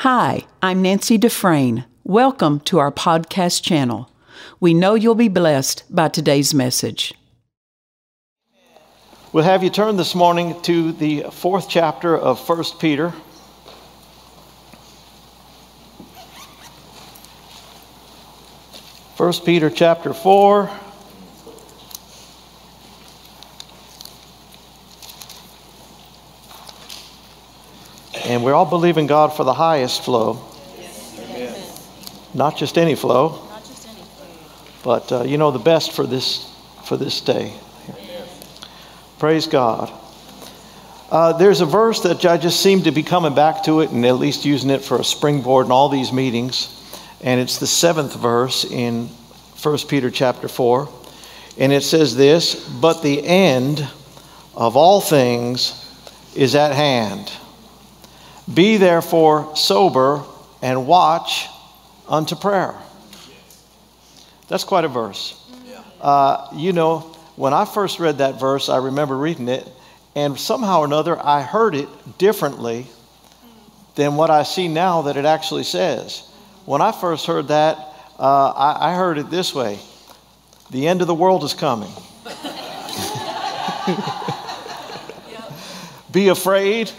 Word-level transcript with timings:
Hi, 0.00 0.42
I'm 0.60 0.82
Nancy 0.82 1.16
Dufresne. 1.16 1.86
Welcome 2.04 2.60
to 2.60 2.78
our 2.78 2.92
podcast 2.92 3.62
channel. 3.62 4.10
We 4.60 4.74
know 4.74 4.94
you'll 4.94 5.14
be 5.14 5.28
blessed 5.28 5.84
by 5.88 6.08
today's 6.08 6.52
message. 6.52 7.14
We'll 9.32 9.44
have 9.44 9.64
you 9.64 9.70
turn 9.70 9.96
this 9.96 10.14
morning 10.14 10.60
to 10.62 10.92
the 10.92 11.22
fourth 11.32 11.70
chapter 11.70 12.14
of 12.14 12.46
1 12.46 12.64
Peter. 12.78 13.14
First 19.16 19.46
Peter 19.46 19.70
chapter 19.70 20.12
4. 20.12 20.70
And 28.26 28.42
we're 28.42 28.54
all 28.54 28.66
believing 28.66 29.06
God 29.06 29.28
for 29.28 29.44
the 29.44 29.54
highest 29.54 30.02
flow. 30.04 30.44
Not 32.34 32.56
just 32.56 32.76
any 32.76 32.96
flow, 32.96 33.40
but 34.82 35.12
uh, 35.12 35.22
you 35.22 35.38
know 35.38 35.52
the 35.52 35.60
best 35.60 35.92
for 35.92 36.08
this 36.08 36.52
for 36.84 36.96
this 36.96 37.20
day. 37.20 37.52
Praise 39.20 39.46
God. 39.46 39.92
Uh, 41.08 41.34
there's 41.34 41.60
a 41.60 41.66
verse 41.66 42.00
that 42.00 42.24
I 42.24 42.36
just 42.36 42.60
seem 42.60 42.82
to 42.82 42.90
be 42.90 43.04
coming 43.04 43.32
back 43.32 43.62
to 43.64 43.80
it 43.80 43.90
and 43.90 44.04
at 44.04 44.16
least 44.16 44.44
using 44.44 44.70
it 44.70 44.82
for 44.82 44.98
a 44.98 45.04
springboard 45.04 45.66
in 45.66 45.72
all 45.72 45.88
these 45.88 46.12
meetings. 46.12 46.72
And 47.22 47.40
it's 47.40 47.58
the 47.58 47.66
seventh 47.66 48.16
verse 48.16 48.64
in 48.64 49.06
1 49.62 49.78
Peter 49.88 50.10
chapter 50.10 50.48
4. 50.48 50.88
And 51.58 51.72
it 51.72 51.84
says 51.84 52.16
this 52.16 52.68
But 52.68 53.02
the 53.04 53.24
end 53.24 53.86
of 54.56 54.76
all 54.76 55.00
things 55.00 55.80
is 56.34 56.56
at 56.56 56.74
hand. 56.74 57.30
Be 58.52 58.76
therefore 58.76 59.56
sober 59.56 60.22
and 60.62 60.86
watch 60.86 61.48
unto 62.08 62.36
prayer. 62.36 62.74
That's 64.48 64.64
quite 64.64 64.84
a 64.84 64.88
verse. 64.88 65.42
Uh, 66.00 66.48
you 66.54 66.72
know, 66.72 67.00
when 67.34 67.52
I 67.52 67.64
first 67.64 67.98
read 67.98 68.18
that 68.18 68.38
verse, 68.38 68.68
I 68.68 68.78
remember 68.78 69.16
reading 69.16 69.48
it, 69.48 69.68
and 70.14 70.38
somehow 70.38 70.80
or 70.80 70.84
another 70.84 71.18
I 71.18 71.42
heard 71.42 71.74
it 71.74 71.88
differently 72.18 72.86
than 73.96 74.16
what 74.16 74.30
I 74.30 74.44
see 74.44 74.68
now 74.68 75.02
that 75.02 75.16
it 75.16 75.24
actually 75.24 75.64
says. 75.64 76.28
When 76.64 76.80
I 76.80 76.92
first 76.92 77.26
heard 77.26 77.48
that, 77.48 77.76
uh, 78.18 78.50
I, 78.50 78.92
I 78.92 78.94
heard 78.94 79.18
it 79.18 79.30
this 79.30 79.54
way 79.54 79.78
The 80.70 80.86
end 80.86 81.00
of 81.00 81.06
the 81.06 81.14
world 81.14 81.44
is 81.44 81.54
coming. 81.54 81.90
Be 86.16 86.28
afraid 86.28 86.90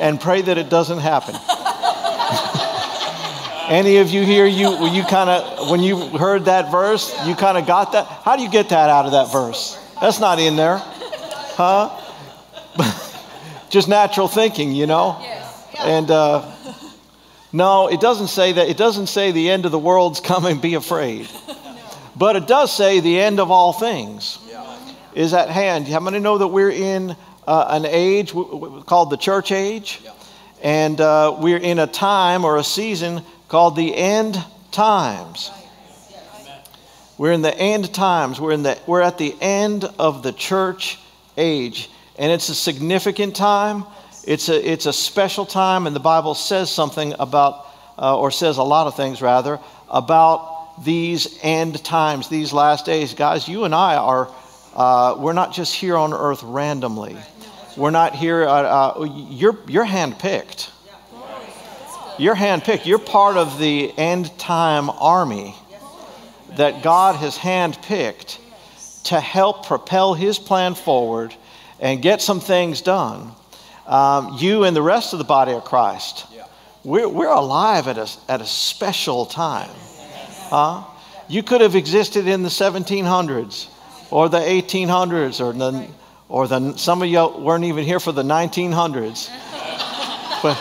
and 0.00 0.20
pray 0.20 0.42
that 0.42 0.58
it 0.58 0.68
doesn't 0.68 0.98
happen. 0.98 1.36
Any 3.68 3.98
of 3.98 4.10
you 4.10 4.24
here, 4.24 4.46
you 4.46 4.88
you 4.88 5.04
kind 5.04 5.30
of 5.30 5.70
when 5.70 5.78
you 5.78 6.08
heard 6.08 6.46
that 6.46 6.72
verse, 6.72 7.14
you 7.24 7.36
kind 7.36 7.56
of 7.56 7.68
got 7.68 7.92
that. 7.92 8.04
How 8.04 8.34
do 8.34 8.42
you 8.42 8.50
get 8.50 8.70
that 8.70 8.90
out 8.90 9.06
of 9.06 9.12
that 9.12 9.30
verse? 9.30 9.78
That's 10.00 10.18
not 10.18 10.40
in 10.40 10.56
there, 10.56 10.78
huh? 10.78 11.88
Just 13.70 13.86
natural 13.86 14.26
thinking, 14.26 14.72
you 14.72 14.88
know. 14.88 15.24
And 15.78 16.10
uh, 16.10 16.52
no, 17.52 17.86
it 17.86 18.00
doesn't 18.00 18.26
say 18.26 18.54
that. 18.54 18.68
It 18.68 18.76
doesn't 18.76 19.06
say 19.06 19.30
the 19.30 19.50
end 19.50 19.66
of 19.66 19.70
the 19.70 19.78
world's 19.78 20.18
coming. 20.32 20.58
Be 20.58 20.74
afraid. 20.74 21.28
But 22.16 22.34
it 22.34 22.48
does 22.48 22.76
say 22.76 22.98
the 22.98 23.20
end 23.20 23.38
of 23.38 23.52
all 23.52 23.72
things 23.72 24.40
is 25.14 25.32
at 25.32 25.48
hand. 25.48 25.86
How 25.86 26.00
many 26.00 26.18
know 26.18 26.38
that 26.38 26.48
we're 26.48 26.72
in 26.72 27.14
uh, 27.46 27.66
an 27.70 27.84
age 27.86 28.32
called 28.32 29.10
the 29.10 29.16
church 29.16 29.52
age? 29.52 30.00
And 30.62 31.00
uh, 31.00 31.36
we're 31.40 31.58
in 31.58 31.78
a 31.78 31.86
time 31.86 32.44
or 32.44 32.56
a 32.56 32.64
season 32.64 33.22
called 33.48 33.76
the 33.76 33.94
end 33.94 34.42
times. 34.72 35.50
We're 37.16 37.32
in 37.32 37.42
the 37.42 37.56
end 37.56 37.94
times. 37.94 38.40
We're, 38.40 38.52
in 38.52 38.62
the, 38.62 38.78
we're 38.86 39.02
at 39.02 39.18
the 39.18 39.36
end 39.40 39.84
of 39.98 40.22
the 40.22 40.32
church 40.32 40.98
age. 41.36 41.90
And 42.18 42.32
it's 42.32 42.48
a 42.48 42.54
significant 42.54 43.36
time. 43.36 43.84
It's 44.26 44.48
a, 44.48 44.72
it's 44.72 44.86
a 44.86 44.92
special 44.92 45.46
time. 45.46 45.86
And 45.86 45.94
the 45.94 46.00
Bible 46.00 46.34
says 46.34 46.70
something 46.70 47.14
about, 47.18 47.66
uh, 47.98 48.18
or 48.18 48.30
says 48.30 48.56
a 48.56 48.62
lot 48.62 48.86
of 48.86 48.96
things 48.96 49.22
rather, 49.22 49.60
about 49.88 50.82
these 50.84 51.38
end 51.42 51.84
times, 51.84 52.28
these 52.28 52.52
last 52.52 52.84
days. 52.84 53.14
Guys, 53.14 53.46
you 53.46 53.64
and 53.64 53.74
I 53.74 53.94
are, 53.96 54.28
uh, 54.74 55.14
we're 55.18 55.34
not 55.34 55.52
just 55.52 55.74
here 55.74 55.96
on 55.96 56.12
earth 56.12 56.42
randomly. 56.42 57.16
We're 57.76 57.90
not 57.90 58.14
here, 58.14 58.44
uh, 58.44 58.52
uh, 58.98 59.04
you're, 59.30 59.58
you're 59.66 59.86
handpicked. 59.86 60.70
You're 62.18 62.36
handpicked. 62.36 62.86
You're 62.86 63.00
part 63.00 63.36
of 63.36 63.58
the 63.58 63.92
end 63.98 64.36
time 64.38 64.88
army 64.90 65.56
that 66.50 66.84
God 66.84 67.16
has 67.16 67.36
handpicked 67.36 68.38
to 69.04 69.18
help 69.18 69.66
propel 69.66 70.14
His 70.14 70.38
plan 70.38 70.76
forward 70.76 71.34
and 71.80 72.00
get 72.00 72.22
some 72.22 72.38
things 72.38 72.80
done. 72.80 73.32
Um, 73.86 74.36
you 74.38 74.64
and 74.64 74.76
the 74.76 74.82
rest 74.82 75.12
of 75.12 75.18
the 75.18 75.24
body 75.24 75.52
of 75.52 75.64
Christ, 75.64 76.26
we're, 76.84 77.08
we're 77.08 77.26
alive 77.26 77.88
at 77.88 77.98
a, 77.98 78.08
at 78.28 78.40
a 78.40 78.46
special 78.46 79.26
time. 79.26 79.70
Huh? 80.48 80.84
You 81.28 81.42
could 81.42 81.60
have 81.60 81.74
existed 81.74 82.28
in 82.28 82.44
the 82.44 82.48
1700s 82.48 83.68
or 84.10 84.28
the 84.28 84.38
1800s 84.38 85.40
or 85.40 85.52
the, 85.52 85.88
or 86.28 86.48
the, 86.48 86.76
some 86.76 87.02
of 87.02 87.08
you 87.08 87.28
weren't 87.38 87.64
even 87.64 87.84
here 87.84 88.00
for 88.00 88.12
the 88.12 88.22
1900s. 88.22 89.30
But, 90.42 90.58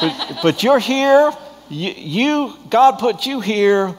but, 0.00 0.38
but 0.42 0.62
you're 0.62 0.78
here. 0.78 1.32
You, 1.68 1.90
you, 1.96 2.56
God 2.70 2.98
put 2.98 3.26
you 3.26 3.40
here 3.40 3.94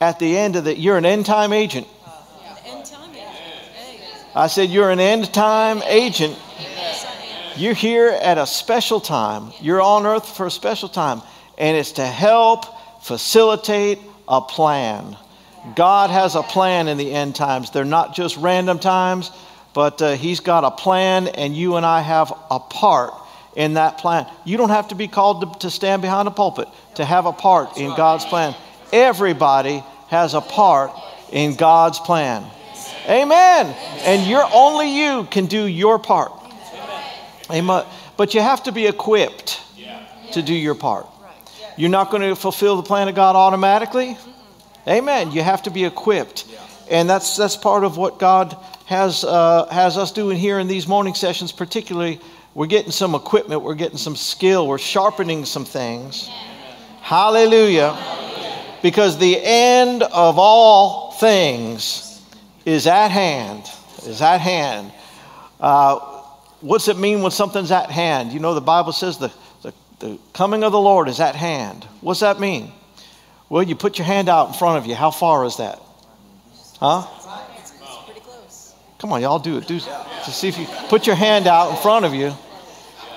at 0.00 0.18
the 0.18 0.36
end 0.36 0.56
of 0.56 0.64
the, 0.64 0.76
you're 0.76 0.96
an 0.96 1.04
end 1.04 1.26
time 1.26 1.52
agent. 1.52 1.86
I 4.34 4.46
said, 4.46 4.70
You're 4.70 4.90
an 4.90 5.00
end 5.00 5.32
time 5.34 5.82
agent. 5.86 6.38
You're 7.56 7.74
here 7.74 8.08
at 8.08 8.38
a 8.38 8.46
special 8.46 9.00
time. 9.00 9.52
You're 9.60 9.82
on 9.82 10.06
earth 10.06 10.36
for 10.36 10.46
a 10.46 10.50
special 10.50 10.88
time. 10.88 11.20
And 11.58 11.76
it's 11.76 11.92
to 11.92 12.06
help 12.06 12.64
facilitate 13.02 13.98
a 14.28 14.40
plan. 14.40 15.16
God 15.74 16.10
has 16.10 16.36
a 16.36 16.42
plan 16.42 16.88
in 16.88 16.96
the 16.96 17.12
end 17.12 17.34
times. 17.34 17.70
They're 17.70 17.84
not 17.84 18.14
just 18.14 18.36
random 18.38 18.78
times, 18.78 19.30
but 19.74 20.00
uh, 20.02 20.12
He's 20.16 20.40
got 20.40 20.64
a 20.64 20.70
plan, 20.70 21.28
and 21.28 21.56
you 21.56 21.76
and 21.76 21.86
I 21.86 22.00
have 22.00 22.32
a 22.50 22.58
part 22.58 23.14
in 23.54 23.74
that 23.74 23.98
plan. 23.98 24.26
You 24.44 24.56
don't 24.56 24.70
have 24.70 24.88
to 24.88 24.94
be 24.94 25.08
called 25.08 25.54
to, 25.54 25.58
to 25.60 25.70
stand 25.70 26.02
behind 26.02 26.28
a 26.28 26.30
pulpit 26.30 26.68
to 26.96 27.04
have 27.04 27.26
a 27.26 27.32
part 27.32 27.76
in 27.76 27.94
God's 27.96 28.24
plan. 28.24 28.54
Everybody 28.92 29.82
has 30.08 30.34
a 30.34 30.40
part 30.40 30.92
in 31.32 31.56
God's 31.56 31.98
plan. 31.98 32.44
Amen. 33.08 33.74
And 34.04 34.28
you're 34.28 34.48
only 34.52 34.98
you 34.98 35.24
can 35.30 35.46
do 35.46 35.66
your 35.66 35.98
part. 35.98 36.32
Amen. 37.50 37.84
But 38.16 38.34
you 38.34 38.40
have 38.40 38.64
to 38.64 38.72
be 38.72 38.86
equipped 38.86 39.60
to 40.32 40.42
do 40.42 40.54
your 40.54 40.74
part. 40.74 41.06
You're 41.76 41.90
not 41.90 42.10
going 42.10 42.22
to 42.22 42.36
fulfill 42.36 42.76
the 42.76 42.82
plan 42.82 43.08
of 43.08 43.14
God 43.14 43.36
automatically. 43.36 44.16
Amen. 44.86 45.32
You 45.32 45.42
have 45.42 45.62
to 45.62 45.70
be 45.70 45.84
equipped. 45.84 46.44
And 46.90 47.08
that's 47.08 47.36
that's 47.36 47.56
part 47.56 47.84
of 47.84 47.96
what 47.96 48.18
God 48.18 48.56
has 48.90 49.24
uh, 49.24 49.66
has 49.70 49.96
us 49.96 50.12
doing 50.12 50.36
here 50.36 50.58
in 50.58 50.66
these 50.66 50.86
morning 50.86 51.14
sessions 51.14 51.52
particularly 51.52 52.20
we're 52.54 52.66
getting 52.66 52.90
some 52.90 53.14
equipment, 53.14 53.62
we're 53.62 53.74
getting 53.74 53.98
some 53.98 54.16
skill, 54.16 54.66
we're 54.66 54.78
sharpening 54.78 55.44
some 55.44 55.64
things. 55.64 56.28
Hallelujah. 57.00 57.96
Because 58.82 59.18
the 59.18 59.38
end 59.40 60.02
of 60.02 60.38
all 60.38 61.12
things 61.12 62.20
is 62.64 62.86
at 62.86 63.10
hand. 63.10 63.64
Is 64.04 64.20
at 64.20 64.40
hand. 64.40 64.92
Uh, 65.60 65.98
what's 66.60 66.88
it 66.88 66.98
mean 66.98 67.22
when 67.22 67.30
something's 67.30 67.70
at 67.70 67.90
hand? 67.90 68.32
You 68.32 68.40
know, 68.40 68.54
the 68.54 68.60
Bible 68.60 68.92
says 68.92 69.18
the, 69.18 69.32
the, 69.62 69.72
the 70.00 70.18
coming 70.32 70.64
of 70.64 70.72
the 70.72 70.80
Lord 70.80 71.08
is 71.08 71.20
at 71.20 71.36
hand. 71.36 71.84
What's 72.00 72.20
that 72.20 72.40
mean? 72.40 72.72
Well, 73.48 73.62
you 73.62 73.76
put 73.76 73.98
your 73.98 74.06
hand 74.06 74.28
out 74.28 74.48
in 74.48 74.54
front 74.54 74.78
of 74.78 74.86
you. 74.86 74.94
How 74.94 75.10
far 75.10 75.44
is 75.44 75.58
that? 75.58 75.80
Huh? 76.78 77.06
Come 79.00 79.14
on, 79.14 79.22
y'all 79.22 79.38
do 79.38 79.56
it. 79.56 79.66
Do 79.66 79.80
to 79.80 80.30
see 80.30 80.48
if 80.48 80.58
you 80.58 80.66
put 80.90 81.06
your 81.06 81.16
hand 81.16 81.46
out 81.46 81.70
in 81.70 81.76
front 81.78 82.04
of 82.04 82.12
you. 82.12 82.34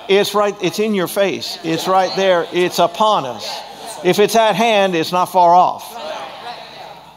It's 0.08 0.34
right. 0.34 0.56
It's 0.62 0.78
in 0.78 0.94
your 0.94 1.06
face. 1.06 1.58
It's 1.62 1.86
right 1.86 2.10
there. 2.16 2.46
It's 2.52 2.78
upon 2.78 3.26
us. 3.26 3.60
If 4.02 4.18
it's 4.18 4.34
at 4.34 4.56
hand, 4.56 4.94
it's 4.94 5.12
not 5.12 5.26
far 5.26 5.54
off. 5.54 5.92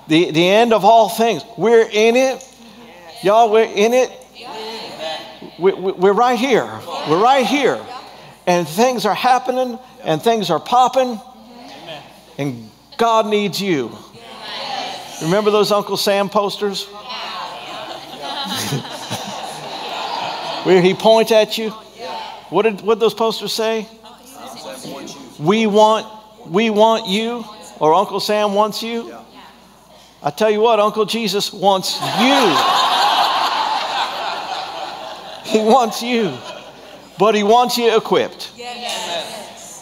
The 0.10 0.31
the 0.31 0.46
end 0.46 0.74
of 0.74 0.84
all 0.84 1.08
things. 1.08 1.44
We're 1.58 1.88
in 1.90 2.18
it, 2.18 2.46
y'all. 3.24 3.50
We're 3.50 3.64
in 3.64 3.94
it. 3.94 4.12
We, 5.58 5.72
we, 5.72 5.92
we're 5.94 6.14
right 6.14 6.38
here. 6.38 6.66
We're 7.10 7.24
right 7.24 7.46
here, 7.46 7.81
and 8.46 8.68
things 8.68 9.06
are 9.06 9.16
happening, 9.16 9.80
and 10.04 10.22
things 10.22 10.50
are 10.50 10.60
popping, 10.60 11.19
and 12.38 12.69
God 12.98 13.28
needs 13.28 13.62
you. 13.62 13.98
Remember 15.22 15.52
those 15.52 15.72
Uncle 15.72 15.98
Sam 15.98 16.30
posters? 16.30 16.88
Where 20.65 20.81
he 20.81 20.94
points 20.94 21.31
at 21.31 21.57
you? 21.57 21.69
What 22.49 22.63
did 22.63 22.81
what 22.81 22.99
those 22.99 23.13
posters 23.13 23.53
say? 23.53 23.88
We 25.39 25.67
want 25.67 26.05
We 26.47 26.69
want 26.69 27.07
you, 27.07 27.45
or 27.79 27.94
Uncle 27.94 28.19
Sam 28.19 28.53
wants 28.53 28.81
you. 28.81 29.13
I 30.23 30.31
tell 30.31 30.49
you 30.49 30.61
what, 30.61 30.79
Uncle 30.79 31.05
Jesus 31.05 31.53
wants 31.53 32.01
you. 32.01 32.03
he 35.51 35.59
wants 35.59 36.01
you, 36.01 36.35
but 37.19 37.35
he 37.35 37.44
wants 37.44 37.77
you 37.77 37.95
equipped. 37.95 38.51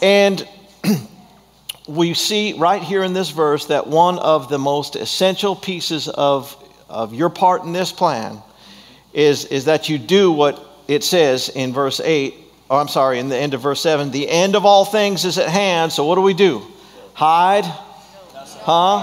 And 0.02 0.46
we 1.88 2.14
see 2.14 2.52
right 2.52 2.82
here 2.82 3.02
in 3.02 3.12
this 3.12 3.30
verse 3.30 3.66
that 3.66 3.86
one 3.86 4.18
of 4.18 4.48
the 4.48 4.58
most 4.58 4.96
essential 4.96 5.56
pieces 5.56 6.08
of, 6.08 6.56
of 6.88 7.14
your 7.14 7.30
part 7.30 7.62
in 7.62 7.72
this 7.72 7.92
plan 7.92 8.42
is, 9.16 9.46
is 9.46 9.64
that 9.64 9.88
you 9.88 9.98
do 9.98 10.30
what 10.30 10.62
it 10.86 11.02
says 11.02 11.48
in 11.48 11.72
verse 11.72 12.00
8, 12.00 12.34
or 12.68 12.78
I'm 12.78 12.86
sorry, 12.86 13.18
in 13.18 13.30
the 13.30 13.36
end 13.36 13.54
of 13.54 13.62
verse 13.62 13.80
7 13.80 14.10
the 14.10 14.28
end 14.28 14.54
of 14.54 14.66
all 14.66 14.84
things 14.84 15.24
is 15.24 15.38
at 15.38 15.48
hand. 15.48 15.90
So 15.90 16.04
what 16.04 16.16
do 16.16 16.20
we 16.20 16.34
do? 16.34 16.62
Hide? 17.14 17.64
Huh? 17.64 19.02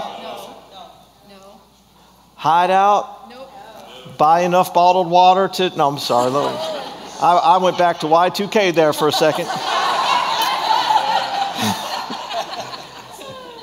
No. 1.28 1.60
Hide 2.36 2.70
out? 2.70 3.10
Buy 4.16 4.42
enough 4.42 4.72
bottled 4.72 5.10
water 5.10 5.48
to. 5.48 5.76
No, 5.76 5.88
I'm 5.88 5.98
sorry. 5.98 6.30
I, 7.20 7.34
I 7.34 7.56
went 7.58 7.76
back 7.76 7.98
to 8.00 8.06
Y2K 8.06 8.72
there 8.72 8.92
for 8.92 9.08
a 9.08 9.12
second. 9.12 9.46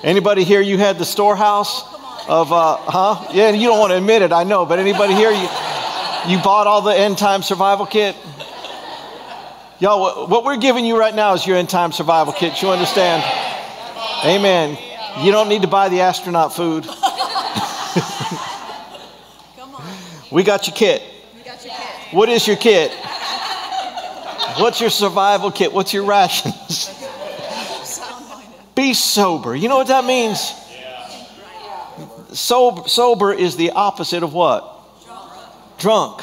Anybody 0.03 0.43
here, 0.43 0.59
you 0.59 0.77
had 0.77 0.97
the 0.97 1.05
storehouse 1.05 1.83
of, 2.27 2.51
uh, 2.51 2.75
huh? 2.75 3.31
Yeah, 3.33 3.51
you 3.51 3.67
don't 3.67 3.79
want 3.79 3.91
to 3.91 3.97
admit 3.97 4.21
it, 4.21 4.33
I 4.33 4.43
know, 4.43 4.65
but 4.65 4.79
anybody 4.79 5.13
here, 5.13 5.31
you, 5.31 5.47
you 6.27 6.41
bought 6.41 6.67
all 6.67 6.81
the 6.81 6.95
end 6.95 7.17
time 7.17 7.41
survival 7.41 7.85
kit? 7.85 8.15
Y'all, 9.79 10.27
what 10.27 10.45
we're 10.45 10.57
giving 10.57 10.85
you 10.85 10.97
right 10.97 11.15
now 11.15 11.33
is 11.33 11.47
your 11.47 11.57
end 11.57 11.69
time 11.69 11.91
survival 11.91 12.33
kit. 12.33 12.61
You 12.61 12.69
understand? 12.69 13.23
Amen. 14.23 14.77
You 15.19 15.31
don't 15.31 15.49
need 15.49 15.63
to 15.63 15.67
buy 15.67 15.89
the 15.89 16.01
astronaut 16.01 16.53
food. 16.53 16.85
we 20.31 20.43
got 20.43 20.67
your 20.67 20.75
kit. 20.75 21.01
What 22.11 22.29
is 22.29 22.47
your 22.47 22.57
kit? 22.57 22.91
What's 24.57 24.79
your 24.79 24.91
survival 24.91 25.49
kit? 25.49 25.73
What's 25.73 25.93
your 25.93 26.05
rations? 26.05 26.89
Be 28.75 28.93
sober. 28.93 29.55
You 29.55 29.69
know 29.69 29.77
what 29.77 29.87
that 29.87 30.05
means? 30.05 30.53
Sober, 32.37 32.87
sober 32.87 33.33
is 33.33 33.55
the 33.55 33.71
opposite 33.71 34.21
of 34.23 34.33
what? 34.33 34.70
Drunk. 35.81 36.21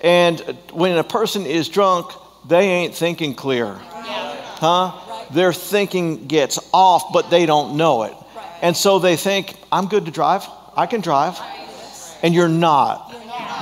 And 0.00 0.40
when 0.72 0.96
a 0.96 1.04
person 1.04 1.44
is 1.44 1.68
drunk, 1.68 2.12
they 2.48 2.68
ain't 2.68 2.94
thinking 2.94 3.34
clear. 3.34 3.74
Huh? 3.74 4.92
Their 5.32 5.52
thinking 5.52 6.26
gets 6.26 6.58
off, 6.72 7.12
but 7.12 7.30
they 7.30 7.46
don't 7.46 7.76
know 7.76 8.04
it. 8.04 8.14
And 8.62 8.76
so 8.76 8.98
they 8.98 9.16
think, 9.16 9.56
I'm 9.72 9.88
good 9.88 10.06
to 10.06 10.10
drive. 10.10 10.46
I 10.76 10.86
can 10.86 11.00
drive. 11.00 11.38
And 12.22 12.34
you're 12.34 12.48
not. 12.48 13.12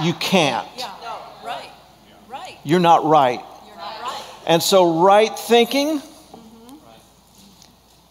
You 0.02 0.12
can't. 0.14 0.68
You're 2.64 2.80
not 2.80 3.04
right. 3.04 3.42
And 4.46 4.62
so, 4.62 5.02
right 5.02 5.38
thinking 5.38 6.00
mm-hmm. 6.00 6.76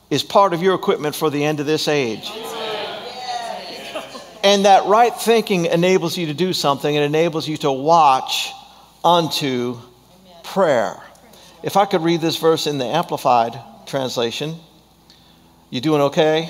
is 0.09 0.23
part 0.23 0.53
of 0.53 0.61
your 0.61 0.75
equipment 0.75 1.15
for 1.15 1.29
the 1.29 1.43
end 1.43 1.59
of 1.59 1.65
this 1.65 1.87
age. 1.87 2.31
And 4.47 4.63
that 4.63 4.85
right 4.85 5.13
thinking 5.13 5.65
enables 5.65 6.17
you 6.17 6.27
to 6.27 6.33
do 6.33 6.53
something, 6.53 6.95
it 6.95 7.01
enables 7.01 7.49
you 7.49 7.57
to 7.57 7.71
watch 7.71 8.53
unto 9.03 9.77
prayer. 10.41 10.95
If 11.63 11.75
I 11.75 11.83
could 11.83 12.01
read 12.01 12.21
this 12.21 12.37
verse 12.37 12.65
in 12.65 12.77
the 12.77 12.85
Amplified 12.85 13.59
translation, 13.87 14.55
you 15.69 15.81
doing 15.81 15.99
okay? 16.03 16.49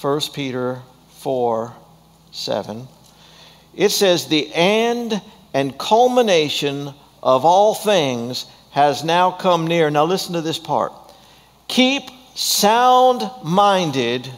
1 0.00 0.20
Peter 0.34 0.82
4 1.18 1.72
7. 2.32 2.88
It 3.76 3.90
says, 3.90 4.26
The 4.26 4.52
end 4.52 5.22
and 5.54 5.78
culmination 5.78 6.92
of 7.22 7.44
all 7.44 7.76
things 7.76 8.46
has 8.72 9.04
now 9.04 9.30
come 9.30 9.68
near. 9.68 9.88
Now, 9.88 10.04
listen 10.04 10.32
to 10.32 10.42
this 10.42 10.58
part. 10.58 10.92
Keep 11.68 12.10
sound 12.34 13.30
minded 13.44 14.28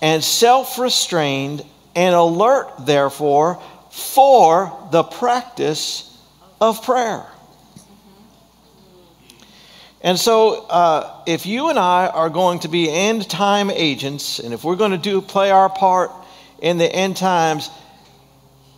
and 0.00 0.22
self 0.22 0.78
restrained 0.78 1.64
and 1.94 2.14
alert, 2.14 2.72
therefore, 2.80 3.60
for 3.90 4.88
the 4.92 5.02
practice 5.02 6.16
of 6.60 6.82
prayer. 6.84 7.26
And 10.00 10.18
so, 10.18 10.64
uh, 10.66 11.22
if 11.26 11.44
you 11.44 11.70
and 11.70 11.78
I 11.78 12.06
are 12.06 12.30
going 12.30 12.60
to 12.60 12.68
be 12.68 12.88
end 12.88 13.28
time 13.28 13.70
agents, 13.70 14.38
and 14.38 14.54
if 14.54 14.62
we're 14.62 14.76
going 14.76 14.92
to 14.92 14.98
do 14.98 15.20
play 15.20 15.50
our 15.50 15.68
part 15.68 16.12
in 16.62 16.78
the 16.78 16.90
end 16.90 17.16
times, 17.16 17.68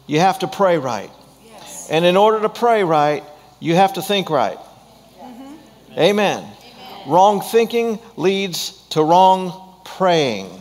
you 0.06 0.18
have 0.18 0.38
to 0.38 0.48
pray 0.48 0.78
right. 0.78 1.10
Yes. 1.44 1.90
And 1.90 2.04
in 2.04 2.16
order 2.16 2.40
to 2.40 2.48
pray 2.48 2.82
right, 2.84 3.22
you 3.60 3.74
have 3.74 3.92
to 3.94 4.02
think 4.02 4.30
right. 4.30 4.58
Mm-hmm. 5.20 5.98
Amen. 5.98 6.44
Wrong 7.06 7.42
thinking 7.42 7.98
leads 8.16 8.72
to 8.90 9.02
wrong 9.02 9.80
praying. 9.84 10.59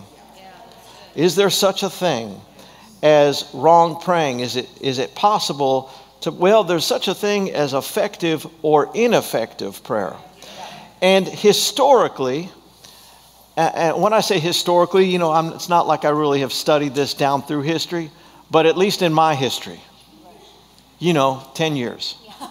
Is 1.19 1.36
there 1.36 1.50
such 1.50 1.83
a 1.83 1.89
thing 1.89 2.39
as 3.04 3.45
wrong 3.54 4.00
praying? 4.00 4.39
Is 4.39 4.56
it, 4.56 4.69
is 4.80 5.00
it 5.00 5.16
possible 5.16 5.92
to, 6.21 6.31
well, 6.31 6.63
there's 6.63 6.86
such 6.86 7.10
a 7.10 7.13
thing 7.13 7.51
as 7.51 7.74
effective 7.74 8.48
or 8.62 8.89
ineffective 8.94 9.83
prayer. 9.83 10.16
And 11.01 11.27
historically, 11.27 12.50
and 13.57 14.01
when 14.01 14.13
I 14.13 14.21
say 14.21 14.39
historically, 14.39 15.10
you 15.10 15.19
know, 15.19 15.30
I'm, 15.30 15.51
it's 15.51 15.68
not 15.68 15.88
like 15.88 16.06
I 16.06 16.12
really 16.12 16.39
have 16.39 16.54
studied 16.54 16.95
this 16.95 17.13
down 17.13 17.42
through 17.42 17.63
history, 17.63 18.12
but 18.50 18.66
at 18.66 18.77
least 18.77 19.01
in 19.01 19.12
my 19.12 19.36
history, 19.36 19.81
you 21.00 21.12
know, 21.12 21.45
10 21.54 21.75
years 21.75 22.16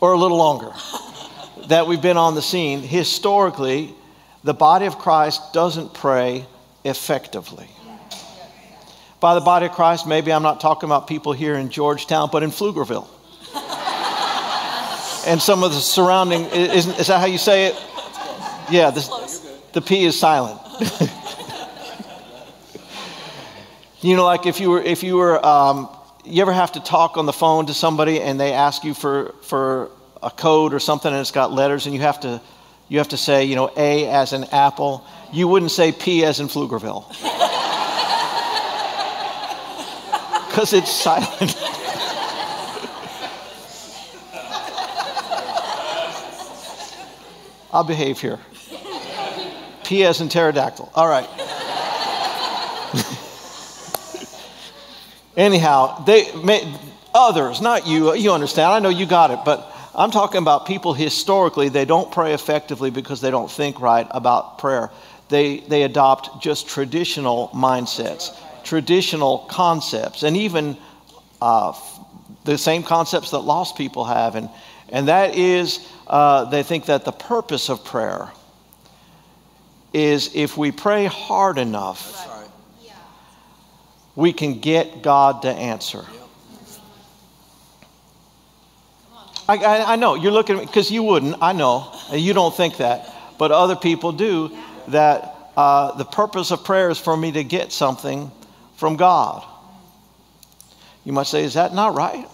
or 0.00 0.12
a 0.12 0.18
little 0.18 0.38
longer 0.38 0.72
that 1.68 1.86
we've 1.86 2.02
been 2.02 2.16
on 2.16 2.34
the 2.34 2.42
scene, 2.42 2.82
historically, 2.82 3.94
the 4.42 4.54
body 4.54 4.86
of 4.86 4.98
Christ 4.98 5.52
doesn't 5.52 5.92
pray 5.94 6.46
effectively. 6.84 7.68
By 9.20 9.34
the 9.34 9.40
body 9.40 9.66
of 9.66 9.72
Christ, 9.72 10.06
maybe 10.06 10.32
I'm 10.32 10.42
not 10.42 10.60
talking 10.60 10.88
about 10.88 11.06
people 11.06 11.32
here 11.32 11.54
in 11.54 11.68
Georgetown, 11.68 12.30
but 12.32 12.42
in 12.42 12.50
Pflugerville. 12.50 13.06
and 15.26 15.42
some 15.42 15.62
of 15.62 15.72
the 15.72 15.80
surrounding, 15.80 16.46
is, 16.46 16.86
is 16.86 17.08
that 17.08 17.20
how 17.20 17.26
you 17.26 17.36
say 17.36 17.66
it? 17.66 17.74
Yeah, 18.70 18.90
the, 18.90 19.50
the 19.74 19.82
P 19.82 20.04
is 20.04 20.18
silent. 20.18 20.58
you 24.00 24.16
know, 24.16 24.24
like 24.24 24.46
if 24.46 24.58
you 24.58 24.70
were, 24.70 24.80
if 24.80 25.02
you 25.02 25.16
were, 25.16 25.44
um, 25.44 25.90
you 26.24 26.40
ever 26.40 26.52
have 26.54 26.72
to 26.72 26.80
talk 26.80 27.18
on 27.18 27.26
the 27.26 27.32
phone 27.32 27.66
to 27.66 27.74
somebody 27.74 28.22
and 28.22 28.40
they 28.40 28.54
ask 28.54 28.84
you 28.84 28.94
for, 28.94 29.34
for 29.42 29.90
a 30.22 30.30
code 30.30 30.72
or 30.72 30.78
something 30.78 31.10
and 31.10 31.20
it's 31.20 31.30
got 31.30 31.52
letters 31.52 31.84
and 31.84 31.94
you 31.94 32.00
have 32.00 32.20
to 32.20 32.40
you 32.90 32.98
have 32.98 33.08
to 33.08 33.16
say, 33.16 33.44
you 33.44 33.54
know, 33.54 33.70
A 33.76 34.06
as 34.08 34.34
in 34.34 34.44
apple. 34.52 35.06
You 35.32 35.46
wouldn't 35.46 35.70
say 35.70 35.92
P 35.92 36.24
as 36.24 36.40
in 36.40 36.48
Pflugerville. 36.48 37.06
Because 40.50 40.72
it's 40.72 40.90
silent. 40.90 41.30
I'll 47.72 47.84
behave 47.84 48.20
here. 48.20 48.40
P 49.84 50.04
as 50.04 50.20
in 50.20 50.28
pterodactyl. 50.28 50.90
All 50.92 51.06
right. 51.06 51.28
Anyhow, 55.36 56.02
they 56.02 56.34
may, 56.34 56.76
others, 57.14 57.60
not 57.60 57.86
you. 57.86 58.12
You 58.16 58.32
understand. 58.32 58.72
I 58.72 58.80
know 58.80 58.88
you 58.88 59.06
got 59.06 59.30
it, 59.30 59.38
but 59.44 59.69
I'm 59.94 60.10
talking 60.10 60.38
about 60.38 60.66
people 60.66 60.94
historically, 60.94 61.68
they 61.68 61.84
don't 61.84 62.12
pray 62.12 62.32
effectively 62.32 62.90
because 62.90 63.20
they 63.20 63.30
don't 63.30 63.50
think 63.50 63.80
right 63.80 64.06
about 64.10 64.58
prayer. 64.58 64.90
They, 65.28 65.60
they 65.60 65.82
adopt 65.82 66.42
just 66.42 66.68
traditional 66.68 67.48
mindsets, 67.48 68.36
traditional 68.64 69.38
concepts, 69.38 70.22
and 70.22 70.36
even 70.36 70.76
uh, 71.40 71.72
the 72.44 72.56
same 72.56 72.82
concepts 72.82 73.30
that 73.30 73.40
lost 73.40 73.76
people 73.76 74.04
have. 74.04 74.36
And, 74.36 74.48
and 74.88 75.08
that 75.08 75.36
is, 75.36 75.86
uh, 76.06 76.44
they 76.46 76.62
think 76.62 76.86
that 76.86 77.04
the 77.04 77.12
purpose 77.12 77.68
of 77.68 77.84
prayer 77.84 78.30
is 79.92 80.30
if 80.34 80.56
we 80.56 80.70
pray 80.70 81.06
hard 81.06 81.58
enough, 81.58 82.28
we 84.14 84.32
can 84.32 84.60
get 84.60 85.02
God 85.02 85.42
to 85.42 85.48
answer. 85.48 86.04
I, 89.50 89.56
I, 89.56 89.92
I 89.92 89.96
know, 89.96 90.14
you're 90.14 90.30
looking 90.30 90.54
at 90.54 90.60
me, 90.60 90.66
because 90.66 90.92
you 90.92 91.02
wouldn't, 91.02 91.34
I 91.42 91.52
know, 91.52 91.92
you 92.12 92.32
don't 92.34 92.54
think 92.54 92.76
that, 92.76 93.12
but 93.36 93.50
other 93.50 93.74
people 93.74 94.12
do, 94.12 94.56
that 94.88 95.34
uh, 95.56 95.96
the 95.96 96.04
purpose 96.04 96.52
of 96.52 96.64
prayer 96.64 96.88
is 96.88 97.00
for 97.00 97.16
me 97.16 97.32
to 97.32 97.42
get 97.42 97.72
something 97.72 98.30
from 98.76 98.96
God. 98.96 99.44
You 101.04 101.12
might 101.12 101.26
say, 101.26 101.42
is 101.42 101.54
that 101.54 101.74
not 101.74 101.96
right? 101.96 102.28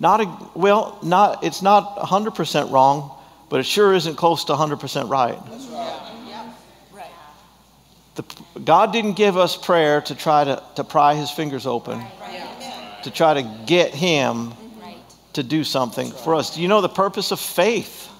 Not 0.00 0.20
a, 0.20 0.50
well, 0.56 0.98
not, 1.00 1.44
it's 1.44 1.62
not 1.62 1.96
100% 1.96 2.72
wrong, 2.72 3.16
but 3.48 3.60
it 3.60 3.66
sure 3.66 3.94
isn't 3.94 4.16
close 4.16 4.46
to 4.46 4.54
100% 4.54 5.08
right. 5.08 5.38
The, 8.16 8.24
God 8.64 8.92
didn't 8.92 9.12
give 9.12 9.36
us 9.36 9.56
prayer 9.56 10.00
to 10.00 10.14
try 10.16 10.42
to, 10.42 10.60
to 10.74 10.82
pry 10.82 11.14
his 11.14 11.30
fingers 11.30 11.66
open, 11.68 12.04
to 13.04 13.12
try 13.12 13.34
to 13.34 13.42
get 13.66 13.94
him 13.94 14.54
to 15.36 15.42
do 15.42 15.64
something 15.64 16.10
for 16.10 16.34
us. 16.34 16.54
Do 16.54 16.60
you 16.60 16.68
know 16.68 16.80
the 16.80 16.88
purpose 16.88 17.30
of 17.30 17.40
faith? 17.40 18.10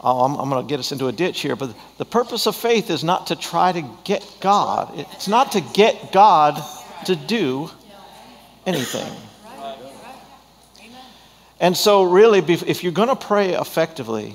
Oh, 0.00 0.20
I'm, 0.20 0.36
I'm 0.36 0.48
going 0.48 0.64
to 0.64 0.68
get 0.68 0.80
us 0.80 0.92
into 0.92 1.08
a 1.08 1.12
ditch 1.12 1.40
here, 1.40 1.56
but 1.56 1.74
the 1.98 2.04
purpose 2.04 2.46
of 2.46 2.56
faith 2.56 2.90
is 2.90 3.04
not 3.04 3.28
to 3.28 3.36
try 3.36 3.72
to 3.72 3.82
get 4.04 4.24
God. 4.40 4.92
It's 5.12 5.28
not 5.28 5.52
to 5.52 5.60
get 5.60 6.12
God 6.12 6.62
to 7.06 7.16
do 7.16 7.70
anything. 8.64 9.12
And 11.58 11.76
so, 11.76 12.02
really, 12.02 12.40
if 12.40 12.82
you're 12.82 12.92
going 12.92 13.08
to 13.08 13.16
pray 13.16 13.54
effectively, 13.54 14.34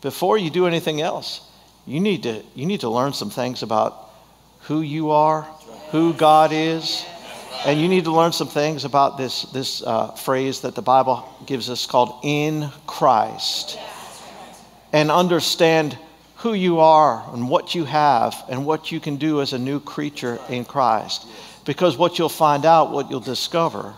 before 0.00 0.38
you 0.38 0.50
do 0.50 0.66
anything 0.66 1.00
else, 1.00 1.46
you 1.86 2.00
need 2.00 2.22
to, 2.22 2.42
you 2.54 2.66
need 2.66 2.80
to 2.80 2.88
learn 2.88 3.12
some 3.12 3.30
things 3.30 3.62
about 3.62 4.10
who 4.62 4.80
you 4.80 5.10
are, 5.10 5.42
who 5.90 6.14
God 6.14 6.50
is, 6.52 7.04
and 7.64 7.80
you 7.80 7.88
need 7.88 8.04
to 8.04 8.12
learn 8.12 8.32
some 8.32 8.48
things 8.48 8.84
about 8.84 9.16
this, 9.18 9.42
this 9.52 9.82
uh, 9.82 10.12
phrase 10.12 10.60
that 10.62 10.74
the 10.74 10.82
Bible 10.82 11.28
gives 11.46 11.70
us 11.70 11.86
called 11.86 12.18
in 12.22 12.68
Christ 12.86 13.78
and 14.92 15.10
understand 15.10 15.96
who 16.36 16.54
you 16.54 16.80
are 16.80 17.24
and 17.32 17.48
what 17.48 17.74
you 17.74 17.84
have 17.84 18.34
and 18.48 18.66
what 18.66 18.90
you 18.90 18.98
can 18.98 19.16
do 19.16 19.40
as 19.40 19.52
a 19.52 19.58
new 19.58 19.78
creature 19.78 20.40
in 20.48 20.64
Christ. 20.64 21.26
Because 21.64 21.96
what 21.96 22.18
you'll 22.18 22.28
find 22.28 22.66
out, 22.66 22.90
what 22.90 23.10
you'll 23.10 23.20
discover, 23.20 23.94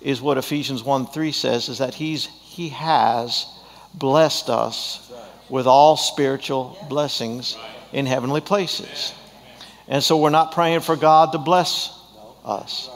is 0.00 0.22
what 0.22 0.38
Ephesians 0.38 0.84
1 0.84 1.06
3 1.08 1.32
says 1.32 1.68
is 1.68 1.78
that 1.78 1.94
he's, 1.94 2.26
He 2.26 2.68
has 2.68 3.46
blessed 3.94 4.50
us 4.50 5.10
with 5.48 5.66
all 5.66 5.96
spiritual 5.96 6.78
blessings 6.88 7.56
in 7.92 8.06
heavenly 8.06 8.40
places. 8.40 9.12
And 9.88 10.02
so 10.02 10.16
we're 10.16 10.30
not 10.30 10.52
praying 10.52 10.80
for 10.80 10.96
God 10.96 11.32
to 11.32 11.38
bless 11.38 11.90
us. 12.44 12.90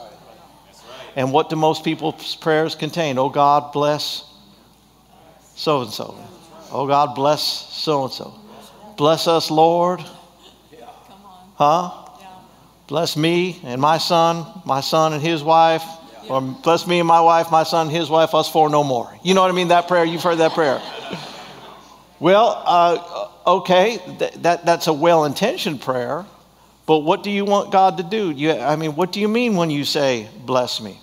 And 1.15 1.33
what 1.33 1.49
do 1.49 1.55
most 1.55 1.83
people's 1.83 2.35
prayers 2.35 2.75
contain? 2.75 3.17
Oh 3.17 3.29
God, 3.29 3.71
bless 3.73 4.23
so 5.55 5.81
and 5.81 5.91
so. 5.91 6.17
Oh 6.71 6.87
God, 6.87 7.15
bless 7.15 7.43
so 7.43 8.05
and 8.05 8.13
so. 8.13 8.33
Bless 8.95 9.27
us, 9.27 9.49
Lord. 9.49 10.01
Huh? 11.55 11.91
Bless 12.87 13.17
me 13.17 13.59
and 13.63 13.81
my 13.81 13.97
son, 13.97 14.45
my 14.65 14.81
son 14.81 15.13
and 15.13 15.21
his 15.21 15.43
wife. 15.43 15.83
Or 16.29 16.41
bless 16.41 16.85
me 16.85 16.99
and 16.99 17.07
my 17.07 17.21
wife, 17.21 17.49
my 17.51 17.63
son, 17.63 17.89
his 17.89 18.09
wife, 18.09 18.35
us 18.35 18.47
four, 18.47 18.69
no 18.69 18.83
more. 18.83 19.11
You 19.23 19.33
know 19.33 19.41
what 19.41 19.49
I 19.49 19.53
mean? 19.53 19.69
That 19.69 19.87
prayer, 19.87 20.05
you've 20.05 20.21
heard 20.21 20.37
that 20.37 20.53
prayer. 20.53 20.79
Well, 22.19 22.61
uh, 22.65 23.29
okay, 23.57 23.97
th- 24.19 24.33
that, 24.33 24.65
that's 24.65 24.87
a 24.87 24.93
well 24.93 25.25
intentioned 25.25 25.81
prayer, 25.81 26.25
but 26.89 27.01
what 27.01 27.21
do 27.21 27.29
you 27.29 27.45
want 27.45 27.71
God 27.71 27.97
to 27.97 28.03
do? 28.03 28.31
You, 28.31 28.53
I 28.53 28.75
mean, 28.75 28.95
what 28.95 29.11
do 29.11 29.19
you 29.19 29.27
mean 29.27 29.55
when 29.55 29.69
you 29.69 29.85
say, 29.85 30.27
bless 30.43 30.81
me? 30.81 30.99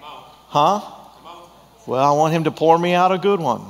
Huh? 0.00 0.80
Well, 1.86 2.04
I 2.04 2.16
want 2.16 2.34
Him 2.34 2.42
to 2.42 2.50
pour 2.50 2.76
me 2.76 2.94
out 2.94 3.12
a 3.12 3.18
good 3.18 3.38
one. 3.38 3.62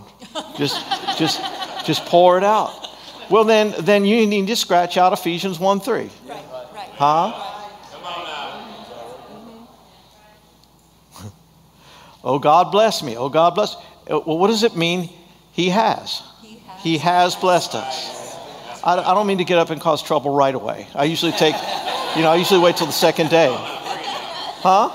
Just, 0.57 0.83
just, 1.19 1.39
just 1.85 2.07
pour 2.07 2.39
it 2.39 2.45
out. 2.45 2.73
Well, 3.29 3.45
then, 3.45 3.75
then 3.81 4.07
you 4.07 4.27
need 4.27 4.47
to 4.47 4.57
scratch 4.57 4.97
out 4.97 5.13
Ephesians 5.13 5.59
1 5.59 5.81
3. 5.81 6.11
Huh? 6.95 7.45
Oh, 12.25 12.39
God 12.39 12.73
bless 12.73 13.03
me. 13.03 13.19
Oh, 13.19 13.29
God 13.29 13.55
bless. 13.55 13.75
Uh, 14.11 14.19
well, 14.25 14.39
what 14.39 14.49
does 14.49 14.63
it 14.63 14.77
mean? 14.77 15.11
He 15.53 15.69
has. 15.69 16.23
He 16.79 16.97
has 16.97 17.37
blessed 17.37 17.75
us. 17.75 18.18
I, 18.89 19.11
I 19.11 19.15
don't 19.15 19.27
mean 19.27 19.39
to 19.39 19.45
get 19.45 19.59
up 19.59 19.69
and 19.69 19.81
cause 19.81 20.03
trouble 20.03 20.35
right 20.35 20.55
away. 20.55 20.89
I 20.95 21.05
usually 21.05 21.33
take, 21.33 21.55
you 22.17 22.23
know, 22.23 22.31
I 22.31 22.37
usually 22.37 22.61
wait 22.61 22.77
till 22.77 22.87
the 22.87 22.93
second 22.93 23.29
day. 23.29 23.49
Huh? 23.53 24.89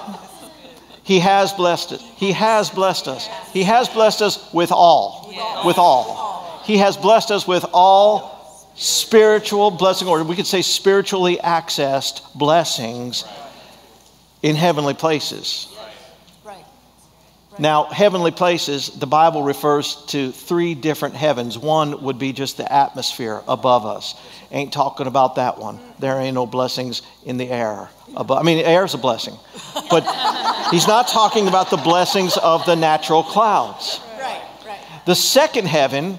He 1.04 1.20
has 1.20 1.54
blessed 1.54 1.92
it. 1.92 2.02
He 2.02 2.32
has 2.32 2.72
blessed 2.72 3.08
us. 3.08 3.28
He 3.52 3.64
has 3.64 3.88
blessed 3.90 4.22
us 4.24 4.52
with 4.52 4.72
all. 4.72 5.32
With 5.64 5.78
all. 5.78 6.62
He 6.66 6.78
has 6.78 6.98
blessed 6.98 7.30
us 7.30 7.48
with 7.48 7.66
all 7.72 8.68
spiritual 8.76 9.70
blessing, 9.70 10.08
or 10.08 10.24
we 10.24 10.36
could 10.36 10.48
say 10.48 10.64
spiritually 10.64 11.38
accessed 11.44 12.22
blessings 12.34 13.26
in 14.42 14.56
heavenly 14.56 14.96
places. 14.96 15.68
Now, 17.60 17.86
heavenly 17.86 18.32
places, 18.32 18.90
the 18.90 19.06
Bible 19.06 19.44
refers 19.44 19.96
to 20.08 20.32
three 20.32 20.74
different 20.74 21.16
heavens. 21.16 21.58
One 21.58 22.04
would 22.04 22.18
be 22.18 22.34
just 22.34 22.58
the 22.58 22.72
atmosphere 22.72 23.42
above 23.48 23.86
us. 23.86 24.16
Ain't 24.52 24.74
talking 24.74 25.08
about 25.08 25.36
that 25.36 25.58
one. 25.58 25.80
There 26.00 26.20
ain't 26.20 26.36
no 26.36 26.46
blessings 26.46 27.02
in 27.26 27.38
the 27.38 27.50
air. 27.50 27.90
Above. 28.16 28.40
I 28.40 28.44
mean, 28.44 28.60
air 28.60 28.86
is 28.86 28.94
a 28.94 28.98
blessing. 28.98 29.36
But 29.90 30.04
he's 30.72 30.88
not 30.88 31.08
talking 31.08 31.48
about 31.48 31.70
the 31.70 31.78
blessings 31.78 32.38
of 32.38 32.66
the 32.66 32.76
natural 32.76 33.24
clouds. 33.24 34.00
The 35.06 35.16
second 35.16 35.68
heaven 35.68 36.18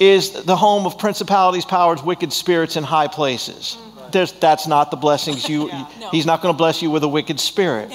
is 0.00 0.44
the 0.44 0.56
home 0.56 0.86
of 0.86 0.98
principalities, 0.98 1.64
powers, 1.64 2.02
wicked 2.02 2.32
spirits 2.32 2.76
in 2.76 2.84
high 2.84 3.08
places. 3.08 3.78
There's, 4.12 4.32
that's 4.32 4.66
not 4.66 4.90
the 4.90 4.96
blessings 4.96 5.48
you, 5.48 5.70
he's 6.10 6.26
not 6.26 6.42
going 6.42 6.52
to 6.54 6.56
bless 6.56 6.82
you 6.82 6.90
with 6.90 7.02
a 7.04 7.08
wicked 7.08 7.40
spirit. 7.40 7.90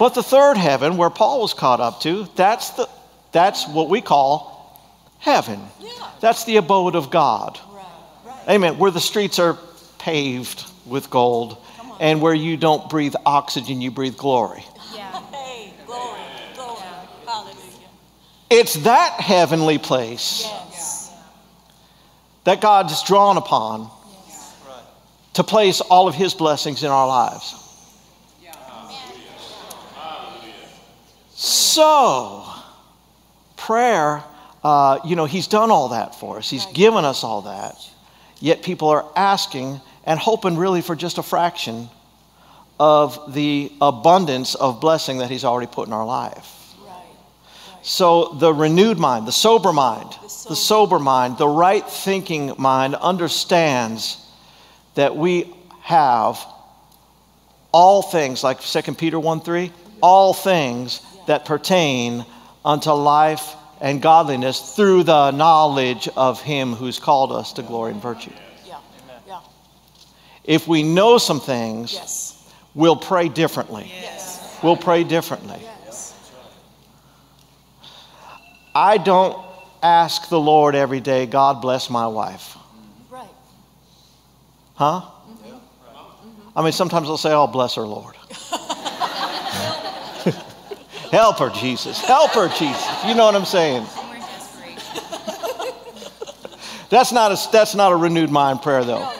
But 0.00 0.14
the 0.14 0.22
third 0.22 0.56
heaven, 0.56 0.96
where 0.96 1.10
Paul 1.10 1.42
was 1.42 1.52
caught 1.52 1.78
up 1.78 2.00
to, 2.00 2.26
that's, 2.34 2.70
the, 2.70 2.88
that's 3.32 3.68
what 3.68 3.90
we 3.90 4.00
call 4.00 4.80
heaven. 5.18 5.60
Yeah. 5.78 5.90
That's 6.20 6.44
the 6.44 6.56
abode 6.56 6.96
of 6.96 7.10
God. 7.10 7.60
Right, 7.70 7.84
right. 8.24 8.48
Amen. 8.48 8.78
Where 8.78 8.90
the 8.90 8.98
streets 8.98 9.38
are 9.38 9.58
paved 9.98 10.64
with 10.86 11.10
gold 11.10 11.58
and 12.00 12.22
where 12.22 12.32
you 12.32 12.56
don't 12.56 12.88
breathe 12.88 13.14
oxygen, 13.26 13.82
you 13.82 13.90
breathe 13.90 14.16
glory. 14.16 14.64
Yeah. 14.94 15.20
Hey, 15.32 15.74
glory, 15.84 16.20
glory. 16.54 16.80
Hallelujah. 17.26 17.60
It's 18.48 18.72
that 18.76 19.20
heavenly 19.20 19.76
place 19.76 20.44
yes. 20.46 21.14
that 22.44 22.62
God's 22.62 23.02
drawn 23.02 23.36
upon 23.36 23.90
yes. 24.26 24.56
to 25.34 25.44
place 25.44 25.82
all 25.82 26.08
of 26.08 26.14
his 26.14 26.32
blessings 26.32 26.84
in 26.84 26.88
our 26.88 27.06
lives. 27.06 27.59
So, 31.42 32.44
prayer, 33.56 34.22
uh, 34.62 34.98
you 35.06 35.16
know, 35.16 35.24
He's 35.24 35.46
done 35.46 35.70
all 35.70 35.88
that 35.88 36.14
for 36.14 36.36
us, 36.36 36.50
He's 36.50 36.66
given 36.66 37.06
us 37.06 37.24
all 37.24 37.40
that. 37.42 37.76
Yet 38.40 38.62
people 38.62 38.88
are 38.88 39.10
asking 39.16 39.80
and 40.04 40.20
hoping 40.20 40.58
really 40.58 40.82
for 40.82 40.94
just 40.94 41.16
a 41.16 41.22
fraction 41.22 41.88
of 42.78 43.32
the 43.32 43.72
abundance 43.80 44.54
of 44.54 44.82
blessing 44.82 45.16
that 45.18 45.30
He's 45.30 45.42
already 45.42 45.66
put 45.66 45.86
in 45.86 45.94
our 45.94 46.04
life. 46.04 46.74
So, 47.80 48.36
the 48.38 48.52
renewed 48.52 48.98
mind, 48.98 49.26
the 49.26 49.32
sober 49.32 49.72
mind, 49.72 50.10
the 50.22 50.54
sober 50.54 50.98
mind, 50.98 51.38
the 51.38 51.48
right 51.48 51.88
thinking 51.88 52.52
mind 52.58 52.96
understands 52.96 54.22
that 54.94 55.16
we 55.16 55.50
have 55.80 56.38
all 57.72 58.02
things, 58.02 58.44
like 58.44 58.60
2 58.60 58.92
Peter 58.92 59.18
1 59.18 59.40
3, 59.40 59.72
all 60.02 60.34
things 60.34 61.00
that 61.26 61.44
pertain 61.44 62.24
unto 62.64 62.90
life 62.90 63.54
and 63.80 64.02
godliness 64.02 64.74
through 64.76 65.04
the 65.04 65.30
knowledge 65.30 66.08
of 66.16 66.40
him 66.42 66.74
who's 66.74 66.98
called 66.98 67.32
us 67.32 67.54
to 67.54 67.62
glory 67.62 67.92
and 67.92 68.02
virtue. 68.02 68.32
Yeah. 68.66 68.78
Yeah. 69.26 69.40
If 70.44 70.68
we 70.68 70.82
know 70.82 71.18
some 71.18 71.40
things, 71.40 71.92
yes. 71.92 72.52
we'll 72.74 72.96
pray 72.96 73.28
differently. 73.28 73.90
Yes. 74.00 74.58
We'll 74.62 74.76
pray 74.76 75.04
differently. 75.04 75.58
Yes. 75.62 76.14
I 78.74 78.98
don't 78.98 79.38
ask 79.82 80.28
the 80.28 80.40
Lord 80.40 80.74
every 80.74 81.00
day, 81.00 81.26
God 81.26 81.62
bless 81.62 81.88
my 81.88 82.06
wife. 82.06 82.56
Right. 83.08 83.28
Huh? 84.74 85.00
Mm-hmm. 85.00 86.58
I 86.58 86.62
mean, 86.62 86.72
sometimes 86.72 87.08
I'll 87.08 87.16
say, 87.16 87.32
Oh, 87.32 87.46
bless 87.46 87.76
her, 87.76 87.82
Lord. 87.82 88.14
Help 91.10 91.38
her, 91.38 91.50
Jesus. 91.50 92.00
Help 92.00 92.30
her, 92.32 92.48
Jesus. 92.48 93.04
You 93.04 93.14
know 93.14 93.24
what 93.24 93.34
I'm 93.34 93.44
saying? 93.44 93.84
that's 96.88 97.10
not 97.12 97.32
a 97.32 97.50
that's 97.50 97.74
not 97.74 97.92
a 97.92 97.96
renewed 97.96 98.30
mind 98.30 98.62
prayer 98.62 98.84
though. 98.84 99.12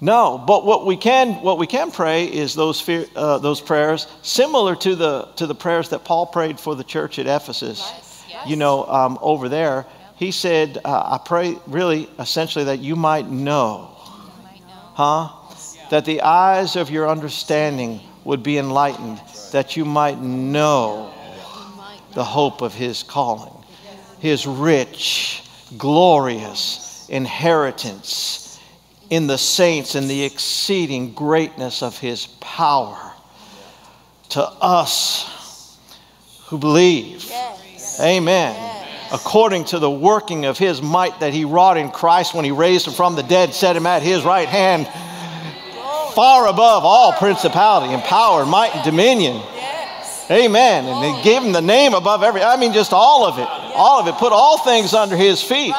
No, 0.00 0.38
but 0.38 0.64
what 0.64 0.86
we 0.86 0.96
can 0.96 1.34
what 1.42 1.58
we 1.58 1.66
can 1.66 1.90
pray 1.90 2.24
is 2.24 2.54
those 2.54 2.80
fear, 2.80 3.04
uh, 3.16 3.38
those 3.38 3.60
prayers 3.60 4.06
similar 4.22 4.76
to 4.76 4.94
the 4.94 5.24
to 5.36 5.46
the 5.46 5.54
prayers 5.54 5.88
that 5.90 6.04
Paul 6.04 6.26
prayed 6.26 6.58
for 6.60 6.76
the 6.76 6.84
church 6.84 7.18
at 7.18 7.26
Ephesus. 7.26 7.80
Yes, 7.80 8.24
yes. 8.28 8.46
You 8.48 8.56
know, 8.56 8.84
um, 8.86 9.18
over 9.20 9.48
there, 9.48 9.86
he 10.16 10.30
said, 10.30 10.78
uh, 10.84 11.18
"I 11.18 11.18
pray 11.18 11.56
really 11.66 12.08
essentially 12.18 12.66
that 12.66 12.78
you 12.78 12.94
might 12.94 13.28
know, 13.28 13.90
might 14.44 14.60
know. 14.60 14.74
huh? 14.94 15.28
That 15.90 16.04
the 16.04 16.22
eyes 16.22 16.76
of 16.76 16.90
your 16.90 17.08
understanding 17.08 18.00
would 18.28 18.42
be 18.42 18.58
enlightened, 18.58 19.18
that 19.52 19.74
you 19.74 19.86
might 19.86 20.20
know 20.20 21.10
the 22.12 22.22
hope 22.22 22.60
of 22.60 22.74
his 22.74 23.02
calling. 23.02 23.50
his 24.18 24.46
rich, 24.46 25.42
glorious 25.78 27.08
inheritance 27.08 28.60
in 29.08 29.26
the 29.26 29.38
saints 29.38 29.94
and 29.94 30.10
the 30.10 30.24
exceeding 30.24 31.14
greatness 31.14 31.82
of 31.82 31.96
his 31.96 32.26
power 32.40 33.12
to 34.28 34.42
us 34.42 35.78
who 36.48 36.58
believe. 36.58 37.32
Amen. 37.98 38.84
According 39.10 39.64
to 39.66 39.78
the 39.78 39.90
working 39.90 40.44
of 40.44 40.58
his 40.58 40.82
might 40.82 41.18
that 41.20 41.32
he 41.32 41.46
wrought 41.46 41.78
in 41.78 41.90
Christ 41.90 42.34
when 42.34 42.44
he 42.44 42.50
raised 42.50 42.88
him 42.88 42.92
from 42.92 43.16
the 43.16 43.22
dead, 43.22 43.54
set 43.54 43.74
him 43.74 43.86
at 43.86 44.02
his 44.02 44.22
right 44.22 44.48
hand, 44.48 44.86
far 46.14 46.48
above 46.48 46.84
all 46.84 47.12
principality 47.12 47.92
and 47.92 48.02
power, 48.02 48.42
and 48.42 48.50
might 48.50 48.74
and 48.74 48.84
dominion. 48.84 49.42
Amen. 50.30 50.84
And 50.84 51.02
they 51.02 51.22
gave 51.22 51.42
him 51.42 51.52
the 51.52 51.62
name 51.62 51.94
above 51.94 52.22
every, 52.22 52.42
I 52.42 52.56
mean, 52.56 52.72
just 52.72 52.92
all 52.92 53.26
of 53.26 53.38
it. 53.38 53.48
All 53.74 54.00
of 54.00 54.08
it. 54.08 54.14
Put 54.16 54.32
all 54.32 54.58
things 54.58 54.92
under 54.92 55.16
his 55.16 55.42
feet. 55.42 55.74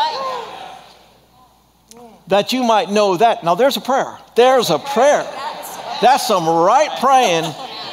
That 2.28 2.52
you 2.52 2.64
might 2.64 2.90
know 2.90 3.18
that. 3.18 3.44
Now, 3.44 3.56
there's 3.56 3.78
a 3.78 3.82
prayer. 3.82 4.18
There's 4.36 4.70
a 4.70 4.80
prayer. 4.80 5.24
That's 6.02 6.28
some 6.28 6.48
right 6.48 6.90
praying 7.00 7.44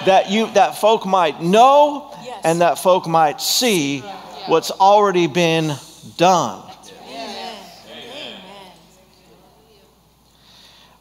that 0.07 0.31
you 0.31 0.51
that 0.53 0.79
folk 0.79 1.05
might 1.05 1.43
know 1.43 2.15
and 2.45 2.61
that 2.61 2.79
folk 2.79 3.07
might 3.07 3.41
see 3.41 4.01
what's 4.47 4.71
already 4.71 5.27
been 5.27 5.75
done. 6.17 6.63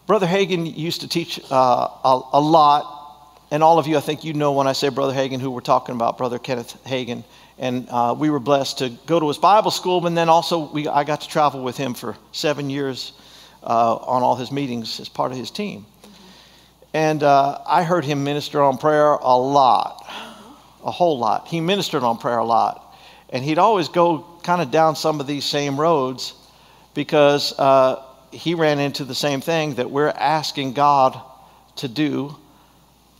Brother 0.07 0.27
Hagin 0.27 0.77
used 0.77 1.01
to 1.01 1.07
teach 1.07 1.39
uh, 1.50 1.55
a, 1.55 2.21
a, 2.33 2.39
lot, 2.39 3.41
and 3.50 3.63
all 3.63 3.79
of 3.79 3.88
you, 3.88 3.97
I 3.97 4.01
think 4.01 4.24
you 4.24 4.33
know 4.33 4.51
when 4.51 4.67
I 4.67 4.74
say 4.74 4.89
Brother 4.89 5.13
Hagin, 5.13 5.39
who 5.39 5.50
we're 5.50 5.62
talking 5.62 5.95
about, 5.95 6.19
Brother 6.19 6.38
Kenneth 6.38 6.79
Hagin. 6.85 7.24
And 7.57 7.88
uh, 7.89 8.15
we 8.17 8.29
were 8.29 8.39
blessed 8.39 8.79
to 8.79 8.89
go 9.07 9.19
to 9.19 9.27
his 9.27 9.39
Bible 9.39 9.71
school, 9.71 10.05
and 10.05 10.15
then 10.15 10.29
also 10.29 10.69
we, 10.71 10.88
I 10.88 11.05
got 11.05 11.21
to 11.21 11.27
travel 11.27 11.63
with 11.63 11.75
him 11.75 11.95
for 11.95 12.15
seven 12.33 12.69
years 12.69 13.13
uh, 13.63 13.95
on 13.95 14.21
all 14.21 14.35
his 14.35 14.51
meetings 14.51 15.00
as 15.00 15.09
part 15.09 15.31
of 15.31 15.39
his 15.39 15.50
team. 15.50 15.88
And 16.93 17.24
uh, 17.24 17.62
I 17.65 17.83
heard 17.83 18.05
him 18.05 18.24
minister 18.24 18.62
on 18.62 18.77
prayer 18.77 19.13
a 19.13 19.38
lot, 19.38 20.05
a 20.83 20.91
whole 20.91 21.17
lot. 21.17 21.47
He 21.47 21.62
ministered 21.62 22.03
on 22.03 22.19
prayer 22.19 22.38
a 22.38 22.45
lot. 22.45 22.95
And 23.31 23.43
he'd 23.43 23.57
always 23.57 23.88
go 23.88 24.24
kind 24.43 24.62
of 24.62 24.69
down 24.69 24.95
some 24.95 25.19
of 25.19 25.25
these 25.25 25.45
same 25.45 25.79
roads 25.79 26.35
because 26.93 27.57
uh, 27.57 28.04
he 28.36 28.56
ran 28.56 28.80
into 28.80 29.04
the 29.04 29.15
same 29.15 29.42
thing 29.42 29.75
that 29.75 29.89
we're 29.89 30.10
asking 30.10 30.74
God 30.74 31.20
to 31.77 31.88
do 31.88 32.36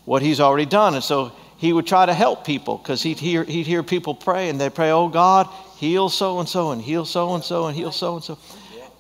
what 0.06 0.22
he's 0.22 0.40
already 0.40 0.66
done. 0.66 0.94
And 0.94 1.04
so 1.04 1.32
he 1.58 1.74
would 1.74 1.88
try 1.88 2.06
to 2.06 2.14
help 2.14 2.46
people 2.46 2.78
because 2.78 3.02
he'd 3.02 3.20
hear, 3.20 3.44
he'd 3.44 3.68
hear 3.68 3.84
people 3.84 4.14
pray 4.14 4.50
and 4.50 4.60
they'd 4.60 4.74
pray, 4.74 4.92
Oh 4.92 5.10
God, 5.10 5.48
heal 5.78 6.10
so 6.10 6.40
and 6.40 6.48
so 6.48 6.72
and 6.72 6.82
heal 6.82 7.06
so 7.06 7.34
and 7.34 7.44
so 7.44 7.68
and 7.68 7.76
heal 7.76 7.92
so 7.92 8.16
and 8.16 8.24
so. 8.24 8.38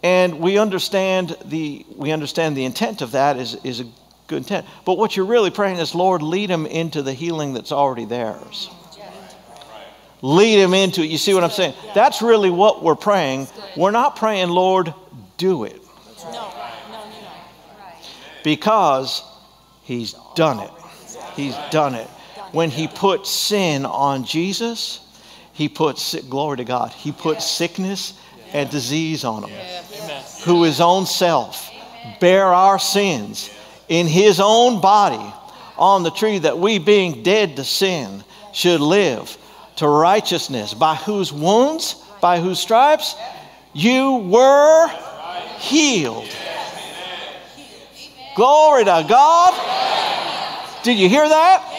And 0.04 0.40
we 0.40 0.58
understand 0.58 1.36
the, 1.46 1.86
we 1.96 2.12
understand 2.12 2.56
the 2.56 2.66
intent 2.66 3.02
of 3.02 3.12
that 3.14 3.38
is, 3.38 3.56
is 3.64 3.80
a 3.80 3.86
good 4.28 4.38
intent. 4.38 4.66
But 4.86 4.98
what 4.98 5.16
you're 5.16 5.26
really 5.26 5.50
praying 5.50 5.78
is, 5.78 5.96
Lord, 5.96 6.22
lead 6.22 6.50
them 6.50 6.66
into 6.66 7.02
the 7.02 7.14
healing 7.14 7.54
that's 7.54 7.72
already 7.72 8.06
theirs. 8.06 8.70
Lead 10.22 10.62
them 10.62 10.74
into 10.74 11.02
it. 11.02 11.10
You 11.10 11.18
see 11.18 11.34
what 11.34 11.44
I'm 11.44 11.52
saying? 11.52 11.74
That's 11.94 12.22
really 12.22 12.50
what 12.50 12.84
we're 12.84 12.96
praying. 12.96 13.48
We're 13.76 13.92
not 13.92 14.16
praying, 14.16 14.50
Lord, 14.50 14.94
do 15.38 15.66
it. 15.66 15.82
Because 18.44 19.24
He's 19.84 20.16
done 20.36 20.60
it. 20.60 20.72
He's 21.36 21.56
done 21.72 21.96
it. 21.96 22.08
When 22.52 22.70
He 22.70 22.88
put 22.88 23.28
sin 23.28 23.86
on 23.86 24.26
Jesus, 24.26 25.00
He 25.54 25.70
put, 25.70 26.00
glory 26.30 26.58
to 26.58 26.64
God, 26.64 26.92
He 26.92 27.12
put 27.12 27.42
sickness 27.42 28.20
and 28.54 28.70
disease 28.70 29.24
on 29.24 29.44
Him. 29.44 29.84
Who 30.44 30.64
His 30.64 30.80
own 30.80 31.06
self 31.06 31.72
bear 32.20 32.46
our 32.46 32.80
sins 32.80 33.50
in 33.88 34.08
his 34.08 34.40
own 34.40 34.82
body 34.82 35.34
on 35.78 36.04
the 36.04 36.12
tree 36.12 36.40
that 36.40 36.58
we, 36.58 36.80
being 36.80 37.24
dead 37.24 37.56
to 37.58 37.64
sin, 37.64 38.24
should 38.54 38.82
live 38.82 39.38
to 39.78 39.88
righteousness, 39.88 40.74
by 40.74 40.96
whose 40.96 41.34
wounds, 41.34 41.96
by 42.22 42.40
whose 42.40 42.60
stripes 42.60 43.16
you 43.74 44.16
were 44.16 44.88
healed. 45.60 46.30
Glory 48.36 48.84
to 48.84 49.06
God. 49.08 50.84
Did 50.84 51.00
you 51.00 51.10
hear 51.10 51.28
that? 51.28 51.72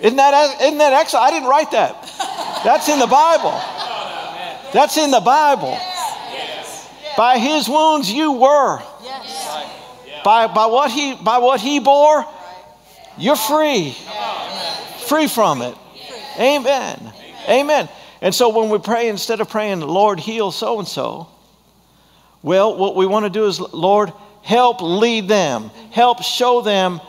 Isn't 0.00 0.16
that, 0.16 0.60
isn't 0.60 0.78
that 0.78 0.92
excellent? 0.92 1.26
I 1.26 1.30
didn't 1.30 1.48
write 1.48 1.70
that. 1.70 2.62
That's 2.64 2.88
in 2.88 2.98
the 2.98 3.06
Bible. 3.06 3.52
That's 4.72 4.96
in 4.96 5.10
the 5.10 5.20
Bible. 5.20 5.78
By 7.16 7.38
his 7.38 7.68
wounds 7.68 8.10
you 8.10 8.32
were 8.32 8.82
by, 10.24 10.46
by, 10.46 10.66
what 10.66 10.90
he, 10.90 11.14
by 11.14 11.38
what 11.38 11.60
he 11.60 11.78
bore, 11.78 12.24
you're 13.16 13.36
free. 13.36 13.94
Free 15.06 15.28
from 15.28 15.62
it. 15.62 15.76
Amen. 16.40 17.12
Amen. 17.48 17.88
And 18.22 18.34
so 18.34 18.48
when 18.48 18.70
we 18.70 18.78
pray, 18.78 19.08
instead 19.08 19.40
of 19.40 19.50
praying, 19.50 19.80
Lord, 19.80 20.18
heal 20.18 20.50
so 20.50 20.78
and 20.78 20.88
so, 20.88 21.28
well, 22.44 22.76
what 22.76 22.94
we 22.94 23.06
want 23.06 23.24
to 23.24 23.30
do 23.30 23.46
is, 23.46 23.58
Lord, 23.58 24.12
help 24.42 24.82
lead 24.82 25.28
them, 25.28 25.70
help 25.90 26.22
show 26.22 26.60
them 26.60 27.00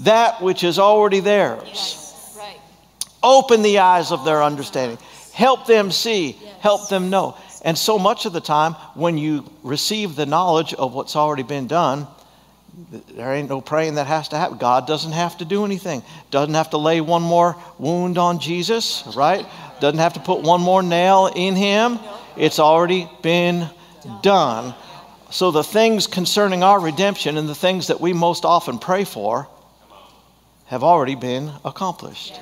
that 0.00 0.42
which 0.42 0.62
is 0.64 0.78
already 0.78 1.20
theirs. 1.20 1.98
Open 3.22 3.62
the 3.62 3.78
eyes 3.78 4.12
of 4.12 4.26
their 4.26 4.42
understanding. 4.42 4.98
Help 5.32 5.66
them 5.66 5.90
see, 5.90 6.32
help 6.60 6.90
them 6.90 7.08
know. 7.08 7.38
And 7.64 7.78
so 7.78 7.98
much 7.98 8.26
of 8.26 8.34
the 8.34 8.40
time, 8.40 8.74
when 8.94 9.16
you 9.16 9.50
receive 9.62 10.14
the 10.14 10.26
knowledge 10.26 10.74
of 10.74 10.92
what's 10.92 11.16
already 11.16 11.42
been 11.42 11.68
done, 11.68 12.06
there 13.14 13.32
ain't 13.32 13.48
no 13.48 13.62
praying 13.62 13.94
that 13.94 14.06
has 14.06 14.28
to 14.28 14.36
happen. 14.36 14.58
God 14.58 14.86
doesn't 14.86 15.12
have 15.12 15.38
to 15.38 15.46
do 15.46 15.64
anything. 15.64 16.02
Doesn't 16.30 16.54
have 16.54 16.70
to 16.70 16.78
lay 16.78 17.00
one 17.00 17.22
more 17.22 17.56
wound 17.78 18.18
on 18.18 18.40
Jesus, 18.40 19.04
right? 19.16 19.46
Doesn't 19.80 20.00
have 20.00 20.14
to 20.14 20.20
put 20.20 20.42
one 20.42 20.60
more 20.60 20.82
nail 20.82 21.30
in 21.34 21.56
him. 21.56 21.98
It's 22.36 22.58
already 22.58 23.08
been 23.22 23.70
done. 24.22 24.74
So 25.30 25.50
the 25.50 25.64
things 25.64 26.06
concerning 26.06 26.62
our 26.62 26.78
redemption 26.78 27.38
and 27.38 27.48
the 27.48 27.54
things 27.54 27.86
that 27.86 28.00
we 28.00 28.12
most 28.12 28.44
often 28.44 28.78
pray 28.78 29.04
for 29.04 29.48
have 30.66 30.82
already 30.82 31.14
been 31.14 31.52
accomplished. 31.64 32.38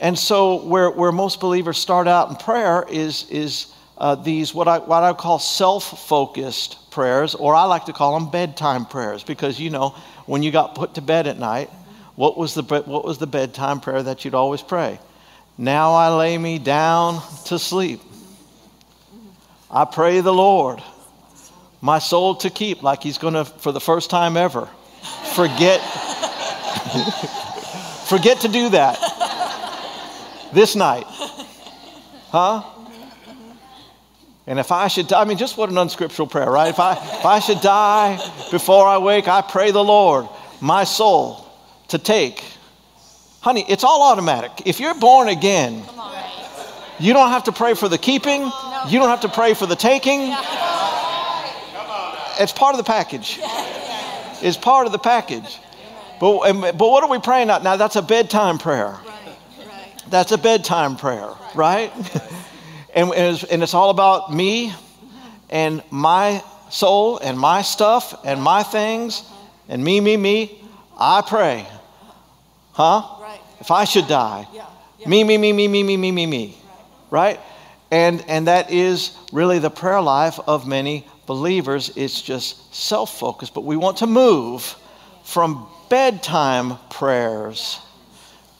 And 0.00 0.18
so 0.18 0.64
where, 0.64 0.90
where 0.90 1.12
most 1.12 1.40
believers 1.40 1.78
start 1.78 2.08
out 2.08 2.30
in 2.30 2.36
prayer 2.36 2.84
is, 2.88 3.28
is 3.30 3.72
uh, 3.96 4.16
these 4.16 4.52
what 4.52 4.68
I, 4.68 4.78
what 4.78 5.02
I 5.02 5.12
call 5.12 5.38
self 5.38 6.06
focused 6.08 6.90
prayers, 6.90 7.34
or 7.34 7.54
I 7.54 7.64
like 7.64 7.86
to 7.86 7.92
call 7.92 8.18
them 8.18 8.30
bedtime 8.30 8.86
prayers, 8.86 9.22
because 9.22 9.58
you 9.58 9.70
know, 9.70 9.90
when 10.26 10.42
you 10.42 10.50
got 10.50 10.74
put 10.74 10.94
to 10.94 11.00
bed 11.00 11.26
at 11.26 11.38
night, 11.38 11.70
what 12.16 12.36
was 12.36 12.54
the, 12.54 12.62
what 12.62 13.04
was 13.04 13.18
the 13.18 13.26
bedtime 13.26 13.80
prayer 13.80 14.02
that 14.02 14.24
you'd 14.24 14.34
always 14.34 14.62
pray? 14.62 14.98
Now 15.56 15.92
I 15.92 16.14
lay 16.14 16.36
me 16.38 16.58
down 16.58 17.22
to 17.46 17.58
sleep. 17.58 18.00
I 19.74 19.84
pray 19.84 20.20
the 20.20 20.32
Lord 20.32 20.82
my 21.84 21.98
soul 21.98 22.36
to 22.36 22.48
keep, 22.48 22.82
like 22.82 23.02
He's 23.02 23.18
going 23.18 23.34
to, 23.34 23.44
for 23.44 23.70
the 23.70 23.80
first 23.80 24.08
time 24.08 24.38
ever, 24.38 24.70
forget, 25.34 25.80
forget 28.06 28.40
to 28.40 28.48
do 28.48 28.70
that 28.70 28.98
this 30.54 30.74
night. 30.74 31.04
Huh? 32.30 32.62
And 34.46 34.58
if 34.58 34.72
I 34.72 34.88
should 34.88 35.08
die, 35.08 35.20
I 35.20 35.26
mean, 35.26 35.36
just 35.36 35.58
what 35.58 35.68
an 35.68 35.76
unscriptural 35.76 36.26
prayer, 36.26 36.50
right? 36.50 36.70
If 36.70 36.80
I, 36.80 36.92
if 36.92 37.26
I 37.26 37.38
should 37.40 37.60
die 37.60 38.16
before 38.50 38.86
I 38.86 38.96
wake, 38.96 39.28
I 39.28 39.42
pray 39.42 39.70
the 39.70 39.84
Lord, 39.84 40.26
my 40.62 40.84
soul, 40.84 41.46
to 41.88 41.98
take. 41.98 42.42
Honey, 43.40 43.66
it's 43.68 43.84
all 43.84 44.10
automatic. 44.10 44.52
If 44.64 44.80
you're 44.80 44.94
born 44.94 45.28
again, 45.28 45.82
you 46.98 47.12
don't 47.12 47.28
have 47.28 47.44
to 47.44 47.52
pray 47.52 47.74
for 47.74 47.90
the 47.90 47.98
keeping, 47.98 48.50
you 48.88 48.98
don't 48.98 49.08
have 49.08 49.22
to 49.22 49.28
pray 49.28 49.54
for 49.54 49.66
the 49.66 49.76
taking. 49.76 50.34
It's 52.38 52.52
part 52.52 52.74
of 52.74 52.78
the 52.78 52.84
package. 52.84 53.38
It's 54.42 54.56
part 54.56 54.86
of 54.86 54.92
the 54.92 54.98
package. 54.98 55.58
But, 56.20 56.52
but 56.76 56.88
what 56.88 57.02
are 57.02 57.10
we 57.10 57.18
praying 57.18 57.48
now? 57.48 57.58
Now, 57.58 57.76
that's 57.76 57.96
a 57.96 58.02
bedtime 58.02 58.58
prayer. 58.58 58.96
That's 60.08 60.32
a 60.32 60.38
bedtime 60.38 60.96
prayer, 60.96 61.30
right? 61.54 61.92
And, 62.94 63.12
and 63.12 63.62
it's 63.62 63.74
all 63.74 63.90
about 63.90 64.32
me 64.32 64.72
and 65.50 65.82
my 65.90 66.44
soul 66.70 67.18
and 67.18 67.38
my 67.38 67.62
stuff 67.62 68.14
and 68.24 68.40
my 68.40 68.62
things 68.62 69.24
and 69.68 69.82
me, 69.82 70.00
me, 70.00 70.16
me. 70.16 70.62
I 70.96 71.22
pray. 71.26 71.66
Huh? 72.72 73.02
If 73.58 73.70
I 73.70 73.84
should 73.84 74.06
die. 74.06 74.46
Me, 75.06 75.24
me, 75.24 75.38
me, 75.38 75.52
me, 75.52 75.66
me, 75.66 75.82
me, 75.82 75.96
me, 75.96 76.12
me, 76.12 76.26
me. 76.26 76.56
Right? 77.10 77.40
And, 77.94 78.24
and 78.26 78.48
that 78.48 78.72
is 78.72 79.16
really 79.32 79.60
the 79.60 79.70
prayer 79.70 80.00
life 80.00 80.40
of 80.48 80.66
many 80.66 81.06
believers. 81.26 81.92
It's 81.94 82.20
just 82.20 82.74
self 82.74 83.16
focused, 83.20 83.54
but 83.54 83.60
we 83.60 83.76
want 83.76 83.98
to 83.98 84.08
move 84.08 84.74
from 85.22 85.68
bedtime 85.88 86.76
prayers 86.90 87.78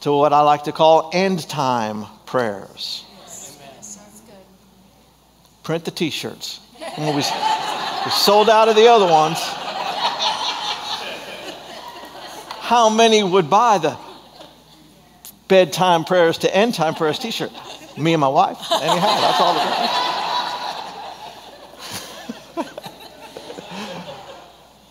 to 0.03 0.13
what 0.13 0.33
I 0.33 0.43
like 0.43 0.63
to 0.65 0.73
call 0.73 1.11
end 1.13 1.49
time 1.49 2.07
prayers. 2.27 3.05
print 5.65 5.85
the 5.85 5.91
t 5.91 6.11
shirts. 6.11 6.61
we, 6.97 7.07
we 7.07 7.23
sold 8.13 8.49
out 8.49 8.69
of 8.69 8.77
the 8.77 8.87
other 8.87 9.11
ones. 9.11 9.39
How 12.61 12.89
many 12.89 13.25
would 13.25 13.51
buy 13.51 13.79
the 13.79 13.99
bedtime 15.49 16.05
prayers 16.05 16.39
to 16.39 16.57
end 16.57 16.75
time 16.75 16.95
prayers 16.95 17.19
t 17.19 17.33
shirt? 17.33 17.51
Me 17.97 18.13
and 18.13 18.21
my 18.21 18.29
wife. 18.29 18.59
Anyhow, 18.73 19.21
that's 19.21 19.41
all 19.41 19.55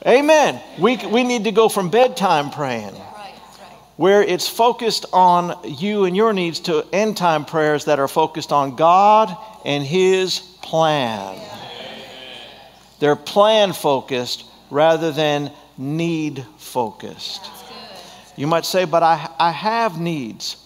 Amen. 0.06 0.62
We, 0.78 0.98
we 0.98 1.24
need 1.24 1.46
to 1.46 1.52
go 1.52 1.70
from 1.70 1.90
bedtime 1.90 2.50
praying, 2.50 2.94
where 3.96 4.22
it's 4.22 4.50
focused 4.50 5.06
on 5.14 5.58
you 5.64 6.04
and 6.04 6.16
your 6.16 6.34
needs, 6.34 6.60
to 6.62 6.86
end 6.92 7.16
time 7.16 7.46
prayers 7.46 7.86
that 7.86 8.00
are 8.00 8.10
focused 8.10 8.52
on 8.52 8.76
God 8.76 9.36
and 9.64 9.82
His 9.84 10.40
plan. 10.62 11.40
They're 13.00 13.16
plan 13.16 13.72
focused 13.72 14.46
rather 14.70 15.12
than 15.12 15.52
need 15.78 16.46
focused. 16.58 17.50
You 18.36 18.48
might 18.48 18.66
say, 18.66 18.86
but 18.86 19.04
I, 19.04 19.30
I 19.40 19.52
have 19.52 20.00
needs. 20.00 20.58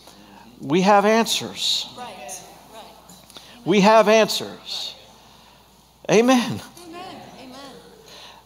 We 0.60 0.82
have 0.82 1.06
answers. 1.06 1.88
We 3.68 3.82
have 3.82 4.08
answers. 4.08 4.96
Amen. 6.10 6.62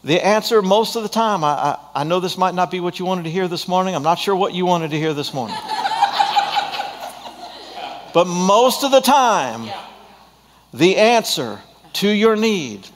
The 0.03 0.25
answer, 0.25 0.63
most 0.63 0.95
of 0.95 1.03
the 1.03 1.09
time, 1.09 1.43
I, 1.43 1.49
I, 1.49 1.77
I, 1.93 2.03
know 2.05 2.19
this 2.19 2.39
might 2.39 2.55
not 2.55 2.71
be 2.71 2.79
what 2.79 2.97
you 2.97 3.05
wanted 3.05 3.25
to 3.25 3.29
hear 3.29 3.47
this 3.47 3.67
morning. 3.67 3.93
I'm 3.93 4.01
not 4.01 4.17
sure 4.17 4.35
what 4.35 4.55
you 4.55 4.65
wanted 4.65 4.89
to 4.89 4.97
hear 4.97 5.13
this 5.13 5.31
morning. 5.31 5.55
but 8.15 8.25
most 8.25 8.83
of 8.83 8.89
the 8.89 8.99
time, 8.99 9.69
the 10.73 10.97
answer 10.97 11.59
to 11.93 12.09
your 12.09 12.35
need 12.35 12.87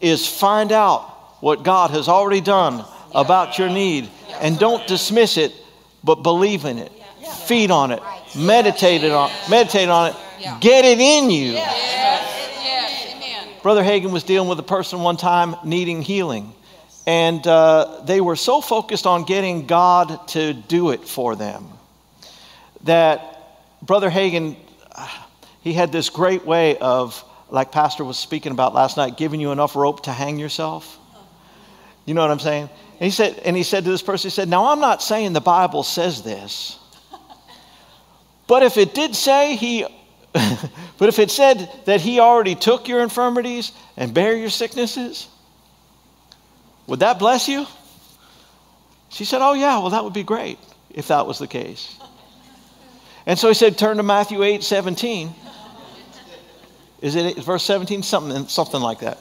is 0.00 0.28
find 0.28 0.70
out 0.70 1.02
what 1.40 1.64
God 1.64 1.90
has 1.90 2.06
already 2.06 2.40
done 2.40 2.84
about 3.12 3.58
your 3.58 3.68
need 3.68 4.08
and 4.40 4.60
don't 4.60 4.86
dismiss 4.86 5.36
it, 5.36 5.52
but 6.04 6.22
believe 6.22 6.64
in 6.66 6.78
it, 6.78 6.92
feed 7.46 7.72
on 7.72 7.90
it, 7.90 8.00
meditate 8.36 9.02
on, 9.02 9.32
meditate 9.50 9.88
on 9.88 10.12
it, 10.12 10.16
get 10.60 10.84
it 10.84 10.98
in 11.00 11.30
you. 11.30 11.58
Brother 13.62 13.82
Hagin 13.82 14.12
was 14.12 14.22
dealing 14.22 14.48
with 14.48 14.58
a 14.58 14.64
person 14.64 15.00
one 15.00 15.16
time 15.16 15.56
needing 15.64 16.02
healing. 16.02 16.54
And 17.06 17.46
uh, 17.46 18.02
they 18.04 18.20
were 18.20 18.36
so 18.36 18.60
focused 18.60 19.06
on 19.06 19.24
getting 19.24 19.66
God 19.66 20.28
to 20.28 20.52
do 20.52 20.90
it 20.90 21.08
for 21.08 21.36
them 21.36 21.66
that 22.84 23.38
Brother 23.82 24.10
Hagin, 24.10 24.56
he 25.62 25.72
had 25.72 25.90
this 25.90 26.10
great 26.10 26.44
way 26.44 26.76
of, 26.78 27.24
like 27.50 27.72
Pastor 27.72 28.04
was 28.04 28.18
speaking 28.18 28.52
about 28.52 28.74
last 28.74 28.96
night, 28.96 29.16
giving 29.16 29.40
you 29.40 29.52
enough 29.52 29.74
rope 29.74 30.04
to 30.04 30.12
hang 30.12 30.38
yourself. 30.38 30.98
You 32.04 32.14
know 32.14 32.22
what 32.22 32.30
I'm 32.30 32.40
saying? 32.40 32.70
And 33.00 33.04
he 33.04 33.10
said, 33.10 33.38
and 33.44 33.56
he 33.56 33.62
said 33.62 33.84
to 33.84 33.90
this 33.90 34.02
person, 34.02 34.28
he 34.28 34.34
said, 34.34 34.48
Now 34.48 34.66
I'm 34.66 34.80
not 34.80 35.02
saying 35.02 35.32
the 35.32 35.40
Bible 35.40 35.82
says 35.82 36.22
this, 36.22 36.78
but 38.46 38.62
if 38.62 38.76
it 38.76 38.94
did 38.94 39.14
say 39.14 39.56
he 39.56 39.86
but 40.98 41.08
if 41.08 41.18
it 41.18 41.30
said 41.30 41.70
that 41.86 42.00
he 42.00 42.20
already 42.20 42.54
took 42.54 42.88
your 42.88 43.00
infirmities 43.00 43.72
and 43.96 44.12
bare 44.12 44.36
your 44.36 44.50
sicknesses, 44.50 45.28
would 46.86 47.00
that 47.00 47.18
bless 47.18 47.48
you? 47.48 47.66
She 49.10 49.24
said, 49.24 49.40
Oh, 49.42 49.54
yeah, 49.54 49.78
well, 49.78 49.90
that 49.90 50.04
would 50.04 50.12
be 50.12 50.22
great 50.22 50.58
if 50.90 51.08
that 51.08 51.26
was 51.26 51.38
the 51.38 51.46
case. 51.46 51.98
And 53.26 53.38
so 53.38 53.48
he 53.48 53.54
said, 53.54 53.76
Turn 53.78 53.96
to 53.96 54.02
Matthew 54.02 54.42
8 54.42 54.62
17. 54.62 55.34
Is 57.00 57.14
it 57.14 57.36
verse 57.38 57.62
17? 57.62 58.02
Something, 58.02 58.48
something 58.48 58.80
like 58.80 59.00
that. 59.00 59.18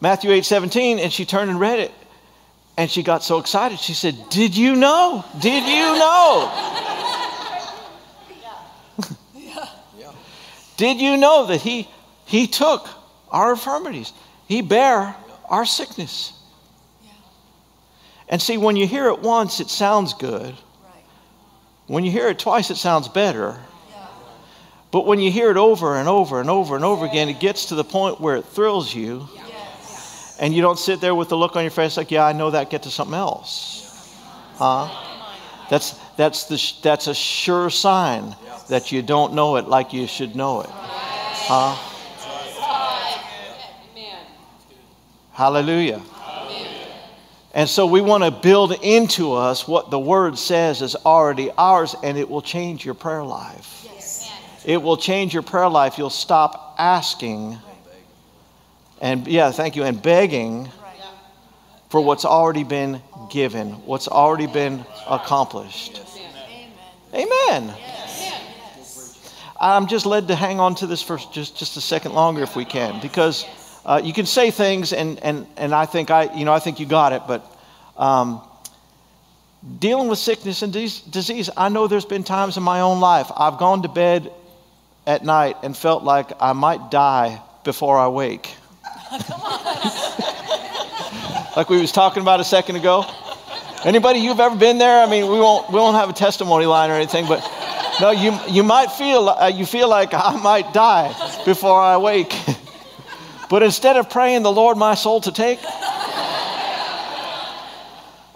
Matthew 0.00 0.32
8 0.32 0.44
17, 0.44 0.98
and 0.98 1.12
she 1.12 1.24
turned 1.24 1.50
and 1.50 1.60
read 1.60 1.80
it. 1.80 1.92
And 2.76 2.90
she 2.90 3.02
got 3.02 3.22
so 3.22 3.38
excited. 3.38 3.78
She 3.78 3.94
said, 3.94 4.16
Did 4.30 4.56
you 4.56 4.76
know? 4.76 5.24
Did 5.40 5.64
you 5.64 5.98
know? 5.98 7.09
Did 10.80 10.98
you 10.98 11.18
know 11.18 11.44
that 11.48 11.60
he, 11.60 11.86
he 12.24 12.46
took 12.46 12.88
our 13.30 13.50
infirmities? 13.50 14.14
He 14.48 14.62
bare 14.62 15.14
our 15.50 15.66
sickness. 15.66 16.32
And 18.30 18.40
see, 18.40 18.56
when 18.56 18.76
you 18.76 18.86
hear 18.86 19.08
it 19.08 19.18
once, 19.18 19.60
it 19.60 19.68
sounds 19.68 20.14
good. 20.14 20.54
When 21.86 22.02
you 22.06 22.10
hear 22.10 22.28
it 22.28 22.38
twice, 22.38 22.70
it 22.70 22.76
sounds 22.76 23.08
better. 23.08 23.58
But 24.90 25.04
when 25.04 25.18
you 25.18 25.30
hear 25.30 25.50
it 25.50 25.58
over 25.58 25.96
and 25.96 26.08
over 26.08 26.40
and 26.40 26.48
over 26.48 26.76
and 26.76 26.84
over 26.84 27.04
again, 27.04 27.28
it 27.28 27.40
gets 27.40 27.66
to 27.66 27.74
the 27.74 27.84
point 27.84 28.18
where 28.18 28.36
it 28.36 28.46
thrills 28.46 28.94
you. 28.94 29.28
And 30.40 30.54
you 30.54 30.62
don't 30.62 30.78
sit 30.78 31.02
there 31.02 31.14
with 31.14 31.28
the 31.28 31.36
look 31.36 31.56
on 31.56 31.62
your 31.62 31.70
face 31.70 31.98
like, 31.98 32.10
yeah, 32.10 32.24
I 32.24 32.32
know 32.32 32.52
that, 32.52 32.70
get 32.70 32.84
to 32.84 32.90
something 32.90 33.14
else. 33.14 34.16
Huh? 34.54 34.88
That's, 35.68 35.90
that's, 36.16 36.44
the, 36.44 36.72
that's 36.82 37.06
a 37.06 37.14
sure 37.14 37.68
sign 37.68 38.34
that 38.70 38.90
you 38.90 39.02
don't 39.02 39.34
know 39.34 39.56
it 39.56 39.68
like 39.68 39.92
you 39.92 40.06
should 40.06 40.34
know 40.34 40.62
it. 40.62 40.70
Huh? 40.70 41.76
Hallelujah. 45.32 46.02
And 47.52 47.68
so 47.68 47.86
we 47.86 48.00
want 48.00 48.22
to 48.24 48.30
build 48.30 48.72
into 48.82 49.32
us 49.32 49.66
what 49.66 49.90
the 49.90 49.98
Word 49.98 50.38
says 50.38 50.82
is 50.82 50.94
already 50.94 51.50
ours, 51.52 51.96
and 52.02 52.16
it 52.16 52.28
will 52.28 52.42
change 52.42 52.84
your 52.84 52.94
prayer 52.94 53.24
life. 53.24 53.86
It 54.64 54.80
will 54.80 54.96
change 54.96 55.34
your 55.34 55.42
prayer 55.42 55.68
life. 55.68 55.98
You'll 55.98 56.10
stop 56.10 56.76
asking 56.78 57.58
and, 59.00 59.26
yeah, 59.26 59.50
thank 59.50 59.76
you, 59.76 59.84
and 59.84 60.00
begging 60.00 60.68
for 61.88 62.02
what's 62.02 62.26
already 62.26 62.64
been 62.64 63.02
given, 63.30 63.70
what's 63.86 64.08
already 64.08 64.46
been 64.46 64.84
accomplished. 65.08 66.00
Amen. 67.14 67.74
I'm 69.60 69.86
just 69.88 70.06
led 70.06 70.28
to 70.28 70.34
hang 70.34 70.58
on 70.58 70.74
to 70.76 70.86
this 70.86 71.02
for 71.02 71.18
just, 71.18 71.56
just 71.56 71.76
a 71.76 71.82
second 71.82 72.14
longer 72.14 72.42
if 72.42 72.56
we 72.56 72.64
can, 72.64 72.98
because 73.00 73.44
uh, 73.84 74.00
you 74.02 74.14
can 74.14 74.24
say 74.24 74.50
things, 74.50 74.94
and, 74.94 75.22
and, 75.22 75.46
and 75.58 75.74
I 75.74 75.84
think 75.84 76.10
I, 76.10 76.34
you 76.34 76.46
know, 76.46 76.52
I 76.54 76.60
think 76.60 76.80
you 76.80 76.86
got 76.86 77.12
it, 77.12 77.22
but 77.28 77.44
um, 77.98 78.40
dealing 79.78 80.08
with 80.08 80.18
sickness 80.18 80.62
and 80.62 80.72
disease, 80.72 81.50
I 81.56 81.68
know 81.68 81.88
there's 81.88 82.06
been 82.06 82.24
times 82.24 82.56
in 82.56 82.62
my 82.62 82.80
own 82.80 83.00
life 83.00 83.30
I've 83.36 83.58
gone 83.58 83.82
to 83.82 83.88
bed 83.88 84.32
at 85.06 85.24
night 85.24 85.56
and 85.62 85.76
felt 85.76 86.04
like 86.04 86.30
I 86.40 86.54
might 86.54 86.90
die 86.90 87.42
before 87.62 87.98
I 87.98 88.08
wake. 88.08 88.54
like 91.56 91.68
we 91.68 91.80
was 91.80 91.92
talking 91.92 92.22
about 92.22 92.40
a 92.40 92.44
second 92.44 92.76
ago. 92.76 93.04
Anybody 93.84 94.20
you've 94.20 94.40
ever 94.40 94.56
been 94.56 94.78
there? 94.78 95.02
I 95.02 95.10
mean, 95.10 95.24
we 95.30 95.38
won't 95.38 95.68
we 95.70 95.76
won't 95.76 95.96
have 95.96 96.08
a 96.08 96.12
testimony 96.12 96.66
line 96.66 96.90
or 96.90 96.94
anything, 96.94 97.26
but 97.26 97.40
no, 98.00 98.10
you, 98.10 98.38
you 98.48 98.62
might 98.62 98.90
feel, 98.92 99.28
uh, 99.28 99.48
you 99.48 99.66
feel 99.66 99.88
like 99.88 100.14
I 100.14 100.36
might 100.36 100.72
die 100.72 101.14
before 101.44 101.80
I 101.80 101.96
wake. 101.98 102.34
but 103.50 103.62
instead 103.62 103.96
of 103.96 104.08
praying 104.08 104.42
the 104.42 104.52
Lord 104.52 104.76
my 104.76 104.94
soul 104.94 105.20
to 105.22 105.32
take, 105.32 105.58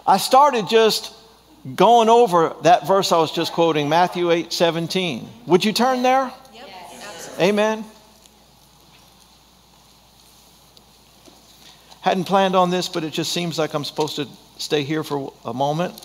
I 0.07 0.17
started 0.17 0.67
just 0.69 1.13
going 1.73 2.09
over 2.09 2.55
that 2.61 2.85
verse 2.85 3.11
I 3.11 3.17
was 3.17 3.31
just 3.31 3.53
quoting, 3.53 3.89
Matthew 3.89 4.29
8 4.29 4.53
17. 4.53 5.27
Would 5.47 5.65
you 5.65 5.73
turn 5.73 6.03
there? 6.03 6.31
Yep. 6.53 6.69
Amen. 7.39 7.85
Hadn't 12.01 12.25
planned 12.25 12.55
on 12.55 12.69
this, 12.69 12.87
but 12.87 13.03
it 13.03 13.11
just 13.13 13.31
seems 13.31 13.57
like 13.57 13.73
I'm 13.73 13.83
supposed 13.83 14.17
to 14.17 14.27
stay 14.57 14.83
here 14.83 15.03
for 15.03 15.33
a 15.43 15.53
moment. 15.55 15.99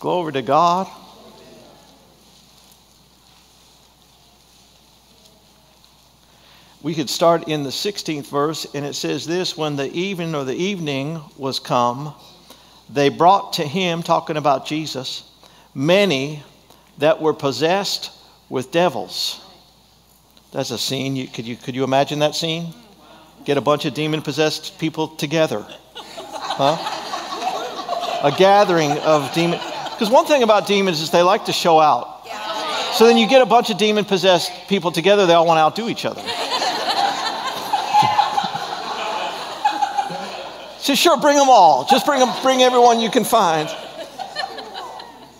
Glory 0.00 0.32
to 0.34 0.42
God. 0.42 0.88
We 6.80 6.94
could 6.94 7.10
start 7.10 7.48
in 7.48 7.64
the 7.64 7.70
16th 7.70 8.28
verse, 8.28 8.64
and 8.72 8.86
it 8.86 8.94
says 8.94 9.26
this 9.26 9.56
When 9.56 9.74
the 9.74 9.90
evening 9.92 10.36
or 10.36 10.44
the 10.44 10.54
evening 10.54 11.20
was 11.36 11.58
come, 11.58 12.14
they 12.88 13.08
brought 13.08 13.54
to 13.54 13.66
him, 13.66 14.04
talking 14.04 14.36
about 14.36 14.66
Jesus, 14.66 15.24
many 15.74 16.44
that 16.98 17.20
were 17.20 17.34
possessed 17.34 18.12
with 18.48 18.70
devils. 18.70 19.40
That's 20.52 20.70
a 20.70 20.78
scene. 20.78 21.16
You, 21.16 21.26
could, 21.26 21.46
you, 21.46 21.56
could 21.56 21.74
you 21.74 21.82
imagine 21.82 22.20
that 22.20 22.36
scene? 22.36 22.72
Get 23.44 23.56
a 23.56 23.60
bunch 23.60 23.84
of 23.84 23.94
demon 23.94 24.22
possessed 24.22 24.78
people 24.78 25.08
together. 25.08 25.66
Huh? 25.96 26.76
A 28.22 28.36
gathering 28.36 28.92
of 28.92 29.32
demon. 29.34 29.60
Because 29.98 30.10
one 30.10 30.26
thing 30.26 30.44
about 30.44 30.68
demons 30.68 31.00
is 31.00 31.10
they 31.10 31.22
like 31.22 31.46
to 31.46 31.52
show 31.52 31.80
out. 31.80 32.24
So 32.94 33.04
then 33.04 33.16
you 33.16 33.26
get 33.26 33.42
a 33.42 33.46
bunch 33.46 33.68
of 33.68 33.78
demon 33.78 34.04
possessed 34.04 34.52
people 34.68 34.92
together, 34.92 35.26
they 35.26 35.34
all 35.34 35.44
want 35.44 35.58
to 35.58 35.62
outdo 35.62 35.88
each 35.88 36.04
other. 36.04 36.20
so 40.78 40.94
sure, 40.94 41.20
bring 41.20 41.36
them 41.36 41.48
all. 41.48 41.84
Just 41.90 42.06
bring 42.06 42.20
them, 42.20 42.32
bring 42.42 42.62
everyone 42.62 43.00
you 43.00 43.10
can 43.10 43.24
find. 43.24 43.68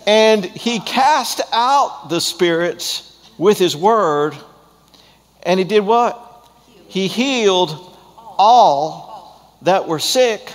And 0.05 0.43
he 0.43 0.81
cast 0.81 1.39
out 1.53 2.09
the 2.09 2.19
spirits 2.19 3.17
with 3.37 3.57
his 3.57 3.77
word. 3.77 4.35
And 5.43 5.57
he 5.57 5.63
did 5.63 5.85
what? 5.85 6.49
He 6.89 7.07
healed 7.07 7.95
all 8.37 9.55
that 9.61 9.87
were 9.87 9.99
sick, 9.99 10.51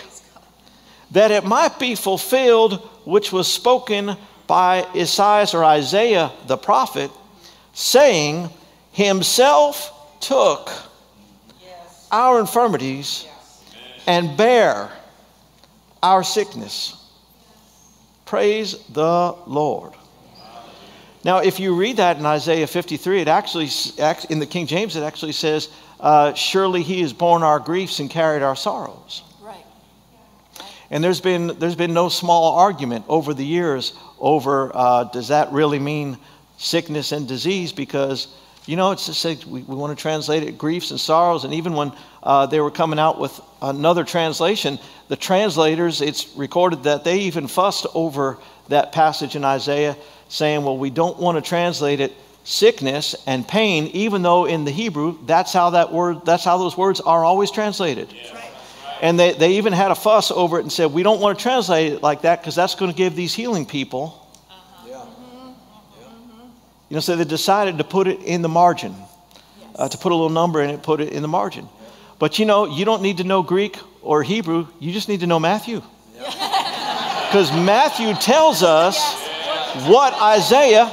that 1.12 1.30
it 1.30 1.44
might 1.44 1.78
be 1.78 1.94
fulfilled 1.94 2.90
which 3.04 3.32
was 3.32 3.46
spoken 3.52 4.16
by 4.46 4.84
Isaiah 4.94 5.46
or 5.54 5.64
Isaiah 5.64 6.32
the 6.46 6.56
prophet, 6.56 7.10
saying, 7.72 8.50
Himself 8.92 9.90
took 10.20 10.70
our 12.10 12.40
infirmities 12.40 13.26
and 14.06 14.36
bare 14.36 14.90
our 16.02 16.22
sickness. 16.22 16.96
Praise 18.26 18.76
the 18.88 19.34
Lord. 19.46 19.92
Now, 21.24 21.38
if 21.38 21.58
you 21.58 21.74
read 21.74 21.96
that 21.96 22.18
in 22.18 22.26
Isaiah 22.26 22.66
53, 22.66 23.22
it 23.22 23.28
actually, 23.28 23.70
in 24.28 24.38
the 24.38 24.46
King 24.46 24.66
James, 24.66 24.94
it 24.94 25.02
actually 25.02 25.32
says, 25.32 25.70
uh, 25.98 26.34
Surely 26.34 26.82
he 26.82 27.00
has 27.00 27.14
borne 27.14 27.42
our 27.42 27.58
griefs 27.58 27.98
and 27.98 28.10
carried 28.10 28.42
our 28.42 28.54
sorrows. 28.54 29.22
And 30.94 31.02
there's 31.02 31.20
been, 31.20 31.48
there's 31.58 31.74
been 31.74 31.92
no 31.92 32.08
small 32.08 32.54
argument 32.54 33.06
over 33.08 33.34
the 33.34 33.44
years 33.44 33.94
over 34.20 34.70
uh, 34.72 35.02
does 35.02 35.26
that 35.26 35.50
really 35.50 35.80
mean 35.80 36.16
sickness 36.56 37.10
and 37.10 37.26
disease? 37.26 37.72
Because, 37.72 38.28
you 38.64 38.76
know, 38.76 38.92
it's 38.92 39.06
just 39.06 39.44
we, 39.44 39.62
we 39.62 39.74
want 39.74 39.98
to 39.98 40.00
translate 40.00 40.44
it 40.44 40.56
griefs 40.56 40.92
and 40.92 41.00
sorrows. 41.00 41.42
And 41.42 41.52
even 41.52 41.72
when 41.72 41.90
uh, 42.22 42.46
they 42.46 42.60
were 42.60 42.70
coming 42.70 43.00
out 43.00 43.18
with 43.18 43.40
another 43.60 44.04
translation, 44.04 44.78
the 45.08 45.16
translators, 45.16 46.00
it's 46.00 46.32
recorded 46.36 46.84
that 46.84 47.02
they 47.02 47.22
even 47.22 47.48
fussed 47.48 47.88
over 47.92 48.38
that 48.68 48.92
passage 48.92 49.34
in 49.34 49.44
Isaiah 49.44 49.96
saying, 50.28 50.62
well, 50.62 50.78
we 50.78 50.90
don't 50.90 51.18
want 51.18 51.36
to 51.36 51.42
translate 51.42 51.98
it 51.98 52.12
sickness 52.44 53.16
and 53.26 53.48
pain, 53.48 53.88
even 53.88 54.22
though 54.22 54.44
in 54.44 54.64
the 54.64 54.70
Hebrew, 54.70 55.18
that's 55.26 55.52
how 55.52 55.70
that 55.70 55.92
word, 55.92 56.24
that's 56.24 56.44
how 56.44 56.56
those 56.56 56.76
words 56.76 57.00
are 57.00 57.24
always 57.24 57.50
translated. 57.50 58.12
Yeah. 58.12 58.43
And 59.04 59.20
they, 59.20 59.34
they 59.34 59.58
even 59.58 59.74
had 59.74 59.90
a 59.90 59.94
fuss 59.94 60.30
over 60.30 60.58
it 60.58 60.62
and 60.62 60.72
said, 60.72 60.90
we 60.90 61.02
don't 61.02 61.20
want 61.20 61.38
to 61.38 61.42
translate 61.42 61.92
it 61.92 62.02
like 62.02 62.22
that 62.22 62.40
because 62.40 62.54
that's 62.54 62.74
going 62.74 62.90
to 62.90 62.96
give 62.96 63.14
these 63.14 63.34
healing 63.34 63.66
people. 63.66 64.18
Uh-huh. 64.48 64.88
Yeah. 64.88 66.06
You 66.88 66.94
know, 66.94 67.00
so 67.00 67.14
they 67.14 67.24
decided 67.24 67.76
to 67.76 67.84
put 67.84 68.06
it 68.06 68.22
in 68.22 68.40
the 68.40 68.48
margin, 68.48 68.94
uh, 69.76 69.90
to 69.90 69.98
put 69.98 70.10
a 70.10 70.14
little 70.14 70.30
number 70.30 70.62
in 70.62 70.70
it, 70.70 70.82
put 70.82 71.02
it 71.02 71.12
in 71.12 71.20
the 71.20 71.28
margin. 71.28 71.68
But 72.18 72.38
you 72.38 72.46
know, 72.46 72.64
you 72.64 72.86
don't 72.86 73.02
need 73.02 73.18
to 73.18 73.24
know 73.24 73.42
Greek 73.42 73.76
or 74.00 74.22
Hebrew, 74.22 74.68
you 74.80 74.90
just 74.90 75.10
need 75.10 75.20
to 75.20 75.26
know 75.26 75.38
Matthew. 75.38 75.82
Because 76.16 77.52
Matthew 77.52 78.14
tells 78.14 78.62
us 78.62 78.96
what 79.86 80.14
Isaiah 80.14 80.90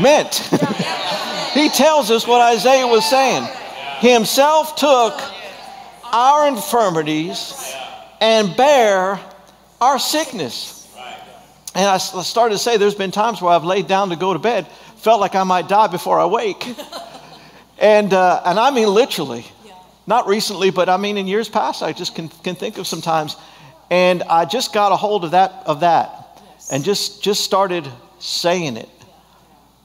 meant. 0.00 0.34
he 1.52 1.68
tells 1.68 2.10
us 2.10 2.26
what 2.26 2.40
Isaiah 2.40 2.86
was 2.86 3.04
saying. 3.04 3.46
Himself 3.98 4.76
took 4.76 5.20
our 6.12 6.48
infirmities 6.48 7.74
and 8.20 8.56
bear 8.56 9.20
our 9.80 9.98
sickness. 9.98 10.76
And 11.74 11.86
I 11.86 11.98
started 11.98 12.54
to 12.54 12.58
say 12.58 12.76
there's 12.76 12.94
been 12.94 13.12
times 13.12 13.40
where 13.40 13.52
I've 13.52 13.64
laid 13.64 13.86
down 13.86 14.10
to 14.10 14.16
go 14.16 14.32
to 14.32 14.38
bed, 14.38 14.66
felt 14.96 15.20
like 15.20 15.34
I 15.34 15.44
might 15.44 15.68
die 15.68 15.86
before 15.86 16.18
I 16.18 16.26
wake. 16.26 16.66
and, 17.78 18.12
uh, 18.12 18.42
and 18.44 18.58
I 18.58 18.70
mean 18.70 18.88
literally. 18.88 19.44
Not 20.06 20.26
recently, 20.26 20.70
but 20.70 20.88
I 20.88 20.96
mean 20.96 21.16
in 21.16 21.28
years 21.28 21.48
past, 21.48 21.82
I 21.82 21.92
just 21.92 22.16
can, 22.16 22.28
can 22.28 22.56
think 22.56 22.78
of 22.78 22.86
some 22.86 23.00
times. 23.00 23.36
And 23.90 24.22
I 24.24 24.44
just 24.44 24.72
got 24.72 24.90
a 24.92 24.96
hold 24.96 25.24
of 25.24 25.32
that, 25.32 25.62
of 25.66 25.80
that 25.80 26.20
and 26.70 26.84
just, 26.84 27.22
just 27.22 27.44
started 27.44 27.88
saying 28.18 28.76
it. 28.76 28.88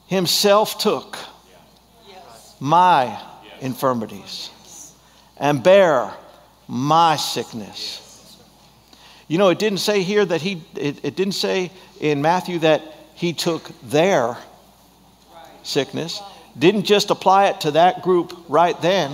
Himself 0.06 0.78
took 0.78 1.16
my 2.58 3.20
infirmities 3.60 4.50
and 5.38 5.62
bear 5.62 6.12
my 6.68 7.16
sickness. 7.16 8.02
You 9.28 9.38
know, 9.38 9.48
it 9.48 9.58
didn't 9.58 9.78
say 9.78 10.02
here 10.02 10.24
that 10.24 10.40
he, 10.40 10.62
it, 10.76 11.04
it 11.04 11.16
didn't 11.16 11.34
say 11.34 11.70
in 12.00 12.22
Matthew 12.22 12.60
that 12.60 12.82
he 13.14 13.32
took 13.32 13.70
their 13.82 14.36
sickness. 15.62 16.20
Didn't 16.58 16.84
just 16.84 17.10
apply 17.10 17.48
it 17.48 17.60
to 17.62 17.72
that 17.72 18.02
group 18.02 18.44
right 18.48 18.80
then, 18.80 19.10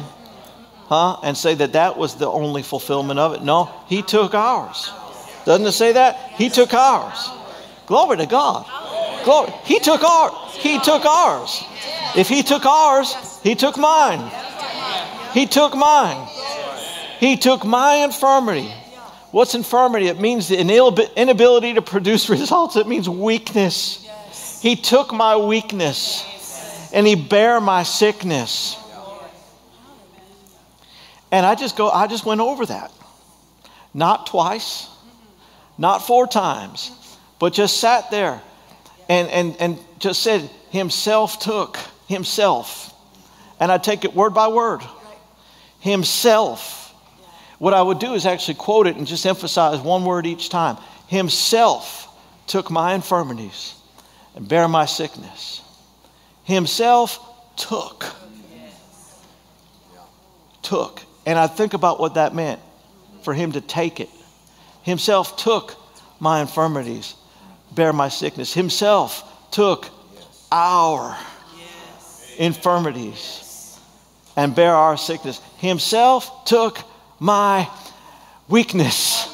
huh? 0.87 1.19
And 1.23 1.37
say 1.37 1.55
that 1.55 1.73
that 1.73 1.97
was 1.97 2.17
the 2.17 2.31
only 2.31 2.63
fulfillment 2.63 3.19
of 3.19 3.35
it. 3.35 3.43
No, 3.43 3.71
he 3.89 4.03
took 4.03 4.35
ours. 4.35 4.91
Doesn't 5.45 5.67
it 5.67 5.73
say 5.73 5.93
that? 5.93 6.17
He 6.33 6.51
took 6.51 6.73
ours. 6.75 7.31
Glory 7.87 8.19
to 8.19 8.27
God. 8.27 8.67
Glory. 9.25 9.53
He 9.65 9.81
took 9.81 10.03
ours. 10.03 10.55
He 10.57 10.79
took 10.79 11.05
ours. 11.05 11.65
If 12.17 12.29
he 12.29 12.43
took 12.43 12.67
ours, 12.67 13.41
he 13.43 13.55
took 13.55 13.77
mine. 13.77 14.31
He 15.33 15.47
took 15.47 15.75
mine. 15.75 16.29
He 17.19 17.37
took 17.37 17.65
my 17.65 17.97
infirmity. 17.97 18.73
What's 19.31 19.55
infirmity? 19.55 20.09
It 20.09 20.21
means 20.21 20.49
the 20.49 20.59
inability 20.59 21.75
to 21.75 21.83
produce 21.83 22.29
results. 22.29 22.77
It 22.77 22.87
means 22.87 23.09
weakness. 23.09 23.99
He 24.61 24.77
took 24.77 25.13
my 25.13 25.37
weakness 25.37 26.25
and 26.93 27.07
he 27.07 27.15
bare 27.15 27.61
my 27.61 27.83
sickness. 27.83 28.77
And 31.31 31.47
I 31.47 31.55
just 31.55 31.77
go, 31.77 31.89
I 31.89 32.07
just 32.07 32.27
went 32.27 32.43
over 32.43 32.67
that. 32.67 32.93
Not 33.95 34.27
twice, 34.27 34.89
not 35.79 36.07
four 36.07 36.27
times, 36.27 36.91
but 37.39 37.55
just 37.55 37.79
sat 37.79 38.11
there 38.11 38.41
and, 39.09 39.29
and, 39.29 39.57
and 39.59 39.79
just 39.99 40.23
said, 40.23 40.49
Himself 40.71 41.39
took, 41.39 41.79
Himself. 42.07 42.95
And 43.59 43.73
I 43.73 43.79
take 43.79 44.05
it 44.05 44.15
word 44.15 44.35
by 44.35 44.49
word. 44.49 44.83
Himself. 45.83 46.95
What 47.59 47.75
I 47.75 47.83
would 47.83 47.99
do 47.99 48.15
is 48.15 48.27
actually 48.27 48.55
quote 48.55 48.87
it 48.87 48.97
and 48.97 49.07
just 49.07 49.27
emphasize 49.27 49.79
one 49.81 50.05
word 50.05 50.27
each 50.27 50.49
time. 50.49 50.79
Himself 51.07 52.09
took 52.47 52.71
my 52.71 52.95
infirmities 52.95 53.75
and 54.35 54.49
bare 54.49 54.67
my 54.67 54.87
sickness. 54.87 55.61
Himself 56.45 57.19
took. 57.57 58.07
Took. 60.63 61.03
And 61.27 61.39
I 61.39 61.47
think 61.47 61.75
about 61.75 62.01
what 62.01 62.15
that 62.15 62.35
meant 62.35 62.61
for 63.23 63.35
him 63.35 63.53
to 63.53 63.61
take 63.61 64.01
it. 64.01 64.11
Himself 64.83 65.37
took 65.37 65.77
my 66.19 66.41
infirmities 66.41 67.15
bear 67.75 67.93
my 67.93 68.09
sickness. 68.09 68.53
Himself 68.53 69.51
took 69.51 69.89
our 70.51 71.17
infirmities 72.39 73.42
and 74.37 74.55
bear 74.55 74.75
our 74.75 74.97
sickness. 74.97 75.41
Himself 75.59 76.45
took 76.45 76.79
my 77.19 77.69
weakness. 78.49 79.29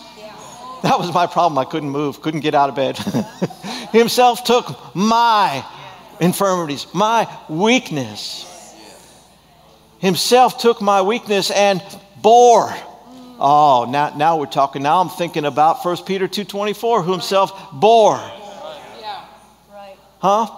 That 0.82 0.98
was 0.98 1.12
my 1.12 1.26
problem. 1.26 1.58
I 1.58 1.64
couldn't 1.64 1.90
move, 1.90 2.22
couldn't 2.22 2.40
get 2.40 2.54
out 2.54 2.68
of 2.68 2.76
bed. 2.76 2.96
Himself 3.92 4.44
took 4.44 4.94
my 4.94 5.64
infirmities, 6.20 6.86
my 6.94 7.26
weakness. 7.48 8.44
Himself 9.98 10.58
took 10.58 10.80
my 10.80 11.02
weakness 11.02 11.50
and 11.50 11.82
bore 12.22 12.72
Oh, 13.40 13.86
now, 13.88 14.14
now 14.16 14.36
we're 14.36 14.46
talking. 14.46 14.82
Now 14.82 15.00
I'm 15.00 15.08
thinking 15.08 15.44
about 15.44 15.84
1 15.84 16.04
Peter 16.04 16.26
2.24, 16.26 17.04
who 17.04 17.12
himself 17.12 17.70
bore. 17.72 18.18
Huh? 20.20 20.48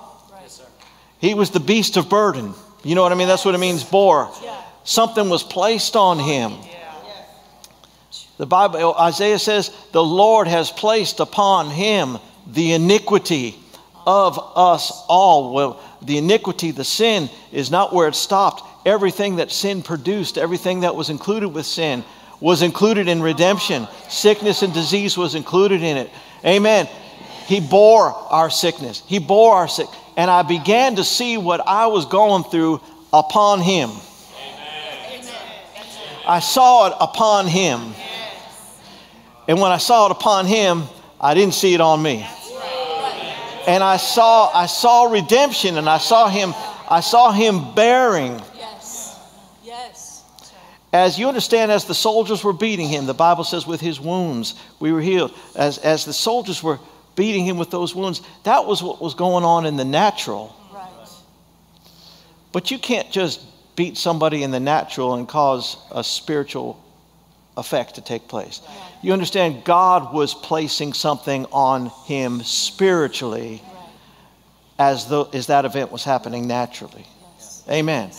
He 1.18 1.35
was 1.35 1.50
the 1.50 1.61
beast 1.61 1.98
of 1.98 2.09
burden. 2.09 2.55
You 2.82 2.94
know 2.94 3.02
what 3.02 3.12
I 3.12 3.14
mean? 3.14 3.28
That's 3.28 3.44
what 3.44 3.54
it 3.54 3.58
means, 3.58 3.84
bore. 3.84 4.30
Something 4.84 5.28
was 5.28 5.42
placed 5.42 5.96
on 5.96 6.18
him. 6.18 6.54
The 8.38 8.46
Bible, 8.46 8.94
Isaiah 8.94 9.38
says, 9.38 9.70
the 9.92 10.02
Lord 10.02 10.48
has 10.48 10.70
placed 10.70 11.20
upon 11.20 11.68
him 11.68 12.18
the 12.46 12.72
iniquity 12.72 13.54
of 14.06 14.38
us 14.56 15.04
all. 15.08 15.52
Well, 15.52 15.82
the 16.00 16.16
iniquity, 16.16 16.70
the 16.70 16.84
sin, 16.84 17.28
is 17.52 17.70
not 17.70 17.92
where 17.92 18.08
it 18.08 18.14
stopped. 18.14 18.62
Everything 18.86 19.36
that 19.36 19.50
sin 19.50 19.82
produced, 19.82 20.38
everything 20.38 20.80
that 20.80 20.96
was 20.96 21.10
included 21.10 21.50
with 21.50 21.66
sin, 21.66 22.02
was 22.40 22.62
included 22.62 23.08
in 23.08 23.20
redemption. 23.20 23.86
Sickness 24.08 24.62
and 24.62 24.72
disease 24.72 25.18
was 25.18 25.34
included 25.34 25.82
in 25.82 25.98
it. 25.98 26.10
Amen. 26.42 26.88
He 27.46 27.60
bore 27.60 28.10
our 28.10 28.48
sickness. 28.48 29.02
He 29.06 29.18
bore 29.18 29.54
our 29.56 29.68
sick. 29.68 29.88
And 30.20 30.30
I 30.30 30.42
began 30.42 30.96
to 30.96 31.02
see 31.02 31.38
what 31.38 31.66
I 31.66 31.87
was 31.87 32.04
going 32.04 32.44
through 32.44 32.83
upon 33.11 33.62
him. 33.62 33.88
I 36.26 36.40
saw 36.40 36.88
it 36.88 36.94
upon 37.00 37.46
him. 37.46 37.94
And 39.48 39.59
when 39.62 39.72
I 39.72 39.78
saw 39.78 40.04
it 40.04 40.12
upon 40.12 40.44
him, 40.44 40.83
I 41.18 41.33
didn't 41.33 41.54
see 41.54 41.72
it 41.72 41.80
on 41.80 42.02
me. 42.02 42.26
And 43.66 43.83
I 43.83 43.96
saw 43.96 44.50
I 44.52 44.66
saw 44.66 45.04
redemption 45.04 45.78
and 45.78 45.88
I 45.88 45.96
saw 45.96 46.28
him 46.28 46.52
I 46.90 47.00
saw 47.00 47.33
him 47.33 47.74
bearing 47.74 48.42
Yes. 48.59 49.18
Yes. 49.64 50.22
as 50.92 51.18
you 51.18 51.28
understand, 51.28 51.72
as 51.72 51.87
the 51.87 51.94
soldiers 51.94 52.44
were 52.44 52.52
beating 52.52 52.88
him, 52.88 53.06
the 53.06 53.14
Bible 53.14 53.44
says, 53.44 53.66
with 53.66 53.80
his 53.80 53.98
wounds 53.98 54.54
we 54.80 54.92
were 54.92 55.00
healed. 55.00 55.33
As, 55.56 55.78
as 55.78 56.04
the 56.04 56.12
soldiers 56.12 56.62
were 56.62 56.78
beating 57.20 57.44
him 57.44 57.59
with 57.59 57.70
those 57.70 57.94
wounds. 57.94 58.22
That 58.44 58.64
was 58.64 58.83
what 58.83 58.98
was 58.98 59.12
going 59.12 59.44
on 59.44 59.66
in 59.66 59.76
the 59.76 59.85
natural. 59.85 60.56
Right. 60.72 60.88
But 62.50 62.70
you 62.70 62.78
can't 62.78 63.11
just 63.11 63.42
beat 63.76 63.98
somebody 63.98 64.42
in 64.42 64.52
the 64.52 64.59
natural 64.59 65.12
and 65.12 65.28
cause 65.28 65.76
a 65.90 66.02
spiritual 66.02 66.83
effect 67.59 67.96
to 67.96 68.00
take 68.00 68.26
place. 68.26 68.62
You 69.02 69.12
understand, 69.12 69.64
God 69.64 70.14
was 70.14 70.33
placing 70.33 70.94
something 70.94 71.44
on 71.52 71.90
him 72.06 72.40
spiritually 72.40 73.62
as, 74.78 75.06
though, 75.06 75.28
as 75.35 75.48
that 75.48 75.66
event 75.66 75.92
was 75.92 76.04
happening 76.04 76.46
naturally. 76.46 77.04
Amen. 77.68 78.12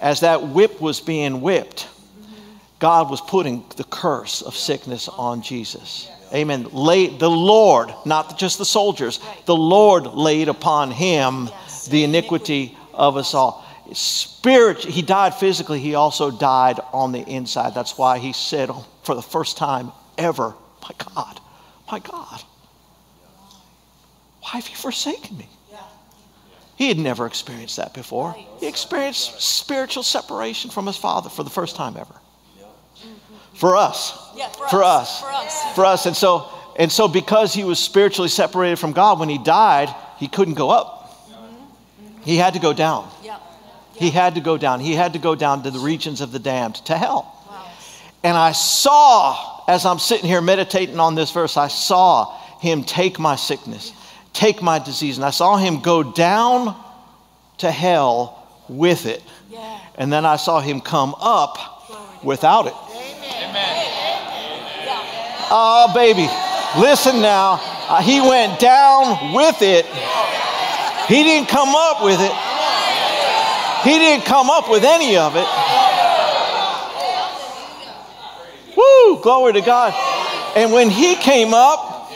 As 0.00 0.18
that 0.18 0.48
whip 0.48 0.80
was 0.80 1.00
being 1.00 1.42
whipped, 1.42 1.86
mm-hmm. 1.86 2.56
God 2.80 3.08
was 3.08 3.20
putting 3.20 3.64
the 3.76 3.84
curse 3.84 4.42
of 4.42 4.56
sickness 4.56 5.06
on 5.08 5.42
Jesus. 5.42 6.10
Amen. 6.32 6.68
Laid, 6.72 7.18
the 7.18 7.30
Lord, 7.30 7.92
not 8.04 8.38
just 8.38 8.58
the 8.58 8.64
soldiers, 8.64 9.20
the 9.46 9.56
Lord 9.56 10.06
laid 10.06 10.48
upon 10.48 10.90
him 10.90 11.48
the 11.88 12.04
iniquity 12.04 12.76
of 12.92 13.16
us 13.16 13.34
all. 13.34 13.64
Spirit, 13.92 14.84
he 14.84 15.00
died 15.00 15.34
physically, 15.34 15.80
he 15.80 15.94
also 15.94 16.30
died 16.30 16.78
on 16.92 17.12
the 17.12 17.20
inside. 17.20 17.74
That's 17.74 17.96
why 17.96 18.18
he 18.18 18.32
said 18.32 18.70
for 19.02 19.14
the 19.14 19.22
first 19.22 19.56
time 19.56 19.92
ever, 20.18 20.54
My 20.82 20.90
God, 21.14 21.40
my 21.90 21.98
God, 21.98 22.42
why 24.42 24.50
have 24.50 24.68
you 24.68 24.76
forsaken 24.76 25.38
me? 25.38 25.48
He 26.76 26.86
had 26.86 26.98
never 26.98 27.26
experienced 27.26 27.76
that 27.78 27.92
before. 27.92 28.36
He 28.60 28.68
experienced 28.68 29.40
spiritual 29.42 30.04
separation 30.04 30.70
from 30.70 30.86
his 30.86 30.96
father 30.96 31.28
for 31.28 31.42
the 31.42 31.50
first 31.50 31.74
time 31.74 31.96
ever. 31.96 32.14
For 33.54 33.76
us. 33.76 34.27
Yeah, 34.38 34.48
for, 34.50 34.68
For 34.68 34.84
us. 34.84 35.20
us. 35.20 35.20
For 35.20 35.32
us. 35.32 35.74
For 35.74 35.84
us. 35.84 36.06
And 36.06 36.16
so, 36.16 36.48
and 36.76 36.92
so 36.92 37.08
because 37.08 37.52
he 37.52 37.64
was 37.64 37.80
spiritually 37.80 38.28
separated 38.28 38.76
from 38.76 38.92
God, 38.92 39.18
when 39.18 39.28
he 39.28 39.36
died, 39.38 39.92
he 40.18 40.28
couldn't 40.28 40.54
go 40.54 40.70
up. 40.70 40.94
He 42.22 42.36
had 42.36 42.54
to 42.54 42.60
go 42.60 42.72
down. 42.72 43.10
Yeah. 43.22 43.38
He 43.94 44.10
had 44.10 44.36
to 44.36 44.40
go 44.40 44.56
down. 44.56 44.78
He 44.78 44.94
had 44.94 45.14
to 45.14 45.18
go 45.18 45.34
down 45.34 45.64
to 45.64 45.72
the 45.72 45.80
regions 45.80 46.20
of 46.20 46.30
the 46.30 46.38
damned, 46.38 46.76
to 46.86 46.96
hell. 46.96 47.34
And 48.22 48.36
I 48.36 48.52
saw, 48.52 49.64
as 49.66 49.84
I'm 49.84 49.98
sitting 49.98 50.26
here 50.26 50.40
meditating 50.40 51.00
on 51.00 51.16
this 51.16 51.32
verse, 51.32 51.56
I 51.56 51.68
saw 51.68 52.36
him 52.58 52.84
take 52.84 53.18
my 53.18 53.34
sickness, 53.34 53.92
take 54.32 54.62
my 54.62 54.78
disease, 54.78 55.16
and 55.16 55.24
I 55.24 55.30
saw 55.30 55.56
him 55.56 55.80
go 55.80 56.02
down 56.02 56.76
to 57.58 57.70
hell 57.70 58.46
with 58.68 59.06
it. 59.06 59.22
Yeah. 59.50 59.80
And 59.96 60.12
then 60.12 60.24
I 60.24 60.36
saw 60.36 60.60
him 60.60 60.80
come 60.80 61.14
up 61.18 62.22
without 62.22 62.66
it. 62.66 62.74
Oh, 65.50 65.90
baby, 65.94 66.28
listen 66.78 67.20
now. 67.20 67.60
Uh, 67.88 68.02
he 68.02 68.20
went 68.20 68.60
down 68.60 69.32
with 69.32 69.62
it. 69.62 69.86
He 71.08 71.22
didn't 71.22 71.48
come 71.48 71.74
up 71.74 72.04
with 72.04 72.20
it. 72.20 72.32
He 73.84 73.98
didn't 73.98 74.26
come 74.26 74.50
up 74.50 74.68
with 74.68 74.84
any 74.84 75.16
of 75.16 75.36
it. 75.36 75.46
Woo, 78.76 79.22
glory 79.22 79.54
to 79.54 79.60
God. 79.60 79.94
And 80.56 80.72
when 80.72 80.90
he 80.90 81.16
came 81.16 81.54
up, 81.54 82.12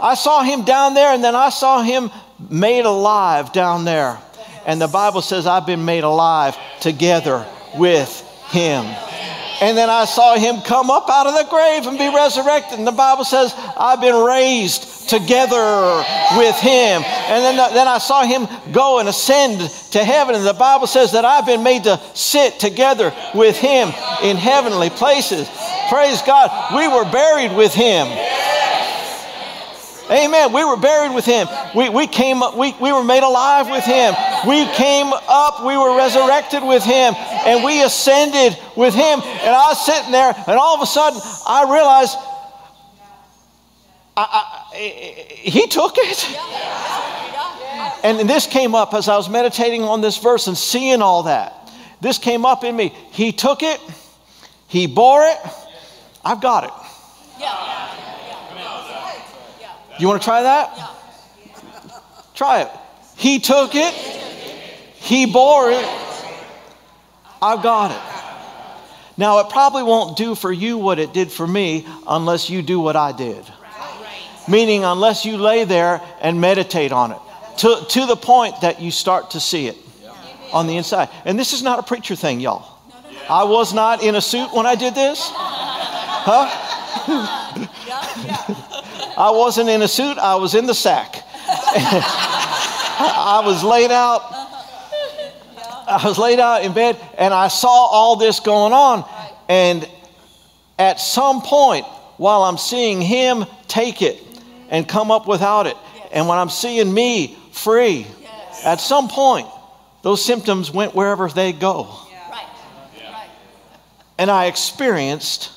I 0.00 0.14
saw 0.14 0.42
him 0.42 0.64
down 0.64 0.94
there, 0.94 1.12
and 1.12 1.22
then 1.22 1.34
I 1.34 1.50
saw 1.50 1.82
him 1.82 2.10
made 2.50 2.84
alive 2.84 3.52
down 3.52 3.84
there. 3.84 4.18
And 4.66 4.80
the 4.80 4.88
Bible 4.88 5.22
says, 5.22 5.46
I've 5.46 5.66
been 5.66 5.84
made 5.84 6.04
alive 6.04 6.56
together 6.80 7.46
with 7.76 8.20
him. 8.48 8.84
And 9.64 9.78
then 9.78 9.88
I 9.88 10.04
saw 10.04 10.36
him 10.36 10.60
come 10.60 10.90
up 10.90 11.08
out 11.08 11.26
of 11.26 11.32
the 11.32 11.48
grave 11.48 11.86
and 11.86 11.96
be 11.96 12.14
resurrected. 12.14 12.78
And 12.78 12.86
the 12.86 12.92
Bible 12.92 13.24
says, 13.24 13.54
I've 13.78 13.98
been 13.98 14.22
raised 14.22 15.08
together 15.08 16.04
with 16.36 16.54
him. 16.56 17.00
And 17.02 17.42
then, 17.42 17.56
then 17.72 17.88
I 17.88 17.96
saw 17.96 18.24
him 18.24 18.46
go 18.72 18.98
and 18.98 19.08
ascend 19.08 19.60
to 19.92 20.04
heaven. 20.04 20.34
And 20.34 20.44
the 20.44 20.52
Bible 20.52 20.86
says 20.86 21.12
that 21.12 21.24
I've 21.24 21.46
been 21.46 21.62
made 21.62 21.84
to 21.84 21.98
sit 22.12 22.60
together 22.60 23.10
with 23.34 23.56
him 23.56 23.88
in 24.22 24.36
heavenly 24.36 24.90
places. 24.90 25.48
Praise 25.88 26.20
God. 26.20 26.50
We 26.76 26.86
were 26.86 27.10
buried 27.10 27.56
with 27.56 27.72
him. 27.72 28.06
Amen. 30.10 30.52
We 30.52 30.62
were 30.64 30.76
buried 30.76 31.14
with 31.14 31.24
him. 31.24 31.48
We, 31.74 31.88
we 31.88 32.06
came 32.06 32.42
up, 32.42 32.54
we, 32.54 32.74
we 32.78 32.92
were 32.92 33.04
made 33.04 33.22
alive 33.22 33.70
with 33.70 33.84
him. 33.84 34.14
We 34.46 34.66
came 34.74 35.10
up, 35.10 35.64
we 35.64 35.78
were 35.78 35.96
resurrected 35.96 36.62
with 36.62 36.84
him, 36.84 37.14
and 37.46 37.64
we 37.64 37.82
ascended 37.82 38.56
with 38.76 38.94
him. 38.94 39.20
And 39.20 39.54
I 39.54 39.68
was 39.68 39.84
sitting 39.84 40.12
there, 40.12 40.34
and 40.34 40.58
all 40.58 40.74
of 40.74 40.80
a 40.82 40.86
sudden 40.86 41.20
I 41.46 41.72
realized 41.72 42.16
I, 44.16 44.26
I, 44.72 44.76
he 44.76 45.66
took 45.66 45.94
it. 45.96 46.24
And 48.04 48.28
this 48.28 48.46
came 48.46 48.74
up 48.74 48.94
as 48.94 49.08
I 49.08 49.16
was 49.16 49.28
meditating 49.28 49.82
on 49.82 50.00
this 50.00 50.18
verse 50.18 50.46
and 50.46 50.56
seeing 50.56 51.02
all 51.02 51.24
that. 51.24 51.70
This 52.00 52.18
came 52.18 52.44
up 52.44 52.64
in 52.64 52.76
me. 52.76 52.94
He 53.12 53.32
took 53.32 53.62
it, 53.62 53.80
he 54.68 54.86
bore 54.86 55.24
it. 55.24 55.38
I've 56.24 56.40
got 56.40 56.64
it. 56.64 56.72
You 60.00 60.08
want 60.08 60.20
to 60.20 60.24
try 60.24 60.42
that? 60.42 60.76
Try 62.34 62.62
it. 62.62 62.68
He 63.16 63.38
took 63.38 63.74
it, 63.74 63.94
he 64.94 65.26
bore 65.26 65.70
it. 65.70 66.03
I've 67.40 67.62
got 67.62 67.90
it. 67.90 68.24
Now, 69.16 69.38
it 69.40 69.48
probably 69.50 69.82
won't 69.82 70.16
do 70.16 70.34
for 70.34 70.52
you 70.52 70.78
what 70.78 70.98
it 70.98 71.12
did 71.12 71.30
for 71.30 71.46
me 71.46 71.86
unless 72.06 72.50
you 72.50 72.62
do 72.62 72.80
what 72.80 72.96
I 72.96 73.12
did. 73.12 73.44
Meaning, 74.48 74.84
unless 74.84 75.24
you 75.24 75.36
lay 75.38 75.64
there 75.64 76.02
and 76.20 76.40
meditate 76.40 76.92
on 76.92 77.12
it 77.12 77.18
to, 77.58 77.84
to 77.88 78.06
the 78.06 78.16
point 78.16 78.60
that 78.62 78.80
you 78.80 78.90
start 78.90 79.30
to 79.32 79.40
see 79.40 79.68
it 79.68 79.76
on 80.52 80.66
the 80.66 80.76
inside. 80.76 81.08
And 81.24 81.38
this 81.38 81.52
is 81.52 81.62
not 81.62 81.78
a 81.78 81.82
preacher 81.82 82.16
thing, 82.16 82.40
y'all. 82.40 82.78
I 83.28 83.44
was 83.44 83.72
not 83.72 84.02
in 84.02 84.16
a 84.16 84.20
suit 84.20 84.52
when 84.52 84.66
I 84.66 84.74
did 84.74 84.94
this. 84.94 85.30
Huh? 85.32 86.48
I 89.16 89.30
wasn't 89.30 89.68
in 89.68 89.82
a 89.82 89.88
suit, 89.88 90.18
I 90.18 90.34
was 90.36 90.54
in 90.54 90.66
the 90.66 90.74
sack. 90.74 91.22
I 91.46 93.42
was 93.44 93.62
laid 93.62 93.90
out. 93.90 94.43
I 95.94 96.08
was 96.08 96.18
laid 96.18 96.40
out 96.40 96.64
in 96.64 96.72
bed 96.72 97.00
and 97.16 97.32
I 97.32 97.48
saw 97.48 97.68
all 97.68 98.16
this 98.16 98.40
going 98.40 98.72
on. 98.72 99.08
And 99.48 99.88
at 100.78 100.98
some 101.00 101.40
point, 101.42 101.86
while 102.16 102.42
I'm 102.42 102.58
seeing 102.58 103.00
him 103.00 103.44
take 103.68 104.02
it 104.02 104.22
and 104.70 104.88
come 104.88 105.10
up 105.10 105.28
without 105.28 105.66
it, 105.66 105.76
and 106.12 106.28
when 106.28 106.38
I'm 106.38 106.48
seeing 106.48 106.92
me 106.92 107.36
free, 107.52 108.06
at 108.64 108.80
some 108.80 109.08
point, 109.08 109.48
those 110.02 110.24
symptoms 110.24 110.70
went 110.70 110.94
wherever 110.94 111.28
they 111.28 111.52
go. 111.52 111.94
And 114.18 114.30
I 114.30 114.46
experienced 114.46 115.50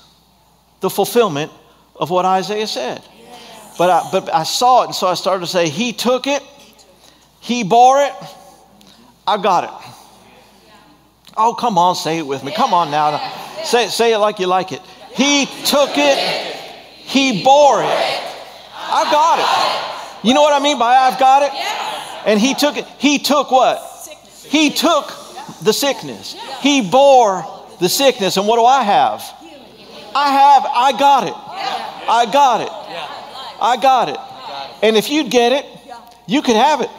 the 0.82 0.90
fulfillment 0.90 1.52
of 1.96 2.10
what 2.10 2.26
Isaiah 2.26 2.68
said. 2.68 3.02
But 3.78 3.90
I, 3.90 4.10
but 4.12 4.34
I 4.34 4.44
saw 4.44 4.84
it, 4.84 4.86
and 4.88 4.96
so 4.96 5.08
I 5.08 5.14
started 5.14 5.42
to 5.42 5.52
say, 5.52 5.70
He 5.70 5.94
took 5.94 6.26
it, 6.26 6.42
He 7.40 7.64
bore 7.64 8.02
it, 8.02 8.14
I 9.28 9.42
got 9.42 9.64
it. 9.66 9.97
Oh, 11.38 11.54
come 11.54 11.78
on, 11.78 11.96
say 11.96 12.18
it 12.18 12.26
with 12.26 12.44
me. 12.44 12.52
Come 12.52 12.74
on 12.74 12.90
now. 12.90 13.20
Say, 13.64 13.88
say 13.88 14.14
it 14.14 14.18
like 14.18 14.40
you 14.40 14.48
like 14.48 14.72
it. 14.72 14.82
He 15.14 15.46
took 15.66 15.92
it, 15.96 16.18
He 17.06 17.44
bore 17.44 17.82
it, 17.82 17.86
I 17.88 19.08
got 19.12 19.40
it. 19.40 19.46
You 20.28 20.34
know 20.34 20.42
what 20.42 20.60
I 20.60 20.64
mean 20.64 20.80
by 20.80 20.96
I've 20.96 21.20
got 21.20 21.44
it? 21.44 21.52
And 22.26 22.40
He 22.40 22.54
took 22.54 22.78
it. 22.78 22.86
He 22.98 23.20
took 23.20 23.52
what? 23.52 23.84
He 24.46 24.72
took 24.72 25.10
the 25.62 25.74
sickness. 25.74 26.36
He 26.62 26.90
bore 26.90 27.46
the 27.80 27.90
sickness. 27.90 28.38
And 28.38 28.48
what 28.48 28.56
do 28.58 28.66
I 28.66 28.84
have? 28.84 29.22
I 30.16 30.32
have, 30.32 30.66
I 30.66 30.94
got 30.98 31.28
it. 31.28 31.34
I 32.10 32.26
got 32.32 32.62
it. 32.62 32.72
I 33.62 33.76
got 33.78 34.10
it. 34.10 34.18
And 34.82 34.96
if 34.96 35.10
you'd 35.10 35.30
get 35.30 35.52
it, 35.52 35.66
you 36.26 36.42
could 36.42 36.56
have 36.56 36.80
it. 36.82 36.90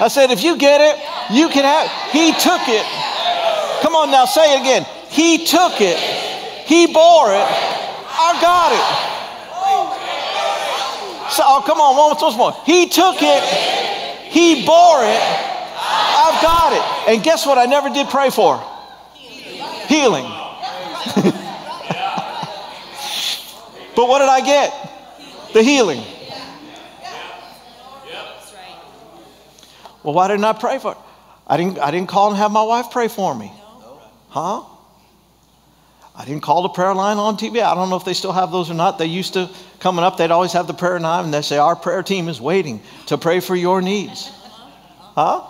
I 0.00 0.08
said, 0.08 0.30
if 0.30 0.42
you 0.42 0.56
get 0.56 0.80
it, 0.80 0.96
you 1.30 1.48
can 1.48 1.64
have. 1.64 1.90
He 2.12 2.32
took 2.32 2.62
it. 2.68 2.84
Come 3.82 3.94
on 3.94 4.10
now, 4.10 4.24
say 4.24 4.56
it 4.56 4.60
again. 4.60 4.84
He 5.08 5.46
took 5.46 5.80
it. 5.80 5.98
He 6.66 6.86
bore 6.92 7.32
it. 7.32 7.46
I 7.46 8.38
got 8.40 8.72
it. 8.72 9.10
So, 11.32 11.42
oh, 11.46 11.62
come 11.64 11.80
on, 11.80 11.96
one 11.96 12.16
more, 12.20 12.36
more. 12.36 12.52
He 12.64 12.88
took 12.88 13.16
it. 13.20 13.42
He 14.30 14.66
bore 14.66 15.04
it. 15.04 15.20
I've 15.82 16.42
got 16.42 16.72
it. 16.72 17.14
And 17.14 17.22
guess 17.22 17.46
what? 17.46 17.58
I 17.58 17.66
never 17.66 17.88
did 17.88 18.08
pray 18.08 18.30
for 18.30 18.62
healing. 19.88 20.24
but 23.96 24.06
what 24.08 24.18
did 24.18 24.28
I 24.28 24.40
get? 24.44 24.72
The 25.52 25.62
healing. 25.62 26.02
Well, 30.02 30.14
why 30.14 30.28
didn't 30.28 30.44
I 30.44 30.52
pray 30.52 30.78
for 30.78 30.92
it? 30.92 30.98
I 31.50 31.56
didn't, 31.56 31.80
I 31.80 31.90
didn't 31.90 32.08
call 32.08 32.28
and 32.28 32.36
have 32.36 32.52
my 32.52 32.62
wife 32.62 32.92
pray 32.92 33.08
for 33.08 33.34
me. 33.34 33.52
Huh? 34.28 34.62
I 36.14 36.24
didn't 36.24 36.42
call 36.42 36.62
the 36.62 36.68
prayer 36.68 36.94
line 36.94 37.16
on 37.16 37.36
TV. 37.36 37.60
I 37.60 37.74
don't 37.74 37.90
know 37.90 37.96
if 37.96 38.04
they 38.04 38.14
still 38.14 38.30
have 38.30 38.52
those 38.52 38.70
or 38.70 38.74
not. 38.74 38.98
They 38.98 39.06
used 39.06 39.32
to 39.32 39.50
coming 39.80 40.04
up, 40.04 40.16
they'd 40.16 40.30
always 40.30 40.52
have 40.52 40.68
the 40.68 40.74
prayer 40.74 41.00
line 41.00 41.24
and 41.24 41.34
they'd 41.34 41.42
say, 41.42 41.58
Our 41.58 41.74
prayer 41.74 42.04
team 42.04 42.28
is 42.28 42.40
waiting 42.40 42.80
to 43.06 43.18
pray 43.18 43.40
for 43.40 43.56
your 43.56 43.82
needs. 43.82 44.30
Huh? 45.16 45.44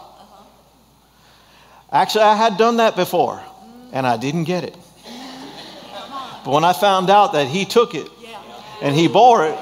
Actually, 1.92 2.24
I 2.24 2.34
had 2.34 2.56
done 2.56 2.78
that 2.78 2.96
before 2.96 3.42
and 3.92 4.06
I 4.06 4.16
didn't 4.16 4.44
get 4.44 4.64
it. 4.64 4.76
But 6.44 6.52
when 6.52 6.64
I 6.64 6.72
found 6.72 7.10
out 7.10 7.34
that 7.34 7.46
he 7.46 7.66
took 7.66 7.94
it 7.94 8.08
and 8.80 8.96
he 8.96 9.06
bore 9.06 9.46
it, 9.46 9.58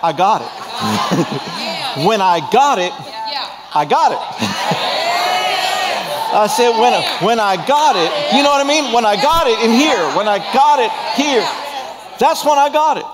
I 0.00 0.14
got 0.16 0.42
it. 0.42 2.04
when 2.06 2.20
I 2.20 2.48
got 2.52 2.78
it, 2.78 2.92
I 3.74 3.84
got 3.84 4.12
it. 4.12 4.45
I 6.32 6.46
said, 6.48 6.70
when, 6.78 6.92
when 7.24 7.40
I 7.40 7.56
got 7.66 7.96
it, 7.96 8.10
you 8.36 8.42
know 8.42 8.50
what 8.50 8.64
I 8.64 8.68
mean? 8.68 8.92
When 8.92 9.06
I 9.06 9.20
got 9.20 9.46
it 9.46 9.58
in 9.64 9.70
here, 9.70 10.02
when 10.16 10.26
I 10.26 10.38
got 10.52 10.80
it 10.80 10.90
here, 11.14 11.46
that's 12.18 12.44
when 12.44 12.58
I 12.58 12.68
got 12.68 12.98
it. 12.98 13.04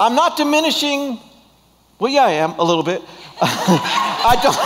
I'm 0.00 0.14
not 0.14 0.36
diminishing, 0.36 1.18
well, 1.98 2.12
yeah, 2.12 2.24
I 2.24 2.32
am 2.32 2.58
a 2.58 2.64
little 2.64 2.82
bit. 2.82 3.02
I 3.40 4.38
don't. 4.42 4.56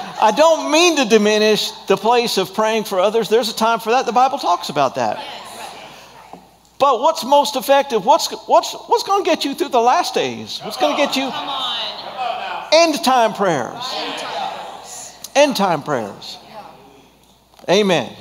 I 0.18 0.30
don't 0.30 0.72
mean 0.72 0.96
to 0.96 1.04
diminish 1.04 1.70
the 1.88 1.96
place 1.96 2.38
of 2.38 2.54
praying 2.54 2.84
for 2.84 2.98
others. 2.98 3.28
There's 3.28 3.50
a 3.50 3.54
time 3.54 3.80
for 3.80 3.90
that. 3.90 4.06
The 4.06 4.12
Bible 4.12 4.38
talks 4.38 4.70
about 4.70 4.94
that. 4.94 5.22
But 6.78 7.00
what's 7.00 7.24
most 7.24 7.54
effective? 7.54 8.04
What's, 8.04 8.32
what's, 8.48 8.72
what's 8.72 9.04
going 9.04 9.24
to 9.24 9.30
get 9.30 9.44
you 9.44 9.54
through 9.54 9.68
the 9.68 9.80
last 9.80 10.14
days? 10.14 10.58
What's 10.60 10.78
going 10.78 10.96
to 10.96 11.02
get 11.02 11.16
you? 11.16 11.30
End 12.72 13.04
time 13.04 13.34
prayers 13.34 13.84
end 15.36 15.54
time 15.54 15.82
prayers. 15.82 16.38
Amen. 17.68 18.12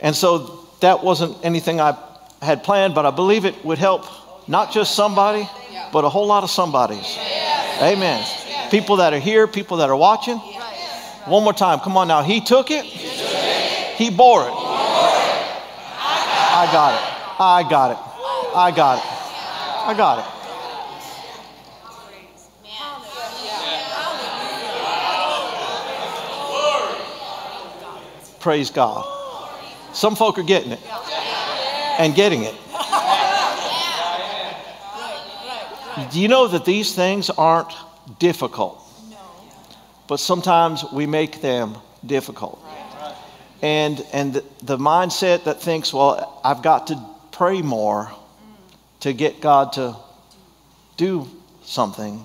And 0.00 0.14
so 0.14 0.66
that 0.80 1.02
wasn't 1.02 1.36
anything 1.44 1.80
I 1.80 1.96
had 2.40 2.62
planned, 2.62 2.94
but 2.94 3.04
I 3.06 3.10
believe 3.10 3.44
it 3.44 3.64
would 3.64 3.78
help 3.78 4.06
not 4.48 4.72
just 4.72 4.94
somebody, 4.94 5.48
but 5.92 6.04
a 6.04 6.08
whole 6.08 6.26
lot 6.26 6.44
of 6.44 6.50
somebodies. 6.50 7.18
Amen. 7.82 8.24
People 8.70 8.96
that 8.96 9.12
are 9.12 9.18
here, 9.18 9.46
people 9.46 9.78
that 9.78 9.90
are 9.90 9.96
watching. 9.96 10.38
One 11.26 11.42
more 11.42 11.52
time. 11.52 11.80
Come 11.80 11.96
on 11.96 12.08
now. 12.08 12.22
He 12.22 12.40
took 12.40 12.70
it, 12.70 12.84
he 12.84 14.10
bore 14.10 14.42
it. 14.42 14.52
I 16.58 16.68
got 16.72 16.94
it. 16.94 17.02
I 17.38 17.68
got 17.68 17.90
it. 17.90 17.98
I 18.56 18.70
got 18.70 18.98
it. 18.98 19.04
I 19.88 19.94
got 19.94 20.18
it. 20.20 20.35
Praise 28.46 28.70
God. 28.70 29.04
Some 29.92 30.14
folk 30.14 30.38
are 30.38 30.44
getting 30.44 30.70
it 30.70 30.78
and 31.98 32.14
getting 32.14 32.44
it. 32.44 32.54
Do 36.12 36.20
you 36.20 36.28
know 36.28 36.46
that 36.46 36.64
these 36.64 36.94
things 36.94 37.28
aren't 37.28 37.72
difficult? 38.20 38.80
But 40.06 40.18
sometimes 40.18 40.84
we 40.92 41.08
make 41.08 41.40
them 41.40 41.76
difficult. 42.06 42.64
And, 43.62 44.06
and 44.12 44.34
the, 44.34 44.44
the 44.62 44.76
mindset 44.76 45.42
that 45.42 45.60
thinks, 45.60 45.92
well, 45.92 46.40
I've 46.44 46.62
got 46.62 46.86
to 46.86 47.04
pray 47.32 47.62
more 47.62 48.12
to 49.00 49.12
get 49.12 49.40
God 49.40 49.72
to 49.72 49.96
do 50.96 51.28
something. 51.64 52.24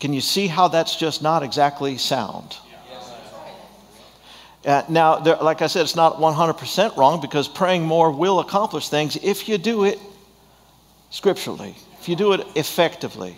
Can 0.00 0.12
you 0.12 0.20
see 0.20 0.48
how 0.48 0.68
that's 0.68 0.96
just 0.96 1.22
not 1.22 1.42
exactly 1.42 1.96
sound? 1.96 2.58
Uh, 4.64 4.82
now, 4.88 5.18
there, 5.18 5.36
like 5.36 5.62
I 5.62 5.66
said, 5.68 5.82
it's 5.82 5.96
not 5.96 6.16
100% 6.16 6.96
wrong 6.96 7.20
because 7.20 7.48
praying 7.48 7.84
more 7.84 8.10
will 8.10 8.40
accomplish 8.40 8.88
things 8.88 9.16
if 9.16 9.48
you 9.48 9.56
do 9.56 9.84
it 9.84 9.98
scripturally, 11.08 11.74
if 11.98 12.08
you 12.08 12.16
do 12.16 12.32
it 12.32 12.46
effectively. 12.56 13.36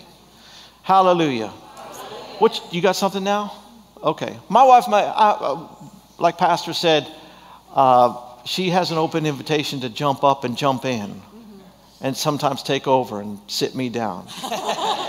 Hallelujah. 0.83 1.49
What, 2.39 2.61
you 2.73 2.81
got 2.81 2.97
something 2.97 3.23
now? 3.23 3.53
Okay. 4.03 4.37
My 4.49 4.64
wife, 4.64 4.89
my, 4.89 5.03
I, 5.03 5.31
uh, 5.31 5.68
like 6.18 6.39
Pastor 6.39 6.73
said, 6.73 7.07
uh, 7.73 8.16
she 8.45 8.70
has 8.70 8.91
an 8.91 8.99
open 8.99 9.25
invitation 9.25 9.81
to 9.81 9.89
jump 9.89 10.25
up 10.25 10.43
and 10.43 10.57
jump 10.57 10.85
in 10.85 11.23
and 12.03 12.17
sometimes 12.17 12.63
take 12.63 12.89
over 12.89 13.21
and 13.21 13.39
sit 13.47 13.75
me 13.75 13.89
down. 13.89 14.27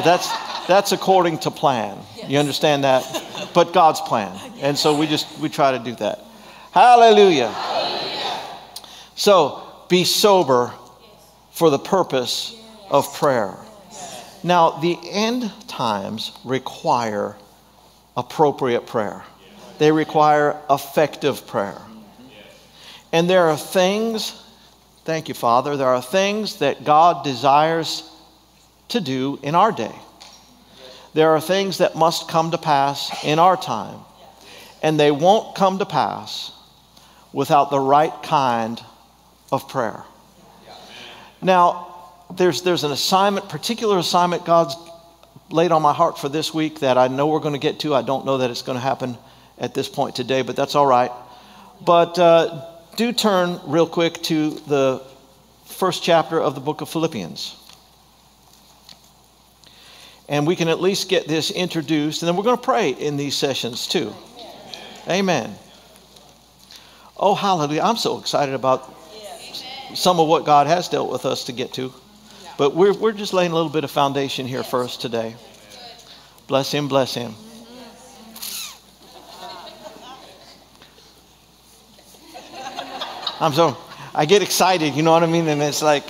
that's, 0.03 0.29
that's 0.67 0.91
according 0.91 1.39
to 1.39 1.51
plan. 1.51 1.97
You 2.27 2.37
understand 2.37 2.83
that? 2.83 3.49
But 3.53 3.73
God's 3.73 3.99
plan. 4.01 4.39
And 4.61 4.77
so 4.77 4.97
we 4.97 5.07
just, 5.07 5.39
we 5.39 5.49
try 5.49 5.71
to 5.71 5.79
do 5.79 5.95
that. 5.95 6.19
Hallelujah. 6.71 7.49
Hallelujah. 7.49 8.39
So 9.15 9.63
be 9.89 10.03
sober 10.03 10.71
for 11.51 11.69
the 11.69 11.79
purpose 11.79 12.55
of 12.89 13.11
prayer. 13.15 13.55
Now, 14.43 14.71
the 14.71 14.97
end 15.09 15.51
times 15.67 16.31
require 16.43 17.35
appropriate 18.15 18.85
prayer. 18.85 19.23
They 19.79 19.91
require 19.91 20.59
effective 20.69 21.47
prayer. 21.47 21.81
And 23.11 23.29
there 23.29 23.47
are 23.49 23.57
things 23.57 24.42
Thank 25.05 25.27
you, 25.27 25.33
Father. 25.33 25.75
There 25.75 25.89
are 25.89 26.01
things 26.01 26.59
that 26.59 26.85
God 26.85 27.25
desires 27.25 28.09
to 28.89 29.01
do 29.01 29.37
in 29.43 29.53
our 29.53 29.71
day. 29.71 29.93
There 31.13 31.31
are 31.31 31.41
things 31.41 31.79
that 31.79 31.95
must 31.95 32.29
come 32.29 32.51
to 32.51 32.57
pass 32.57 33.23
in 33.23 33.37
our 33.37 33.57
time. 33.57 33.99
And 34.81 34.99
they 34.99 35.11
won't 35.11 35.55
come 35.55 35.79
to 35.79 35.85
pass 35.85 36.51
without 37.33 37.69
the 37.69 37.79
right 37.79 38.13
kind 38.23 38.81
of 39.51 39.67
prayer. 39.67 40.03
Now, 41.41 41.89
there's, 42.35 42.61
there's 42.61 42.85
an 42.85 42.91
assignment, 42.91 43.49
particular 43.49 43.97
assignment 43.97 44.45
God's 44.45 44.75
laid 45.49 45.71
on 45.71 45.81
my 45.81 45.93
heart 45.93 46.17
for 46.17 46.29
this 46.29 46.53
week 46.53 46.79
that 46.79 46.97
I 46.97 47.09
know 47.09 47.27
we're 47.27 47.39
going 47.39 47.53
to 47.53 47.59
get 47.59 47.79
to. 47.81 47.93
I 47.93 48.01
don't 48.01 48.25
know 48.25 48.37
that 48.37 48.49
it's 48.49 48.61
going 48.61 48.77
to 48.77 48.81
happen 48.81 49.17
at 49.57 49.73
this 49.73 49.89
point 49.89 50.15
today, 50.15 50.41
but 50.41 50.55
that's 50.55 50.75
all 50.75 50.85
right. 50.87 51.11
But 51.85 52.17
uh, 52.17 52.72
do 52.95 53.11
turn 53.11 53.59
real 53.65 53.87
quick 53.87 54.21
to 54.23 54.51
the 54.51 55.01
first 55.65 56.03
chapter 56.03 56.39
of 56.39 56.55
the 56.55 56.61
book 56.61 56.81
of 56.81 56.89
Philippians. 56.89 57.55
And 60.29 60.47
we 60.47 60.55
can 60.55 60.67
at 60.67 60.79
least 60.79 61.09
get 61.09 61.27
this 61.27 61.51
introduced, 61.51 62.21
and 62.21 62.27
then 62.27 62.35
we're 62.35 62.43
going 62.43 62.57
to 62.57 62.63
pray 62.63 62.91
in 62.91 63.17
these 63.17 63.35
sessions 63.35 63.87
too. 63.87 64.13
Amen. 65.09 65.53
Oh, 67.17 67.35
hallelujah. 67.35 67.81
I'm 67.81 67.97
so 67.97 68.19
excited 68.19 68.53
about 68.53 68.93
some 69.93 70.19
of 70.19 70.27
what 70.27 70.45
God 70.45 70.67
has 70.67 70.89
dealt 70.89 71.11
with 71.11 71.25
us 71.25 71.45
to 71.45 71.51
get 71.51 71.73
to. 71.73 71.93
But 72.57 72.75
we're, 72.75 72.93
we're 72.93 73.11
just 73.11 73.33
laying 73.33 73.51
a 73.51 73.55
little 73.55 73.69
bit 73.71 73.83
of 73.83 73.91
foundation 73.91 74.45
here 74.45 74.63
first 74.63 75.01
today. 75.01 75.35
Bless 76.47 76.71
Him, 76.71 76.87
bless 76.87 77.13
Him. 77.13 77.33
I'm 83.39 83.53
so, 83.53 83.75
I 84.13 84.25
get 84.25 84.43
excited, 84.43 84.93
you 84.93 85.01
know 85.01 85.11
what 85.11 85.23
I 85.23 85.25
mean? 85.25 85.47
And 85.47 85.61
it's 85.61 85.81
like, 85.81 86.07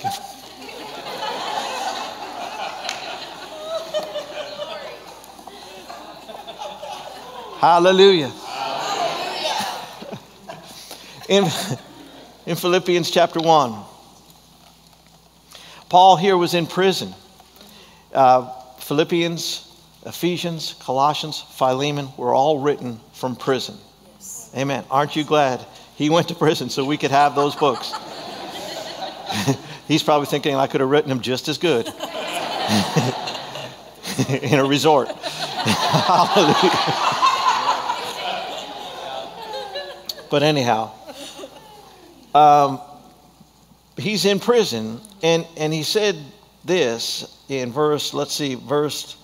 Hallelujah. 7.58 8.30
in, 11.30 11.44
in 12.44 12.56
Philippians 12.56 13.10
chapter 13.10 13.40
1, 13.40 13.74
Paul 15.88 16.16
here 16.16 16.36
was 16.36 16.52
in 16.52 16.66
prison. 16.66 17.14
Uh, 18.12 18.50
Philippians, 18.80 19.66
Ephesians, 20.04 20.74
Colossians, 20.80 21.40
Philemon 21.40 22.08
were 22.18 22.34
all 22.34 22.58
written 22.58 23.00
from 23.14 23.34
prison. 23.34 23.78
Yes. 24.16 24.50
Amen. 24.54 24.84
Aren't 24.90 25.16
you 25.16 25.24
glad 25.24 25.64
he 25.96 26.10
went 26.10 26.28
to 26.28 26.34
prison 26.34 26.68
so 26.70 26.84
we 26.84 26.96
could 26.96 27.10
have 27.10 27.34
those 27.34 27.54
books. 27.56 27.92
He's 29.88 30.02
probably 30.02 30.26
thinking 30.26 30.54
I 30.54 30.66
could 30.66 30.80
have 30.80 30.90
written 30.90 31.08
them 31.08 31.20
just 31.20 31.48
as 31.48 31.58
good 31.58 31.86
in 34.28 34.58
a 34.58 34.64
resort. 34.64 35.08
Hallelujah. 35.64 36.70
but 40.30 40.42
anyhow, 40.42 40.90
um, 42.34 42.80
he's 43.96 44.24
in 44.24 44.40
prison, 44.40 45.00
and, 45.22 45.46
and 45.56 45.72
he 45.72 45.82
said 45.82 46.16
this 46.64 47.38
in 47.48 47.70
verse, 47.72 48.12
let's 48.14 48.34
see, 48.34 48.54
verse 48.54 49.16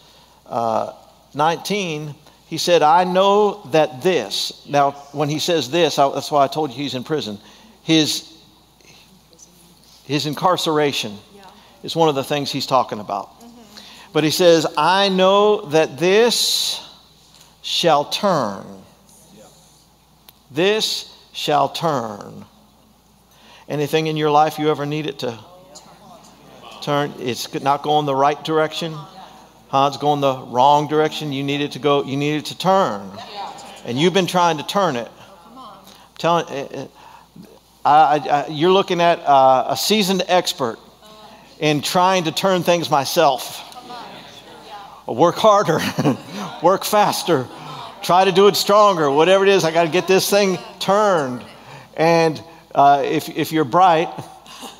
uh, 0.46 0.92
19 1.34 2.14
he 2.50 2.58
said, 2.58 2.82
I 2.82 3.04
know 3.04 3.62
that 3.66 4.02
this, 4.02 4.66
now 4.68 4.90
when 5.12 5.28
he 5.28 5.38
says 5.38 5.70
this, 5.70 6.00
I, 6.00 6.10
that's 6.10 6.32
why 6.32 6.42
I 6.42 6.48
told 6.48 6.70
you 6.72 6.76
he's 6.78 6.96
in 6.96 7.04
prison. 7.04 7.38
His, 7.84 8.28
his 10.04 10.26
incarceration 10.26 11.16
yeah. 11.32 11.48
is 11.84 11.94
one 11.94 12.08
of 12.08 12.16
the 12.16 12.24
things 12.24 12.50
he's 12.50 12.66
talking 12.66 12.98
about. 12.98 13.38
Mm-hmm. 13.38 14.10
But 14.12 14.24
he 14.24 14.30
says, 14.30 14.66
I 14.76 15.10
know 15.10 15.66
that 15.66 15.96
this 15.96 16.84
shall 17.62 18.06
turn. 18.06 18.66
Yeah. 19.36 19.44
This 20.50 21.16
shall 21.32 21.68
turn. 21.68 22.44
Anything 23.68 24.08
in 24.08 24.16
your 24.16 24.32
life 24.32 24.58
you 24.58 24.70
ever 24.72 24.86
needed 24.86 25.20
to 25.20 25.38
turn? 26.82 27.14
It's 27.20 27.62
not 27.62 27.84
going 27.84 28.06
the 28.06 28.16
right 28.16 28.42
direction. 28.42 28.96
It's 29.72 29.96
going 29.96 30.20
the 30.20 30.36
wrong 30.36 30.88
direction. 30.88 31.32
You 31.32 31.42
needed 31.42 31.72
to 31.72 31.78
go. 31.78 32.02
You 32.02 32.16
needed 32.16 32.46
to 32.46 32.58
turn, 32.58 33.10
and 33.84 33.98
you've 33.98 34.14
been 34.14 34.26
trying 34.26 34.58
to 34.58 34.66
turn 34.66 34.96
it. 34.96 35.10
Telling. 36.18 36.46
Eh, 36.48 36.66
eh, 36.72 36.86
I, 37.84 38.18
I, 38.18 38.46
you're 38.48 38.72
looking 38.72 39.00
at 39.00 39.20
uh, 39.20 39.68
a 39.68 39.76
seasoned 39.76 40.22
expert 40.28 40.78
in 41.60 41.80
trying 41.80 42.24
to 42.24 42.32
turn 42.32 42.62
things 42.62 42.90
myself. 42.90 43.66
Work 45.06 45.36
harder, 45.36 45.78
work 46.62 46.84
faster, 46.84 47.48
try 48.02 48.24
to 48.24 48.32
do 48.32 48.48
it 48.48 48.56
stronger, 48.56 49.10
whatever 49.10 49.44
it 49.44 49.50
is. 49.50 49.64
I 49.64 49.72
got 49.72 49.84
to 49.84 49.90
get 49.90 50.06
this 50.06 50.28
thing 50.28 50.58
turned. 50.78 51.42
And 51.96 52.42
uh, 52.74 53.02
if, 53.04 53.28
if 53.28 53.50
you're 53.50 53.64
bright, 53.64 54.08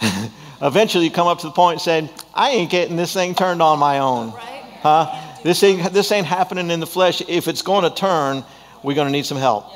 eventually 0.63 1.05
you 1.05 1.11
come 1.11 1.27
up 1.27 1.39
to 1.41 1.47
the 1.47 1.53
point 1.53 1.75
and 1.75 2.09
say, 2.09 2.11
I 2.35 2.51
ain't 2.51 2.71
getting 2.71 2.97
this 2.97 3.13
thing 3.13 3.35
turned 3.35 3.63
on 3.63 3.79
my 3.79 3.99
own. 3.99 4.33
Huh? 4.81 5.15
This 5.43 5.63
ain't, 5.63 5.93
this 5.93 6.11
ain't 6.13 6.27
happening 6.27 6.71
in 6.71 6.81
the 6.81 6.87
flesh. 6.87 7.23
If 7.29 7.49
it's 7.49 7.63
going 7.63 7.85
to 7.85 7.95
turn, 7.95 8.45
we're 8.83 8.95
going 8.95 9.09
to 9.09 9.13
need 9.13 9.27
some 9.27 9.39
help. 9.39 9.67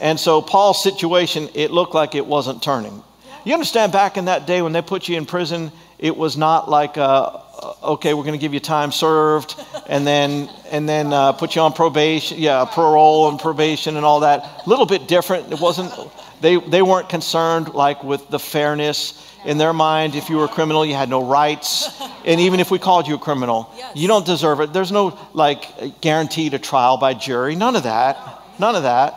And 0.00 0.18
so 0.18 0.40
Paul's 0.40 0.82
situation, 0.82 1.48
it 1.54 1.70
looked 1.70 1.94
like 1.94 2.14
it 2.14 2.26
wasn't 2.26 2.62
turning. 2.62 3.02
You 3.44 3.54
understand 3.54 3.92
back 3.92 4.16
in 4.16 4.26
that 4.26 4.46
day 4.46 4.62
when 4.62 4.72
they 4.72 4.82
put 4.82 5.08
you 5.08 5.16
in 5.16 5.26
prison, 5.26 5.72
it 5.98 6.16
was 6.16 6.36
not 6.36 6.70
like, 6.70 6.96
uh, 6.96 7.02
uh 7.02 7.74
okay, 7.84 8.14
we're 8.14 8.22
going 8.22 8.38
to 8.38 8.40
give 8.40 8.54
you 8.54 8.60
time 8.60 8.92
served 8.92 9.54
and 9.86 10.06
then, 10.06 10.48
and 10.70 10.88
then 10.88 11.12
uh, 11.12 11.32
put 11.32 11.56
you 11.56 11.62
on 11.62 11.72
probation, 11.72 12.38
yeah, 12.38 12.64
parole 12.64 13.28
and 13.28 13.38
probation 13.38 13.96
and 13.96 14.04
all 14.04 14.20
that. 14.20 14.62
A 14.66 14.68
little 14.68 14.86
bit 14.86 15.08
different. 15.08 15.52
It 15.52 15.60
wasn't, 15.60 15.92
they, 16.40 16.56
they 16.56 16.82
weren't 16.82 17.08
concerned 17.08 17.74
like 17.74 18.02
with 18.04 18.28
the 18.28 18.38
fairness 18.38 19.27
in 19.48 19.56
their 19.56 19.72
mind, 19.72 20.14
if 20.14 20.28
you 20.28 20.36
were 20.36 20.44
a 20.44 20.48
criminal, 20.48 20.84
you 20.84 20.94
had 20.94 21.08
no 21.08 21.24
rights. 21.24 21.88
And 22.24 22.40
even 22.40 22.60
if 22.60 22.70
we 22.70 22.78
called 22.78 23.08
you 23.08 23.14
a 23.14 23.18
criminal, 23.18 23.72
yes. 23.74 23.96
you 23.96 24.06
don't 24.06 24.26
deserve 24.26 24.60
it. 24.60 24.74
There's 24.74 24.92
no 24.92 25.18
like 25.32 26.02
guaranteed 26.02 26.52
a 26.52 26.58
trial 26.58 26.98
by 26.98 27.14
jury. 27.14 27.56
None 27.56 27.74
of 27.74 27.84
that. 27.84 28.18
None 28.58 28.74
of 28.74 28.82
that. 28.82 29.14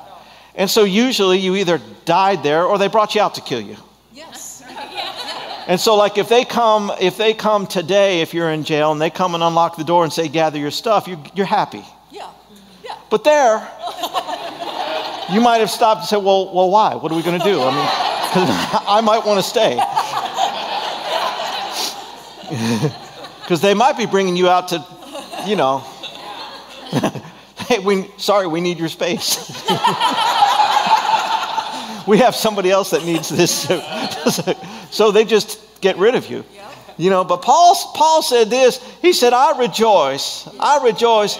And 0.56 0.70
so 0.70 0.86
usually 0.86 1.38
you 1.40 1.58
either 1.58 1.82
died 2.06 2.42
there 2.42 2.64
or 2.64 2.78
they 2.78 2.88
brought 2.88 3.14
you 3.14 3.20
out 3.20 3.36
to 3.36 3.42
kill 3.42 3.60
you. 3.60 3.76
Yes. 4.14 4.64
And 5.68 5.80
so 5.80 5.96
like 5.96 6.18
if 6.18 6.30
they 6.30 6.46
come 6.46 6.92
if 7.02 7.18
they 7.18 7.34
come 7.34 7.68
today 7.68 8.22
if 8.22 8.34
you're 8.34 8.52
in 8.52 8.64
jail 8.64 8.92
and 8.94 9.02
they 9.02 9.10
come 9.10 9.36
and 9.36 9.44
unlock 9.44 9.76
the 9.76 9.84
door 9.84 10.04
and 10.06 10.14
say 10.14 10.30
gather 10.30 10.58
your 10.58 10.72
stuff, 10.72 11.08
you're, 11.08 11.22
you're 11.36 11.46
happy. 11.46 11.84
Yeah. 12.12 12.30
Yeah. 12.84 12.96
But 13.10 13.24
there 13.26 13.60
you 15.34 15.42
might 15.42 15.60
have 15.60 15.70
stopped 15.70 16.00
and 16.02 16.08
said, 16.08 16.24
"Well, 16.24 16.54
well 16.54 16.70
why? 16.70 16.96
What 16.96 17.12
are 17.12 17.16
we 17.16 17.24
going 17.24 17.40
to 17.40 17.46
do?" 17.46 17.60
I 17.62 17.72
mean, 17.76 17.90
cuz 18.34 18.82
I 18.98 19.02
might 19.02 19.26
want 19.26 19.40
to 19.40 19.44
stay. 19.44 19.76
Because 23.42 23.60
they 23.60 23.74
might 23.74 23.98
be 23.98 24.06
bringing 24.06 24.38
you 24.38 24.48
out 24.48 24.70
to, 24.70 24.86
you 25.46 25.58
know, 25.58 25.80
hey, 27.68 27.80
we, 27.80 28.10
sorry, 28.16 28.48
we 28.48 28.62
need 28.62 28.78
your 28.80 28.88
space. 28.88 29.50
we 32.08 32.20
have 32.20 32.34
somebody 32.34 32.72
else 32.72 32.92
that 32.92 33.04
needs 33.04 33.28
this. 33.28 33.68
so 34.90 35.12
they 35.12 35.26
just 35.26 35.60
get 35.82 35.98
rid 35.98 36.16
of 36.16 36.30
you. 36.30 36.46
You 36.98 37.10
know, 37.10 37.26
but 37.26 37.42
Paul, 37.42 37.76
Paul 37.94 38.22
said 38.22 38.50
this. 38.50 38.78
He 39.02 39.12
said, 39.12 39.34
I 39.34 39.58
rejoice. 39.58 40.48
I 40.60 40.82
rejoice. 40.84 41.38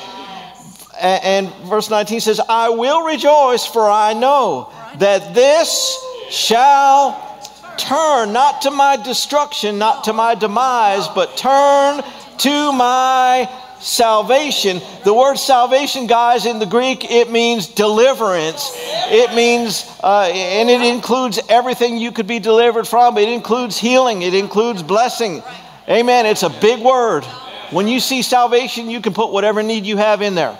And, 1.00 1.48
and 1.48 1.50
verse 1.70 1.90
19 1.90 2.20
says, 2.20 2.42
I 2.50 2.70
will 2.70 3.06
rejoice, 3.06 3.66
for 3.66 3.90
I 3.90 4.14
know 4.14 4.74
that 4.98 5.34
this 5.34 5.98
shall 6.30 7.31
turn 7.78 8.34
not 8.34 8.64
to 8.64 8.72
my 8.72 8.98
destruction, 8.98 9.78
not 9.78 10.06
to 10.06 10.14
my 10.14 10.36
demise, 10.36 11.08
but 11.10 11.38
turn 11.38 12.02
to 12.40 12.72
my 12.72 13.50
salvation. 13.80 14.82
The 15.04 15.14
word 15.14 15.38
salvation, 15.38 16.08
guys, 16.08 16.46
in 16.46 16.60
the 16.60 16.66
Greek, 16.66 17.10
it 17.10 17.32
means 17.32 17.68
deliverance. 17.68 18.72
It 18.76 19.34
means, 19.36 19.86
uh, 20.04 20.30
and 20.32 20.70
it 20.70 20.82
includes 20.82 21.40
everything 21.50 21.98
you 21.98 22.12
could 22.12 22.28
be 22.28 22.40
delivered 22.40 22.88
from. 22.88 23.18
It 23.18 23.30
includes 23.30 23.78
healing, 23.78 24.22
it 24.22 24.34
includes 24.34 24.84
blessing. 24.84 25.44
Amen. 25.90 26.26
It's 26.26 26.44
a 26.44 26.50
big 26.50 26.80
word. 26.80 27.26
When 27.72 27.88
you 27.88 28.00
see 28.00 28.22
salvation, 28.22 28.90
you 28.90 29.02
can 29.02 29.14
put 29.14 29.32
whatever 29.32 29.64
need 29.64 29.86
you 29.86 29.98
have 29.98 30.22
in 30.22 30.36
there. 30.36 30.58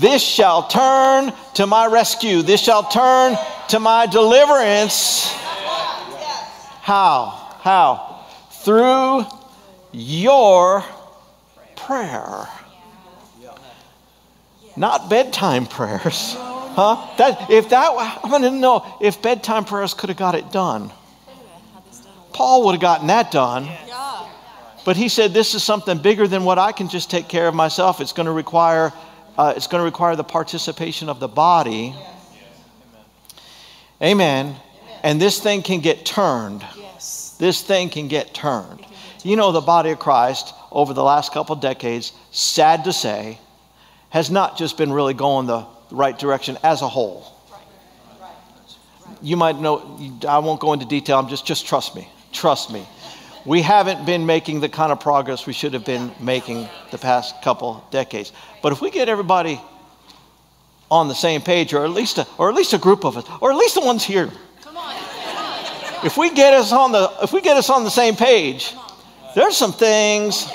This 0.00 0.22
shall 0.22 0.66
turn 0.66 1.30
to 1.54 1.66
my 1.66 1.86
rescue. 1.86 2.40
This 2.40 2.62
shall 2.62 2.88
turn 2.88 3.36
to 3.68 3.78
my 3.78 4.06
deliverance. 4.06 5.30
How? 6.80 7.28
How? 7.60 8.24
Through 8.50 9.26
your 9.92 10.82
prayer. 11.76 12.48
Not 14.74 15.10
bedtime 15.10 15.66
prayers. 15.66 16.34
Huh? 16.38 17.06
That 17.18 17.50
if 17.50 17.68
that 17.68 17.90
I 18.24 18.26
want 18.26 18.44
to 18.44 18.50
know 18.50 18.86
if 19.02 19.20
bedtime 19.20 19.66
prayers 19.66 19.92
could 19.92 20.08
have 20.08 20.16
got 20.16 20.34
it 20.34 20.50
done. 20.50 20.90
Paul 22.32 22.64
would 22.64 22.72
have 22.72 22.80
gotten 22.80 23.08
that 23.08 23.30
done. 23.30 23.68
But 24.86 24.96
he 24.96 25.10
said 25.10 25.34
this 25.34 25.54
is 25.54 25.62
something 25.62 25.98
bigger 25.98 26.26
than 26.26 26.44
what 26.44 26.58
I 26.58 26.72
can 26.72 26.88
just 26.88 27.10
take 27.10 27.28
care 27.28 27.46
of 27.46 27.54
myself. 27.54 28.00
It's 28.00 28.14
going 28.14 28.24
to 28.24 28.32
require 28.32 28.94
uh, 29.40 29.54
it's 29.56 29.66
going 29.66 29.80
to 29.80 29.86
require 29.86 30.16
the 30.16 30.24
participation 30.24 31.08
of 31.08 31.18
the 31.18 31.26
body. 31.26 31.94
Amen. 34.02 34.54
And 35.02 35.18
this 35.18 35.40
thing 35.40 35.62
can 35.62 35.80
get 35.80 36.04
turned. 36.04 36.62
This 37.38 37.62
thing 37.62 37.88
can 37.88 38.08
get 38.08 38.34
turned. 38.34 38.84
You 39.24 39.36
know, 39.36 39.50
the 39.50 39.62
body 39.62 39.92
of 39.92 39.98
Christ 39.98 40.52
over 40.70 40.92
the 40.92 41.02
last 41.02 41.32
couple 41.32 41.56
decades, 41.56 42.12
sad 42.32 42.84
to 42.84 42.92
say, 42.92 43.38
has 44.10 44.30
not 44.30 44.58
just 44.58 44.76
been 44.76 44.92
really 44.92 45.14
going 45.14 45.46
the 45.46 45.64
right 45.90 46.18
direction 46.18 46.58
as 46.62 46.82
a 46.82 46.88
whole. 46.88 47.24
You 49.22 49.38
might 49.38 49.58
know, 49.58 49.98
I 50.28 50.38
won't 50.40 50.60
go 50.60 50.74
into 50.74 50.84
detail, 50.84 51.18
I'm 51.18 51.28
just, 51.28 51.46
just 51.46 51.66
trust 51.66 51.96
me. 51.96 52.06
Trust 52.30 52.70
me 52.70 52.86
we 53.44 53.62
haven't 53.62 54.04
been 54.04 54.26
making 54.26 54.60
the 54.60 54.68
kind 54.68 54.92
of 54.92 55.00
progress 55.00 55.46
we 55.46 55.52
should 55.52 55.72
have 55.74 55.84
been 55.84 56.12
making 56.20 56.68
the 56.90 56.98
past 56.98 57.40
couple 57.42 57.84
decades. 57.90 58.32
But 58.62 58.72
if 58.72 58.80
we 58.80 58.90
get 58.90 59.08
everybody 59.08 59.60
on 60.90 61.08
the 61.08 61.14
same 61.14 61.40
page, 61.40 61.72
or 61.72 61.84
at 61.84 61.90
least 61.90 62.18
a, 62.18 62.26
or 62.36 62.48
at 62.48 62.54
least 62.54 62.72
a 62.72 62.78
group 62.78 63.04
of 63.04 63.16
us, 63.16 63.24
or 63.40 63.50
at 63.50 63.56
least 63.56 63.74
the 63.74 63.80
ones 63.80 64.04
here, 64.04 64.30
if 66.02 66.16
we 66.16 66.30
get 66.30 66.54
us 66.54 66.72
on 66.72 66.92
the 66.92 67.12
if 67.22 67.32
we 67.32 67.40
get 67.40 67.56
us 67.56 67.70
on 67.70 67.84
the 67.84 67.90
same 67.90 68.16
page, 68.16 68.74
there's 69.34 69.56
some 69.56 69.72
things 69.72 70.50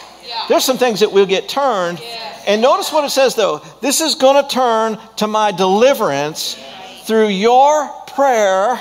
there's 0.49 0.63
some 0.63 0.77
things 0.77 0.99
that 0.99 1.11
will 1.11 1.25
get 1.25 1.47
turned. 1.47 2.01
And 2.47 2.61
notice 2.61 2.91
what 2.91 3.03
it 3.03 3.09
says 3.09 3.35
though. 3.35 3.61
This 3.81 4.01
is 4.01 4.15
going 4.15 4.43
to 4.43 4.49
turn 4.49 4.99
to 5.17 5.27
my 5.27 5.51
deliverance 5.51 6.59
through 7.03 7.29
your 7.29 7.87
prayer 8.07 8.79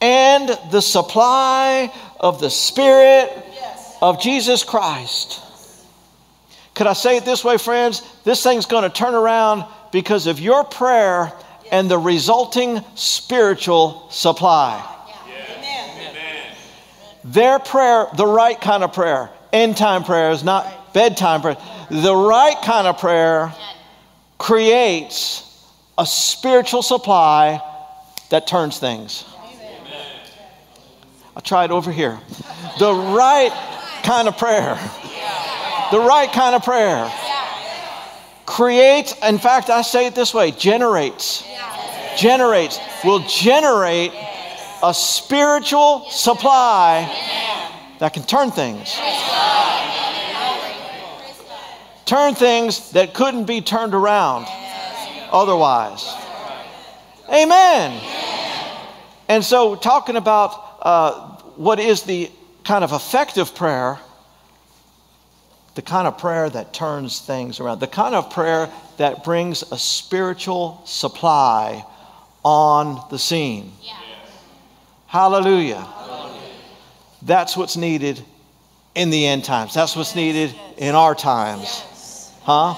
and 0.00 0.48
the 0.70 0.80
supply 0.80 1.92
of 2.20 2.38
the 2.40 2.50
Spirit 2.50 3.32
of 4.02 4.20
Jesus 4.20 4.62
Christ. 4.62 5.40
Could 6.74 6.86
I 6.86 6.92
say 6.92 7.16
it 7.16 7.24
this 7.24 7.42
way, 7.42 7.58
friends? 7.58 8.02
This 8.24 8.42
thing's 8.42 8.66
going 8.66 8.84
to 8.84 8.90
turn 8.90 9.14
around 9.14 9.64
because 9.90 10.26
of 10.26 10.38
your 10.38 10.64
prayer 10.64 11.32
and 11.72 11.90
the 11.90 11.98
resulting 11.98 12.80
spiritual 12.94 14.08
supply. 14.10 14.86
Their 17.24 17.58
prayer, 17.58 18.06
the 18.16 18.26
right 18.26 18.58
kind 18.60 18.82
of 18.82 18.92
prayer, 18.92 19.30
end 19.52 19.76
time 19.76 20.04
prayers, 20.04 20.42
not 20.42 20.92
bedtime 20.94 21.42
prayer, 21.42 21.56
the 21.90 22.14
right 22.14 22.56
kind 22.62 22.86
of 22.86 22.98
prayer 22.98 23.52
creates 24.38 25.46
a 25.98 26.06
spiritual 26.06 26.82
supply 26.82 27.60
that 28.30 28.46
turns 28.46 28.78
things. 28.78 29.24
I'll 31.40 31.44
try 31.44 31.64
it 31.64 31.70
over 31.70 31.90
here. 31.90 32.20
The 32.78 32.92
right 32.92 33.50
kind 34.02 34.28
of 34.28 34.36
prayer. 34.36 34.74
The 35.90 35.98
right 35.98 36.30
kind 36.30 36.54
of 36.54 36.62
prayer 36.62 37.10
creates, 38.44 39.14
in 39.22 39.38
fact, 39.38 39.70
I 39.70 39.80
say 39.80 40.06
it 40.06 40.14
this 40.14 40.34
way 40.34 40.50
generates. 40.50 41.42
Generates, 42.18 42.78
will 43.02 43.20
generate 43.20 44.12
a 44.82 44.92
spiritual 44.92 46.04
supply 46.10 47.08
that 48.00 48.12
can 48.12 48.24
turn 48.24 48.50
things. 48.50 48.94
Turn 52.04 52.34
things 52.34 52.90
that 52.90 53.14
couldn't 53.14 53.46
be 53.46 53.62
turned 53.62 53.94
around 53.94 54.44
otherwise. 55.32 56.06
Amen. 57.30 57.98
And 59.28 59.42
so, 59.42 59.74
talking 59.74 60.16
about 60.16 60.66
uh, 60.82 61.29
what 61.60 61.78
is 61.78 62.04
the 62.04 62.30
kind 62.64 62.82
of 62.82 62.92
effective 62.92 63.54
prayer, 63.54 63.98
the 65.74 65.82
kind 65.82 66.08
of 66.08 66.16
prayer 66.16 66.48
that 66.48 66.72
turns 66.72 67.20
things 67.20 67.60
around, 67.60 67.80
the 67.80 67.86
kind 67.86 68.14
of 68.14 68.30
prayer 68.30 68.70
that 68.96 69.24
brings 69.24 69.60
a 69.70 69.76
spiritual 69.76 70.80
supply 70.86 71.84
on 72.42 73.06
the 73.10 73.18
scene. 73.18 73.74
Hallelujah. 75.06 75.86
That's 77.20 77.58
what's 77.58 77.76
needed 77.76 78.24
in 78.94 79.10
the 79.10 79.26
end 79.26 79.44
times. 79.44 79.74
That's 79.74 79.94
what's 79.94 80.14
needed 80.14 80.54
in 80.78 80.94
our 80.94 81.14
times. 81.14 82.32
Huh? 82.42 82.74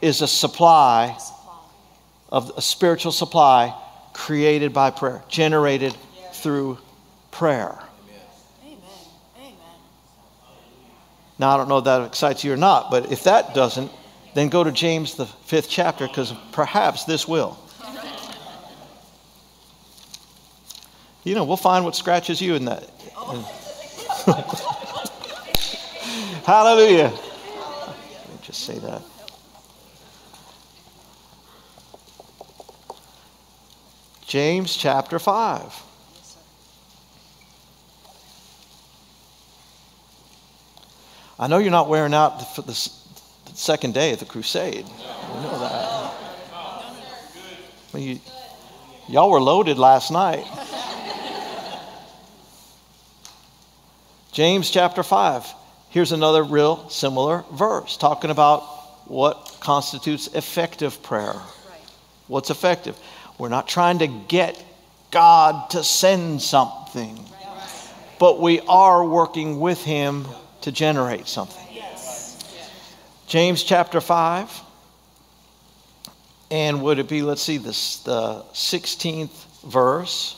Is 0.00 0.22
a 0.22 0.28
supply 0.28 1.18
of 2.28 2.52
a 2.56 2.62
spiritual 2.62 3.10
supply 3.10 3.74
created 4.12 4.72
by 4.72 4.92
prayer, 4.92 5.24
generated 5.28 5.96
through 6.34 6.78
prayer. 7.30 7.78
Now, 11.38 11.54
I 11.54 11.56
don't 11.56 11.68
know 11.68 11.78
if 11.78 11.84
that 11.84 12.06
excites 12.06 12.44
you 12.44 12.52
or 12.52 12.58
not, 12.58 12.90
but 12.90 13.10
if 13.10 13.24
that 13.24 13.54
doesn't, 13.54 13.90
then 14.34 14.50
go 14.50 14.62
to 14.62 14.70
James, 14.70 15.14
the 15.14 15.24
fifth 15.24 15.70
chapter, 15.70 16.06
because 16.06 16.34
perhaps 16.52 17.04
this 17.04 17.26
will. 17.26 17.58
You 21.22 21.34
know, 21.34 21.44
we'll 21.44 21.58
find 21.58 21.84
what 21.84 21.94
scratches 21.94 22.40
you 22.40 22.54
in 22.54 22.64
that. 22.64 22.88
Hallelujah. 26.46 27.12
Let 27.12 28.30
me 28.30 28.38
just 28.40 28.62
say 28.62 28.78
that. 28.78 29.02
James 34.26 34.74
chapter 34.74 35.18
5. 35.18 35.82
I 41.40 41.46
know 41.46 41.56
you're 41.56 41.70
not 41.70 41.88
wearing 41.88 42.12
out 42.12 42.54
for 42.54 42.60
the 42.60 42.74
second 43.54 43.94
day 43.94 44.12
of 44.12 44.18
the 44.18 44.26
crusade. 44.26 44.84
We 44.84 45.40
know 45.40 45.58
that. 45.58 46.12
You, 47.94 48.20
y'all 49.08 49.30
were 49.30 49.40
loaded 49.40 49.78
last 49.78 50.10
night. 50.10 50.44
James 54.32 54.70
chapter 54.70 55.02
5. 55.02 55.46
Here's 55.88 56.12
another 56.12 56.44
real 56.44 56.90
similar 56.90 57.42
verse 57.54 57.96
talking 57.96 58.30
about 58.30 58.60
what 59.08 59.56
constitutes 59.60 60.26
effective 60.34 61.02
prayer. 61.02 61.40
What's 62.28 62.50
effective? 62.50 62.98
We're 63.38 63.48
not 63.48 63.66
trying 63.66 64.00
to 64.00 64.08
get 64.08 64.62
God 65.10 65.70
to 65.70 65.82
send 65.84 66.42
something, 66.42 67.18
but 68.18 68.40
we 68.40 68.60
are 68.68 69.02
working 69.06 69.58
with 69.58 69.82
Him 69.82 70.26
to 70.62 70.72
generate 70.72 71.26
something. 71.26 71.64
James 73.26 73.62
chapter 73.62 74.00
5. 74.00 74.50
And 76.50 76.82
would 76.82 76.98
it 76.98 77.08
be, 77.08 77.22
let's 77.22 77.42
see, 77.42 77.58
this, 77.58 77.98
the 77.98 78.42
16th 78.52 79.62
verse 79.62 80.36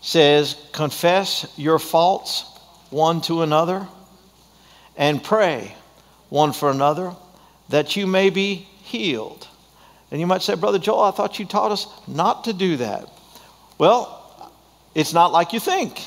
says, 0.00 0.56
Confess 0.72 1.52
your 1.56 1.80
faults 1.80 2.44
one 2.90 3.20
to 3.22 3.42
another 3.42 3.88
and 4.96 5.22
pray 5.22 5.74
one 6.28 6.52
for 6.52 6.70
another 6.70 7.14
that 7.70 7.96
you 7.96 8.06
may 8.06 8.30
be 8.30 8.68
healed. 8.82 9.48
And 10.10 10.20
you 10.20 10.26
might 10.26 10.42
say, 10.42 10.54
Brother 10.54 10.78
Joel, 10.78 11.02
I 11.02 11.10
thought 11.10 11.38
you 11.38 11.44
taught 11.44 11.72
us 11.72 11.86
not 12.06 12.44
to 12.44 12.52
do 12.52 12.76
that. 12.76 13.08
Well, 13.78 14.50
it's 14.94 15.12
not 15.12 15.32
like 15.32 15.52
you 15.52 15.60
think. 15.60 16.00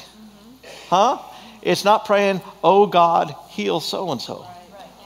Huh? 0.87 1.19
It's 1.61 1.85
not 1.85 2.05
praying, 2.05 2.41
oh 2.63 2.85
God, 2.87 3.35
heal 3.49 3.79
so 3.79 4.11
and 4.11 4.21
so. 4.21 4.45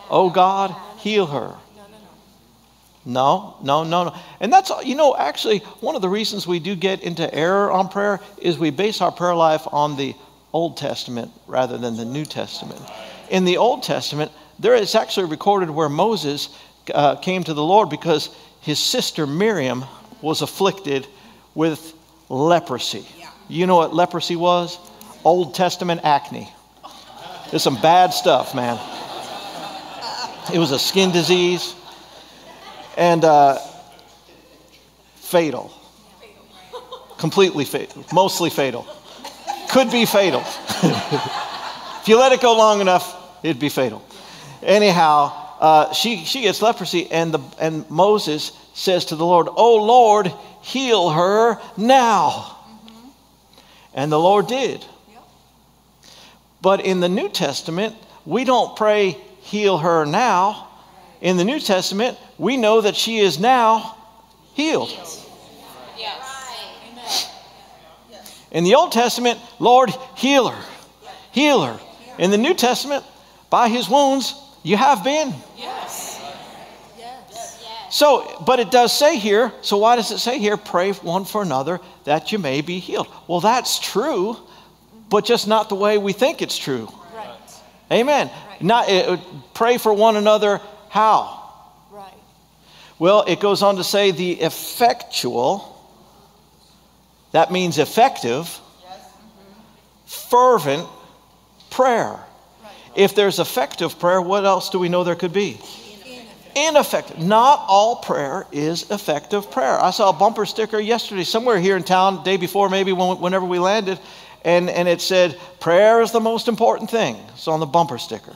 Oh 0.09 0.29
God, 0.29 0.75
heal 0.99 1.25
her. 1.25 1.55
No, 3.05 3.55
no, 3.61 3.83
no, 3.83 3.83
no. 3.83 4.03
No, 4.03 4.09
no. 4.09 4.15
And 4.39 4.51
that's, 4.51 4.71
you 4.83 4.95
know, 4.95 5.15
actually, 5.15 5.59
one 5.79 5.95
of 5.95 6.01
the 6.01 6.09
reasons 6.09 6.47
we 6.47 6.59
do 6.59 6.75
get 6.75 7.01
into 7.01 7.31
error 7.33 7.71
on 7.71 7.89
prayer 7.89 8.19
is 8.37 8.57
we 8.57 8.71
base 8.71 9.01
our 9.01 9.11
prayer 9.11 9.35
life 9.35 9.67
on 9.71 9.95
the 9.95 10.15
Old 10.53 10.77
Testament 10.77 11.31
rather 11.47 11.77
than 11.77 11.97
the 11.97 12.05
New 12.05 12.25
Testament. 12.25 12.81
In 13.29 13.45
the 13.45 13.57
Old 13.57 13.83
Testament, 13.83 14.31
there 14.57 14.73
is 14.73 14.95
actually 14.95 15.29
recorded 15.29 15.69
where 15.69 15.89
Moses 15.89 16.49
uh, 16.93 17.15
came 17.17 17.43
to 17.43 17.53
the 17.53 17.63
Lord 17.63 17.89
because 17.89 18.29
his 18.61 18.79
sister 18.79 19.27
Miriam 19.27 19.85
was 20.21 20.41
afflicted 20.41 21.07
with 21.53 21.93
leprosy. 22.29 23.05
You 23.47 23.67
know 23.67 23.75
what 23.75 23.93
leprosy 23.93 24.35
was? 24.35 24.79
Old 25.25 25.55
Testament 25.55 26.01
acne. 26.03 26.49
It's 27.51 27.63
some 27.63 27.81
bad 27.81 28.13
stuff, 28.13 28.53
man. 28.53 28.79
It 30.53 30.59
was 30.59 30.71
a 30.71 30.77
skin 30.77 31.11
disease 31.11 31.73
and 32.95 33.25
uh, 33.25 33.57
fatal. 35.15 35.71
Completely 37.17 37.65
fatal. 37.65 38.05
Mostly 38.13 38.51
fatal. 38.51 38.87
Could 39.71 39.89
be 39.89 40.05
fatal. 40.05 40.41
if 40.81 42.07
you 42.07 42.19
let 42.19 42.31
it 42.31 42.39
go 42.41 42.55
long 42.55 42.81
enough, 42.81 43.41
it'd 43.43 43.59
be 43.59 43.69
fatal. 43.69 44.05
Anyhow, 44.61 45.33
uh, 45.59 45.93
she, 45.93 46.23
she 46.25 46.41
gets 46.41 46.61
leprosy, 46.61 47.11
and, 47.11 47.33
the, 47.33 47.39
and 47.59 47.89
Moses 47.89 48.51
says 48.75 49.05
to 49.05 49.15
the 49.15 49.25
Lord, 49.25 49.47
Oh 49.49 49.83
Lord, 49.83 50.31
heal 50.61 51.09
her 51.09 51.59
now. 51.77 52.29
Mm-hmm. 52.29 53.09
And 53.95 54.11
the 54.11 54.19
Lord 54.19 54.47
did. 54.47 54.85
But 56.65 56.83
in 56.83 56.99
the 56.99 57.07
New 57.07 57.29
Testament, 57.29 57.95
we 58.25 58.43
don't 58.43 58.75
pray, 58.75 59.11
heal 59.41 59.77
her 59.77 60.03
now. 60.03 60.67
In 61.21 61.37
the 61.37 61.43
New 61.43 61.59
Testament, 61.59 62.17
we 62.39 62.57
know 62.57 62.81
that 62.81 62.95
she 62.95 63.19
is 63.19 63.39
now 63.39 63.95
healed. 64.55 64.89
In 68.49 68.63
the 68.63 68.73
Old 68.73 68.91
Testament, 68.91 69.39
Lord, 69.59 69.91
heal 70.15 70.47
her. 70.47 70.65
Heal 71.31 71.61
her. 71.61 71.79
In 72.17 72.31
the 72.31 72.37
New 72.39 72.55
Testament, 72.55 73.05
by 73.51 73.69
his 73.69 73.87
wounds, 73.87 74.33
you 74.63 74.75
have 74.75 75.03
been. 75.03 75.35
Yes. 75.55 76.19
So, 77.91 78.43
but 78.43 78.59
it 78.59 78.71
does 78.71 78.91
say 78.91 79.19
here, 79.19 79.53
so 79.61 79.77
why 79.77 79.97
does 79.97 80.09
it 80.09 80.17
say 80.17 80.39
here, 80.39 80.57
pray 80.57 80.93
one 80.93 81.25
for 81.25 81.43
another 81.43 81.79
that 82.05 82.31
you 82.31 82.39
may 82.39 82.61
be 82.61 82.79
healed? 82.79 83.07
Well, 83.27 83.39
that's 83.39 83.77
true, 83.77 84.37
but 85.09 85.25
just 85.25 85.47
not 85.47 85.69
the 85.69 85.75
way 85.75 85.97
we 85.97 86.13
think 86.13 86.41
it's 86.41 86.57
true. 86.57 86.89
Right. 87.15 87.37
Amen. 87.91 88.27
Right. 88.27 88.61
Not 88.61 88.89
uh, 88.89 89.17
pray 89.53 89.77
for 89.77 89.93
one 89.93 90.15
another 90.15 90.61
how? 90.89 91.51
Right. 91.91 92.13
Well, 92.99 93.23
it 93.27 93.39
goes 93.39 93.61
on 93.61 93.75
to 93.77 93.83
say 93.83 94.11
the 94.11 94.33
effectual, 94.33 95.71
that 97.31 97.51
means 97.51 97.77
effective, 97.77 98.59
yes. 98.83 98.99
mm-hmm. 98.99 99.61
fervent 100.05 100.87
prayer. 101.69 102.19
If 102.95 103.13
there's 103.13 103.39
effective 103.39 103.99
prayer, 103.99 104.21
what 104.21 104.45
else 104.45 104.69
do 104.69 104.79
we 104.79 104.87
know 104.87 105.03
there 105.03 105.15
could 105.15 105.33
be? 105.33 105.59
Ineffective. 106.55 107.19
Not 107.19 107.65
all 107.67 107.97
prayer 107.97 108.47
is 108.53 108.89
effective 108.89 109.51
prayer. 109.51 109.77
I 109.77 109.91
saw 109.91 110.11
a 110.11 110.13
bumper 110.13 110.45
sticker 110.45 110.79
yesterday 110.79 111.25
somewhere 111.25 111.59
here 111.59 111.75
in 111.75 111.83
town, 111.83 112.23
day 112.23 112.37
before 112.37 112.69
maybe 112.69 112.93
when, 112.93 113.19
whenever 113.19 113.45
we 113.45 113.59
landed, 113.59 113.99
and, 114.45 114.69
and 114.69 114.87
it 114.87 115.01
said, 115.01 115.37
Prayer 115.59 116.01
is 116.01 116.11
the 116.11 116.21
most 116.21 116.47
important 116.47 116.89
thing. 116.89 117.17
It's 117.33 117.49
on 117.49 117.59
the 117.59 117.65
bumper 117.65 117.97
sticker. 117.97 118.35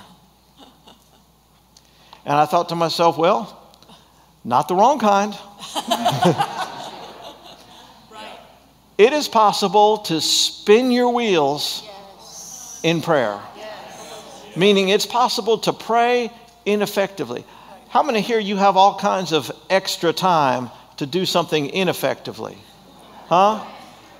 And 2.25 2.35
I 2.35 2.45
thought 2.45 2.69
to 2.69 2.75
myself, 2.75 3.17
well, 3.17 3.55
not 4.43 4.67
the 4.67 4.75
wrong 4.75 4.99
kind. 4.99 5.33
It 8.99 9.13
is 9.13 9.29
possible 9.29 9.99
to 9.99 10.19
spin 10.19 10.91
your 10.91 11.13
wheels 11.13 11.83
yes. 11.85 12.81
in 12.83 13.01
prayer. 13.01 13.39
Yes. 13.55 14.57
Meaning 14.57 14.89
it's 14.89 15.05
possible 15.05 15.57
to 15.59 15.71
pray 15.71 16.29
ineffectively. 16.65 17.45
How 17.87 18.03
many 18.03 18.19
here 18.19 18.39
you 18.39 18.57
have 18.57 18.75
all 18.75 18.99
kinds 18.99 19.31
of 19.31 19.49
extra 19.69 20.11
time 20.11 20.69
to 20.97 21.05
do 21.05 21.25
something 21.25 21.67
ineffectively? 21.67 22.57
Huh? 23.27 23.65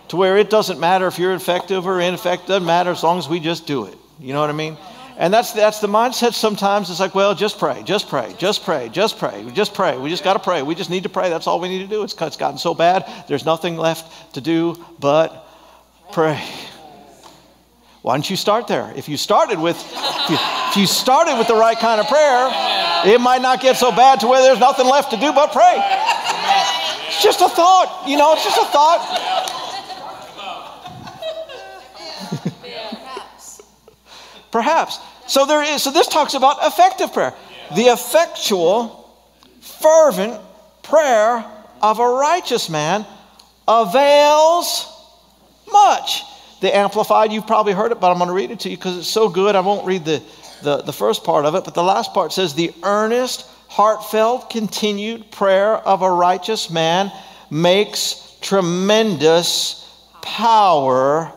To 0.10 0.18
where 0.18 0.38
it 0.38 0.50
doesn't 0.50 0.80
matter 0.80 1.08
if 1.08 1.20
you're 1.20 1.34
effective 1.34 1.86
or 1.86 2.00
ineffective, 2.00 2.48
doesn't 2.48 2.66
matter 2.66 2.92
as 2.92 3.04
long 3.04 3.20
as 3.20 3.30
we 3.30 3.40
just 3.40 3.68
do 3.68 3.86
it. 3.86 3.96
You 4.20 4.34
know 4.34 4.42
what 4.42 4.50
I 4.50 4.54
mean? 4.54 4.78
And 5.18 5.34
that's, 5.34 5.52
that's 5.52 5.80
the 5.82 5.88
mindset 5.88 6.34
sometimes. 6.34 6.90
It's 6.90 7.00
like, 7.00 7.14
well, 7.14 7.36
just 7.36 7.60
pray, 7.60 7.84
just 7.84 8.08
pray, 8.08 8.34
just 8.38 8.64
pray, 8.64 8.90
just 8.90 9.20
pray, 9.20 9.44
we 9.44 9.52
just 9.52 9.74
pray. 9.74 9.98
We 9.98 10.10
just 10.10 10.24
got 10.24 10.34
to 10.34 10.40
pray. 10.40 10.62
We 10.62 10.76
just 10.76 10.90
need 10.90 11.04
to 11.04 11.10
pray. 11.10 11.30
That's 11.30 11.46
all 11.46 11.60
we 11.60 11.68
need 11.68 11.80
to 11.80 11.88
do. 11.88 12.04
It's, 12.04 12.16
it's 12.20 12.38
gotten 12.38 12.58
so 12.58 12.74
bad, 12.74 13.06
there's 13.28 13.46
nothing 13.46 13.76
left 13.76 14.34
to 14.36 14.42
do 14.42 14.84
but 15.00 15.46
pray. 16.14 16.42
Why 18.02 18.16
don't 18.16 18.30
you 18.30 18.38
start 18.38 18.68
there? 18.68 18.94
If 18.96 19.10
you 19.10 19.18
started 19.18 19.60
with, 19.60 19.76
if 19.78 20.30
you, 20.30 20.38
if 20.70 20.78
you 20.78 20.88
started 20.88 21.38
with 21.38 21.48
the 21.48 21.56
right 21.56 21.78
kind 21.78 22.00
of 22.00 22.08
prayer, 22.08 22.50
it 23.06 23.20
might 23.20 23.42
not 23.42 23.62
get 23.62 23.76
so 23.76 23.92
bad 23.92 24.22
to 24.22 24.28
where 24.28 24.42
there's 24.42 24.60
nothing 24.60 24.88
left 24.88 25.12
to 25.12 25.18
do 25.18 25.34
but 25.34 25.52
pray. 25.52 25.76
It's 27.10 27.22
just 27.22 27.42
a 27.42 27.50
thought, 27.50 28.08
you 28.08 28.16
know, 28.18 28.34
it's 28.34 28.46
just 28.46 28.58
a 28.58 28.66
thought. 28.72 29.39
Perhaps. 34.52 35.00
So 35.28 35.46
there 35.46 35.64
is 35.64 35.84
so 35.84 35.92
this 35.92 36.08
talks 36.08 36.34
about 36.34 36.58
effective 36.66 37.14
prayer. 37.14 37.34
The 37.76 37.84
effectual 37.84 39.00
fervent 39.62 40.42
prayer 40.82 41.46
of 41.82 42.00
a 42.00 42.08
righteous 42.08 42.70
man 42.70 43.06
avails 43.68 44.92
much. 45.72 46.24
The 46.62 46.76
Amplified, 46.76 47.32
you've 47.32 47.48
probably 47.48 47.74
heard 47.74 47.92
it, 47.92 48.02
but 48.02 48.12
I'm 48.12 48.18
going 48.18 48.28
to 48.28 48.34
read 48.34 48.52
it 48.52 48.62
to 48.62 48.70
you 48.70 48.76
because 48.76 48.98
it's 48.98 49.08
so 49.08 49.30
good. 49.30 49.56
I 49.56 49.62
won't 49.62 49.86
read 49.86 50.04
the, 50.04 50.22
the, 50.62 50.82
the 50.82 50.92
first 50.92 51.24
part 51.24 51.46
of 51.46 51.56
it, 51.56 51.64
but 51.64 51.74
the 51.74 51.84
last 51.84 52.14
part 52.14 52.34
says, 52.34 52.54
The 52.54 52.74
earnest, 52.84 53.46
heartfelt, 53.70 54.50
continued 54.50 55.32
prayer 55.32 55.76
of 55.76 56.02
a 56.02 56.12
righteous 56.12 56.70
man 56.70 57.12
makes 57.50 58.38
tremendous 58.42 59.88
power 60.22 61.32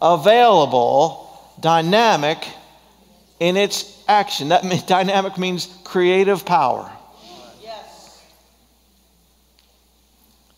available, 0.00 1.21
dynamic 1.62 2.46
in 3.40 3.56
its 3.56 4.04
action. 4.06 4.50
That 4.50 4.64
means, 4.64 4.82
dynamic 4.98 5.38
means 5.38 5.66
creative 5.84 6.44
power. 6.44 6.92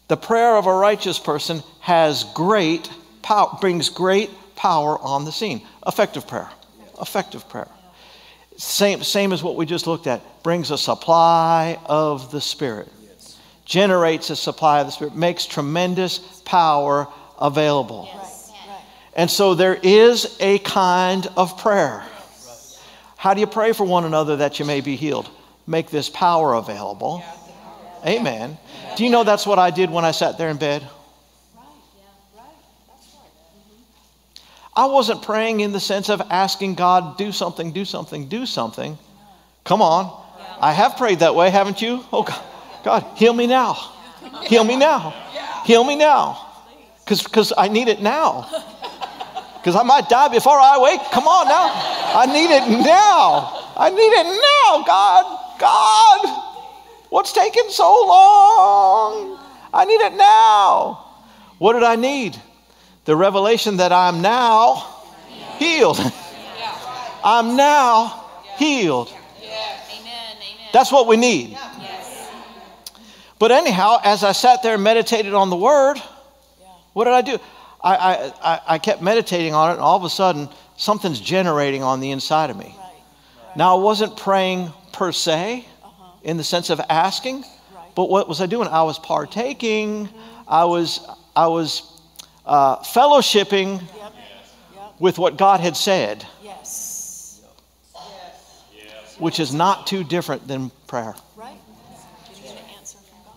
The 0.08 0.16
prayer 0.18 0.56
of 0.56 0.66
a 0.66 0.74
righteous 0.74 1.18
person 1.18 1.62
has 1.80 2.24
great 2.34 2.90
power, 3.22 3.56
brings 3.60 3.88
great 3.88 4.30
power 4.54 4.98
on 4.98 5.24
the 5.24 5.32
scene. 5.32 5.66
Effective 5.86 6.28
prayer. 6.28 6.50
Effective 7.00 7.48
prayer. 7.48 7.68
Same, 8.58 9.02
same 9.02 9.32
as 9.32 9.42
what 9.42 9.56
we 9.56 9.64
just 9.64 9.86
looked 9.86 10.06
at. 10.06 10.20
Brings 10.42 10.70
a 10.70 10.78
supply 10.78 11.78
of 11.86 12.30
the 12.30 12.40
Spirit. 12.40 12.92
Generates 13.64 14.28
a 14.28 14.36
supply 14.36 14.80
of 14.80 14.86
the 14.86 14.92
Spirit. 14.92 15.16
Makes 15.16 15.46
tremendous 15.46 16.18
power 16.44 17.08
available. 17.40 18.08
And 19.14 19.30
so 19.30 19.54
there 19.54 19.78
is 19.82 20.36
a 20.40 20.58
kind 20.58 21.26
of 21.36 21.58
prayer. 21.58 22.04
How 23.16 23.32
do 23.34 23.40
you 23.40 23.46
pray 23.46 23.72
for 23.72 23.84
one 23.84 24.04
another 24.04 24.36
that 24.36 24.58
you 24.58 24.64
may 24.64 24.80
be 24.80 24.96
healed? 24.96 25.30
Make 25.66 25.88
this 25.88 26.10
power 26.10 26.54
available. 26.54 27.24
Amen. 28.04 28.58
Do 28.96 29.04
you 29.04 29.10
know 29.10 29.24
that's 29.24 29.46
what 29.46 29.58
I 29.58 29.70
did 29.70 29.90
when 29.90 30.04
I 30.04 30.10
sat 30.10 30.36
there 30.36 30.50
in 30.50 30.58
bed? 30.58 30.86
I 34.76 34.86
wasn't 34.86 35.22
praying 35.22 35.60
in 35.60 35.72
the 35.72 35.80
sense 35.80 36.08
of 36.10 36.20
asking 36.30 36.74
God, 36.74 37.16
do 37.16 37.30
something, 37.30 37.72
do 37.72 37.84
something, 37.84 38.28
do 38.28 38.44
something. 38.44 38.98
Come 39.62 39.80
on. 39.80 40.22
I 40.60 40.72
have 40.72 40.96
prayed 40.96 41.20
that 41.20 41.34
way, 41.34 41.50
haven't 41.50 41.80
you? 41.80 42.04
Oh, 42.12 42.24
God, 42.24 42.42
God 42.84 43.16
heal 43.16 43.32
me 43.32 43.46
now. 43.46 43.74
Heal 44.42 44.64
me 44.64 44.76
now. 44.76 45.10
Heal 45.64 45.84
me 45.84 45.96
now. 45.96 46.46
Because 47.06 47.52
I 47.56 47.68
need 47.68 47.88
it 47.88 48.02
now. 48.02 48.50
Because 49.64 49.76
I 49.76 49.82
might 49.82 50.10
die 50.10 50.28
before 50.28 50.60
I 50.60 50.76
wake. 50.76 51.00
Come 51.10 51.26
on 51.26 51.48
now. 51.48 51.70
I 51.72 52.26
need 52.26 52.50
it 52.54 52.84
now. 52.84 53.72
I 53.74 53.88
need 53.88 54.12
it 54.12 54.26
now, 54.26 54.84
God. 54.84 55.58
God. 55.58 56.52
What's 57.08 57.32
taking 57.32 57.70
so 57.70 57.90
long? 58.06 59.40
I 59.72 59.86
need 59.86 60.02
it 60.02 60.12
now. 60.12 61.06
What 61.56 61.72
did 61.72 61.82
I 61.82 61.96
need? 61.96 62.38
The 63.06 63.16
revelation 63.16 63.78
that 63.78 63.90
I'm 63.90 64.20
now 64.20 64.86
healed. 65.56 65.98
I'm 67.24 67.56
now 67.56 68.22
healed. 68.58 69.10
That's 70.74 70.92
what 70.92 71.06
we 71.06 71.16
need. 71.16 71.56
But 73.38 73.50
anyhow, 73.50 73.96
as 74.04 74.24
I 74.24 74.32
sat 74.32 74.62
there 74.62 74.74
and 74.74 74.84
meditated 74.84 75.32
on 75.32 75.48
the 75.48 75.56
word, 75.56 75.96
what 76.92 77.04
did 77.04 77.14
I 77.14 77.22
do? 77.22 77.38
I, 77.84 78.32
I, 78.42 78.60
I 78.66 78.78
kept 78.78 79.02
meditating 79.02 79.54
on 79.54 79.70
it, 79.70 79.74
and 79.74 79.82
all 79.82 79.96
of 79.96 80.04
a 80.04 80.10
sudden, 80.10 80.48
something's 80.76 81.20
generating 81.20 81.82
on 81.82 82.00
the 82.00 82.10
inside 82.12 82.48
of 82.48 82.56
me. 82.56 82.74
Now, 83.56 83.76
I 83.76 83.80
wasn't 83.82 84.16
praying 84.16 84.72
per 84.92 85.12
se, 85.12 85.66
in 86.24 86.38
the 86.38 86.44
sense 86.44 86.70
of 86.70 86.80
asking. 86.88 87.42
Right. 87.42 87.94
But 87.94 88.10
what 88.10 88.28
was 88.28 88.40
I 88.40 88.46
doing? 88.46 88.66
I 88.68 88.82
was 88.82 88.98
partaking. 88.98 90.06
Mm-hmm. 90.06 90.48
I 90.48 90.64
was, 90.64 91.06
I 91.36 91.46
was 91.46 92.00
uh, 92.46 92.78
fellowshipping 92.78 93.80
yep. 93.80 94.12
Yep. 94.74 94.94
with 94.98 95.18
what 95.18 95.36
God 95.36 95.60
had 95.60 95.76
said. 95.76 96.26
Yes. 96.42 97.42
yes. 98.74 99.16
Which 99.18 99.38
is 99.38 99.54
not 99.54 99.86
too 99.86 100.02
different 100.02 100.48
than 100.48 100.70
prayer. 100.86 101.14
Right. 101.36 101.58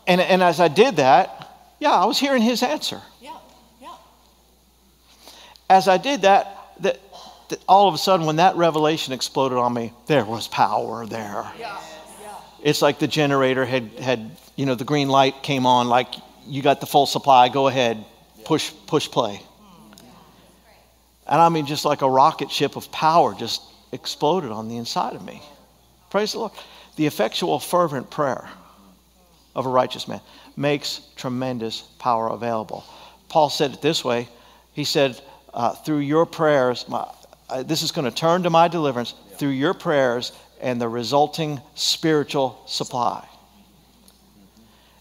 And, 0.08 0.22
and 0.22 0.42
as 0.42 0.62
I 0.62 0.70
did 0.70 0.96
that, 0.96 1.50
yeah, 1.80 1.92
I 1.92 2.06
was 2.06 2.18
hearing 2.18 2.42
his 2.42 2.64
answer. 2.64 3.02
Yeah. 5.70 5.76
Yeah. 5.76 5.78
As 5.78 5.88
I 5.88 5.98
did 5.98 6.22
that, 6.22 6.56
that, 6.82 7.00
that 7.50 7.60
all 7.68 7.88
of 7.88 7.94
a 7.94 7.98
sudden, 7.98 8.26
when 8.26 8.38
that 8.38 8.56
revelation 8.56 9.14
exploded 9.14 9.58
on 9.58 9.74
me, 9.74 9.94
there 10.08 10.26
was 10.26 10.48
power 10.48 11.06
there. 11.06 11.46
Yeah 11.60 11.80
it's 12.64 12.82
like 12.82 13.00
the 13.00 13.08
generator 13.08 13.66
had, 13.66 13.92
had, 14.00 14.32
you 14.56 14.66
know, 14.66 14.76
the 14.76 14.84
green 14.84 15.10
light 15.10 15.44
came 15.44 15.66
on, 15.66 15.88
like 15.88 16.08
you 16.46 16.62
got 16.62 16.82
the 16.82 16.86
full 16.86 17.06
supply, 17.06 17.50
go 17.50 17.68
ahead, 17.68 18.04
push, 18.46 18.72
push 18.88 19.10
play. 19.10 19.42
And 21.28 21.42
I 21.42 21.50
mean, 21.50 21.66
just 21.66 21.86
like 21.86 22.02
a 22.02 22.10
rocket 22.10 22.52
ship 22.52 22.76
of 22.76 22.92
power 22.92 23.34
just 23.34 23.62
exploded 23.92 24.52
on 24.52 24.70
the 24.70 24.78
inside 24.78 25.14
of 25.14 25.24
me. 25.24 25.42
Praise 26.10 26.32
the 26.32 26.40
Lord. 26.40 26.54
The 26.96 27.06
effectual, 27.06 27.60
fervent 27.60 28.10
prayer 28.10 28.50
of 29.56 29.66
a 29.66 29.70
righteous 29.70 30.08
man 30.08 30.22
makes 30.56 31.02
tremendous 31.16 31.82
power 32.00 32.28
available. 32.28 32.86
Paul 33.30 33.50
said 33.50 33.74
it 33.74 33.82
this 33.82 34.04
way 34.04 34.30
He 34.74 34.84
said, 34.84 35.22
uh, 35.58 35.74
Through 35.74 36.00
your 36.00 36.26
prayers, 36.26 36.88
my, 36.88 37.06
uh, 37.50 37.64
this 37.64 37.82
is 37.82 37.92
going 37.92 38.06
to 38.06 38.16
turn 38.16 38.44
to 38.44 38.50
my 38.50 38.70
deliverance. 38.70 39.14
Through 39.38 39.50
your 39.50 39.74
prayers, 39.74 40.32
and 40.62 40.82
the 40.82 40.88
resulting 40.88 41.62
spiritual 41.76 42.62
supply. 42.66 43.28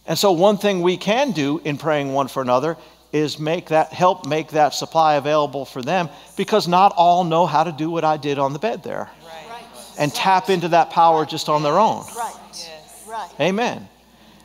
And 0.07 0.19
so, 0.19 0.33
one 0.33 0.59
thing 0.59 0.83
we 0.83 0.97
can 0.97 1.33
do 1.33 1.61
in 1.65 1.79
praying 1.79 2.13
one 2.13 2.29
for 2.29 2.43
another 2.43 2.77
is 3.13 3.39
make 3.39 3.69
that 3.69 3.93
help 3.93 4.27
make 4.27 4.49
that 4.49 4.75
supply 4.75 5.15
available 5.15 5.65
for 5.65 5.83
them 5.83 6.09
because 6.37 6.69
not 6.69 6.93
all 6.97 7.25
know 7.25 7.47
how 7.47 7.65
to 7.65 7.73
do 7.73 7.91
what 7.91 8.05
I 8.05 8.17
did 8.17 8.39
on 8.39 8.53
the 8.53 8.59
bed 8.59 8.83
there 8.83 9.11
right. 9.25 9.65
and 9.99 10.15
tap 10.15 10.51
into 10.51 10.69
that 10.69 10.91
power 10.91 11.25
just 11.25 11.49
on 11.49 11.63
their 11.63 11.79
own. 11.79 12.05
Right. 12.17 12.35
Yes. 12.53 13.35
Amen. 13.41 13.89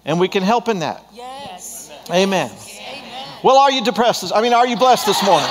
And 0.05 0.19
we 0.19 0.27
can 0.27 0.41
help 0.41 0.67
in 0.67 0.79
that. 0.79 1.03
Yes. 1.13 1.91
Amen. 2.09 2.49
Amen. 2.49 3.27
Well, 3.43 3.57
are 3.57 3.71
you 3.71 3.83
depressed? 3.83 4.31
I 4.33 4.41
mean, 4.41 4.53
are 4.53 4.65
you 4.65 4.77
blessed 4.77 5.05
this 5.05 5.23
morning? 5.23 5.49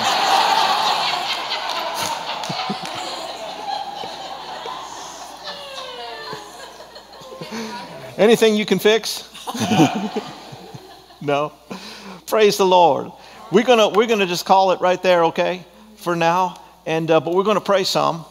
Anything 8.17 8.55
you 8.57 8.67
can 8.67 8.79
fix? 8.79 9.29
no. 11.21 11.53
Praise 12.27 12.57
the 12.57 12.67
Lord. 12.67 13.11
We're 13.51 13.65
gonna 13.65 13.89
we're 13.89 14.07
gonna 14.07 14.27
just 14.27 14.47
call 14.47 14.71
it 14.73 14.81
right 14.81 15.03
there, 15.03 15.25
okay, 15.25 15.65
for 15.97 16.15
now. 16.15 16.61
And 16.87 17.11
uh, 17.11 17.21
but 17.21 17.35
we're 17.35 17.45
gonna 17.45 17.61
pray 17.61 17.85
some, 17.85 18.25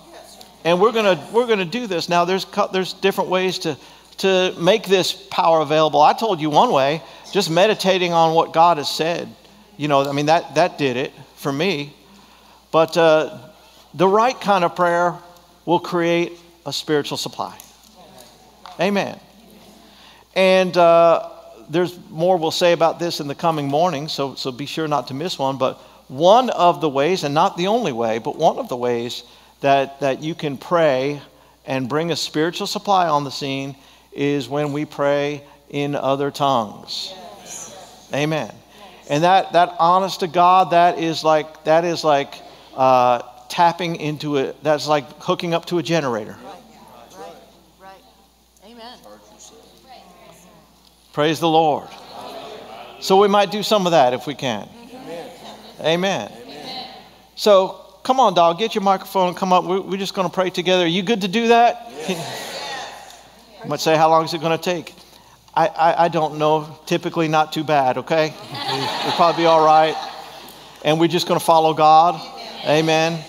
and 0.64 0.80
we're 0.80 0.92
gonna 0.92 1.28
we're 1.34 1.48
gonna 1.48 1.66
do 1.66 1.88
this 1.88 2.08
now. 2.08 2.24
There's 2.24 2.46
there's 2.72 2.94
different 2.94 3.30
ways 3.30 3.60
to 3.60 3.78
to 4.20 4.54
make 4.60 4.86
this 4.86 5.12
power 5.14 5.62
available. 5.62 6.02
I 6.02 6.14
told 6.14 6.40
you 6.40 6.50
one 6.50 6.72
way, 6.72 7.02
just 7.32 7.50
meditating 7.50 8.14
on 8.14 8.34
what 8.34 8.54
God 8.54 8.78
has 8.78 8.90
said. 8.90 9.28
You 9.78 9.88
know, 9.88 10.08
I 10.10 10.14
mean 10.14 10.28
that 10.28 10.56
that 10.56 10.78
did 10.78 10.96
it 10.98 11.12
for 11.36 11.52
me. 11.52 11.94
But 12.72 12.96
uh, 12.96 13.38
the 13.94 14.08
right 14.08 14.40
kind 14.40 14.64
of 14.64 14.76
prayer 14.76 15.16
will 15.66 15.80
create 15.80 16.40
a 16.66 16.72
spiritual 16.72 17.18
supply. 17.18 17.58
Amen. 18.80 19.20
And 20.36 20.76
uh, 20.78 21.30
there's 21.70 21.98
more 22.10 22.38
we'll 22.38 22.52
say 22.52 22.74
about 22.74 23.00
this 23.00 23.20
in 23.20 23.28
the 23.28 23.36
coming 23.36 23.68
morning, 23.68 24.08
so, 24.08 24.36
so 24.36 24.52
be 24.52 24.66
sure 24.66 24.88
not 24.88 25.08
to 25.08 25.14
miss 25.14 25.38
one. 25.38 25.58
But 25.58 25.78
one 26.08 26.50
of 26.50 26.82
the 26.82 26.90
ways, 26.90 27.24
and 27.24 27.34
not 27.34 27.58
the 27.58 27.68
only 27.68 27.92
way, 27.92 28.20
but 28.20 28.36
one 28.36 28.58
of 28.58 28.70
the 28.70 28.78
ways 28.78 29.24
that, 29.62 30.00
that 30.00 30.24
you 30.24 30.34
can 30.34 30.58
pray 30.58 31.22
and 31.66 31.88
bring 31.90 32.12
a 32.12 32.16
spiritual 32.16 32.68
supply 32.68 33.08
on 33.08 33.24
the 33.24 33.32
scene 33.32 33.76
is 34.12 34.50
when 34.50 34.72
we 34.72 34.86
pray 34.86 35.44
in 35.70 35.96
other 35.96 36.32
tongues. 36.32 37.14
Yes. 37.38 38.10
Amen. 38.14 38.52
Yes. 38.52 39.08
And 39.10 39.24
that, 39.24 39.54
that 39.54 39.76
honest 39.78 40.22
to 40.22 40.28
God, 40.28 40.72
that 40.72 40.98
is 40.98 41.24
like, 41.24 41.64
that 41.66 41.86
is 41.86 42.04
like 42.04 42.34
uh, 42.76 43.22
tapping 43.50 43.98
into 43.98 44.38
it, 44.38 44.56
that's 44.64 44.88
like 44.88 45.06
hooking 45.22 45.54
up 45.54 45.66
to 45.66 45.78
a 45.78 45.84
generator. 45.84 46.38
Praise 51.20 51.42
the 51.42 51.50
Lord. 51.50 51.90
So 53.02 53.20
we 53.20 53.28
might 53.28 53.52
do 53.52 53.62
some 53.62 53.86
of 53.86 53.92
that 53.92 54.14
if 54.14 54.26
we 54.26 54.36
can. 54.36 54.70
Amen. 55.82 56.32
So 57.36 57.72
come 58.04 58.22
on, 58.22 58.36
dog, 58.36 58.58
get 58.58 58.74
your 58.74 58.86
microphone 58.86 59.28
and 59.28 59.36
come 59.36 59.52
up. 59.52 59.66
We're 59.66 59.98
just 59.98 60.14
going 60.14 60.30
to 60.30 60.34
pray 60.34 60.50
together. 60.50 60.86
Are 60.86 60.88
you 60.88 61.04
good 61.04 61.20
to 61.20 61.28
do 61.28 61.50
that? 61.50 61.92
You 62.08 63.70
might 63.70 63.82
say, 63.82 63.98
how 63.98 64.10
long 64.10 64.24
is 64.24 64.34
it 64.34 64.40
going 64.40 64.58
to 64.58 64.64
take? 64.64 64.96
I, 65.54 65.68
I, 65.68 66.06
I, 66.06 66.08
don't 66.08 66.38
know. 66.38 66.80
Typically, 66.86 67.28
not 67.28 67.52
too 67.52 67.66
bad, 67.66 67.98
okay? 67.98 68.34
We'll 69.04 69.12
probably 69.18 69.44
be 69.44 69.46
all 69.46 69.66
right. 69.66 69.98
And 70.86 71.02
we're 71.02 71.10
just 71.10 71.28
going 71.28 71.38
to 71.38 71.46
follow 71.46 71.74
God. 71.74 72.16
Amen. 72.66 73.22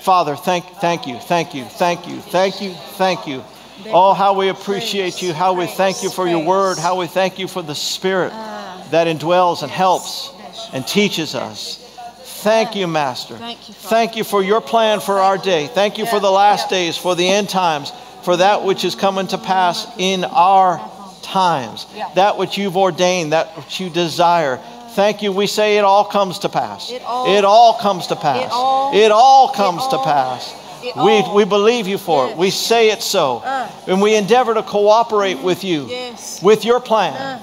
Father, 0.00 0.36
thank, 0.36 0.64
thank 0.80 1.06
you, 1.06 1.18
thank 1.18 1.54
you, 1.54 1.64
thank 1.66 2.08
you, 2.08 2.18
thank 2.18 2.62
you, 2.62 2.72
thank 2.72 3.26
you. 3.26 3.44
Oh, 3.88 4.12
how 4.14 4.34
we 4.34 4.48
appreciate 4.48 5.22
you, 5.22 5.32
how 5.32 5.52
we 5.54 5.66
thank 5.66 6.02
you 6.02 6.10
for 6.10 6.28
your 6.28 6.44
word, 6.44 6.78
how 6.78 6.98
we 6.98 7.06
thank 7.06 7.38
you 7.38 7.48
for 7.48 7.62
the 7.62 7.74
Spirit 7.74 8.30
that 8.30 9.06
indwells 9.06 9.62
and 9.62 9.70
helps 9.70 10.32
and 10.72 10.86
teaches 10.86 11.34
us. 11.34 11.76
Thank 12.42 12.74
you, 12.74 12.86
Master. 12.86 13.36
Thank 13.36 13.68
you, 13.68 13.74
Thank 13.74 14.16
you 14.16 14.24
for 14.24 14.42
your 14.42 14.60
plan 14.60 15.00
for 15.00 15.20
our 15.20 15.36
day. 15.36 15.66
Thank 15.66 15.98
you 15.98 16.06
for 16.06 16.20
the 16.20 16.30
last 16.30 16.70
days, 16.70 16.96
for 16.96 17.14
the 17.14 17.28
end 17.28 17.48
times, 17.50 17.92
for 18.22 18.36
that 18.38 18.64
which 18.64 18.84
is 18.84 18.94
coming 18.94 19.26
to 19.28 19.38
pass 19.38 19.86
in 19.98 20.24
our 20.24 20.80
times, 21.22 21.86
that 22.14 22.38
which 22.38 22.56
you've 22.56 22.76
ordained, 22.76 23.32
that 23.32 23.56
which 23.56 23.78
you 23.80 23.90
desire. 23.90 24.58
Thank 24.94 25.22
you. 25.22 25.32
We 25.32 25.46
say 25.46 25.78
it 25.78 25.84
all 25.84 26.04
comes 26.04 26.40
to 26.40 26.48
pass. 26.48 26.90
It 26.90 27.02
all- 27.04 27.74
comes 27.74 28.08
to 28.08 28.16
pass. 28.16 28.50
It 28.94 29.10
all 29.12 29.48
comes 29.50 29.86
to 29.88 29.98
pass. 29.98 30.52
We, 30.96 31.22
we 31.34 31.44
believe 31.44 31.86
you 31.86 31.98
for 31.98 32.28
it. 32.28 32.36
We 32.36 32.50
say 32.50 32.90
it 32.90 33.02
so. 33.02 33.38
Uh. 33.44 33.68
And 33.86 34.00
we 34.00 34.14
endeavor 34.14 34.54
to 34.54 34.62
cooperate 34.62 35.38
with 35.40 35.64
you, 35.64 35.86
Yes. 35.88 36.42
with 36.42 36.64
your 36.64 36.80
plan. 36.80 37.14
Uh. 37.14 37.38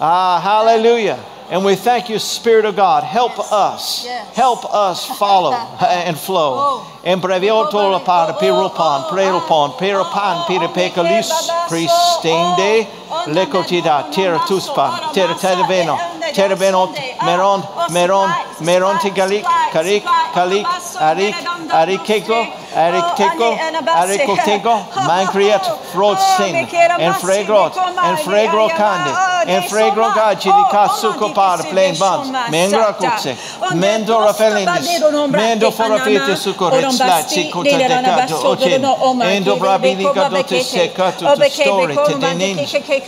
Ah, 0.00 0.40
hallelujah. 0.40 1.18
And 1.50 1.64
we 1.64 1.76
thank 1.76 2.10
you, 2.10 2.18
Spirit 2.18 2.66
of 2.66 2.76
God. 2.76 3.04
Help 3.04 3.32
Yes. 3.38 3.52
us. 3.52 4.04
Yes. 4.04 4.36
Help 4.36 4.64
us 4.74 5.06
follow 5.18 5.54
and 5.54 6.16
flow. 6.18 6.54
Oh. 6.58 7.00
En 7.04 7.20
brevioto 7.20 7.90
la 7.90 8.00
par 8.00 8.34
pirupon, 8.38 9.08
prerupon, 9.08 9.72
pirupan, 9.78 10.44
piripekalis, 10.46 11.30
pristende, 11.68 12.86
lekotida, 13.28 14.10
tiratuspan, 14.12 15.12
tiratadaveno, 15.14 15.98
terabeno, 16.34 16.94
meron, 17.24 17.62
Meron, 17.90 18.30
Meron 18.60 18.96
Galik, 19.14 19.44
Karik, 19.72 20.04
Kalik, 20.34 20.66
Arik, 21.00 21.34
Arikeko, 21.70 22.46
Arikeko, 22.74 23.58
Arikoteko, 24.00 24.86
Mancriat, 25.06 25.64
Frotsin, 25.92 26.54
Enfregrot, 26.98 27.74
Enfregro 27.76 28.68
Kande, 28.68 29.10
Enfregro 29.46 30.10
Gaci 30.14 30.50
di 30.50 30.64
Katsuko 30.70 31.32
Par, 31.34 31.62
Plain 31.64 31.96
Bans, 31.98 32.30
Mengra 32.50 32.92
Kutse, 32.94 33.36
Mendo 33.74 34.18
Rafelindis, 34.20 35.00
Mendo 35.30 35.70
Forafete 35.70 36.36
Sukoret, 36.36 36.90
Slatsi, 36.90 37.50
Kutadekato, 37.50 38.36
Ocin, 38.48 38.84
Endo 39.22 39.56
Brabilica 39.56 40.28
Dote 40.28 40.62
Secato, 40.62 41.26
Story, 41.48 41.96
Denin, 42.18 42.56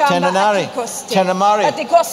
Tenanari, 0.09 0.69
Tenamari, 1.09 1.67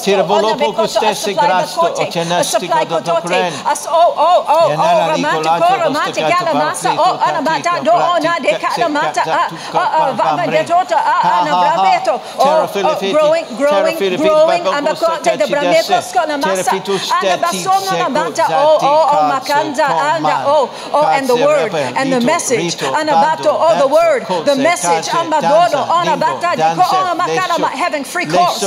Tiravolopo 0.04 0.74
Kustesse 0.74 1.34
Grasto, 1.34 1.94
Otenas, 2.02 2.57
do 2.60 3.16
pren, 3.22 3.54
Oh, 3.90 4.14
oh, 4.18 4.46
oh, 4.46 4.46
oh, 4.48 4.76
oh, 4.78 5.10
romantic, 5.12 5.52
Costa 5.62 6.22
alamasa, 6.38 6.90
Cato, 6.90 7.02
oh, 7.02 7.18
anamata, 7.20 7.64
Cato, 7.64 7.84
do, 7.84 7.92
oh, 7.92 8.18
na, 8.20 8.34
Cato, 8.34 8.44
de, 8.44 8.50
Cato, 8.60 8.82
canamata, 8.82 9.24
Cato, 9.24 9.32
ah, 9.32 9.48
Cato, 9.50 9.78
ah, 9.78 9.92
ah, 9.94 10.06
Cato, 10.08 10.16
vama, 10.18 10.48
de, 10.48 10.64
tota, 10.64 10.96
Ha, 10.98 11.04
ah, 11.06 11.22
ha, 11.22 11.42
anabrabeto, 11.42 12.12
ha. 12.12 12.22
oh, 12.38 12.44
Terra 12.44 12.64
oh, 12.64 12.68
Filipiti, 12.68 13.12
growing, 13.12 13.46
growing, 13.58 13.98
growing, 14.18 14.64
ambacote, 14.68 15.06
Costa 15.06 15.38
de 15.38 15.48
bramecos, 15.48 15.88
Cacidese, 15.88 16.14
canamasa, 16.14 16.64
Terra 16.64 16.64
Fitus 16.64 17.12
anabasono, 17.12 17.92
Teti, 17.92 17.96
anabata, 17.98 18.46
Seco, 18.48 18.60
oh, 18.60 18.78
oh, 18.82 19.10
oh, 19.12 19.24
Zati, 19.24 19.32
makanda, 19.34 19.88
anda, 20.16 20.36
oh, 20.46 20.70
oh, 20.94 21.08
and 21.08 21.28
the 21.28 21.36
word, 21.36 21.74
and 21.74 22.14
the 22.14 22.22
message, 22.22 22.76
anabato, 22.78 23.52
Bando, 23.52 23.52
oh, 23.54 23.76
the 23.80 23.88
word, 23.88 24.22
the 24.46 24.56
message, 24.56 25.06
Danza, 25.42 25.78
anabata, 25.88 26.52
Lindo, 26.56 26.76
di, 26.76 26.82
oh, 26.82 27.14
Danze, 27.14 27.16
makana, 27.18 27.56
Lesho, 27.58 27.70
having 27.70 28.04
free 28.04 28.26
course, 28.26 28.60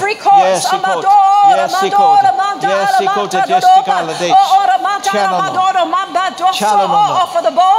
free 0.00 0.14
course, 0.16 0.66
Coda, 0.66 0.76
amadora, 0.76 1.56
yes, 1.56 1.74
amadora, 1.74 2.20
Coda, 2.20 2.32
manda, 2.36 2.68
yes, 2.68 3.00
evangelistic 3.34 3.86
holiday. 3.86 4.32
Chalonoma, 6.54 7.26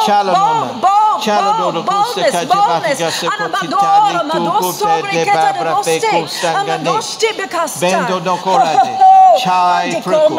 Chalonoma, 0.06 1.20
Chalonoma, 1.22 1.84
Costa 1.86 2.32
Cajabatica, 2.32 3.12
Secotitali, 3.12 4.20
Tucote, 4.32 5.02
De 5.12 5.26
Babra, 5.26 5.76
Pecosta, 5.84 6.64
Gane, 6.66 7.00
Bendo 7.80 8.20
no 8.20 8.38
Corade, 8.38 8.98
Chai 9.42 10.02
Preco, 10.02 10.36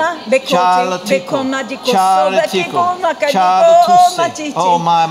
Chal 0.47 1.01
Tico, 1.05 1.45
Chal 1.85 2.43
Tico, 2.49 2.97
Chal 3.31 3.65
Tusse, 3.87 4.53
Oh 4.57 4.79
my, 4.79 5.07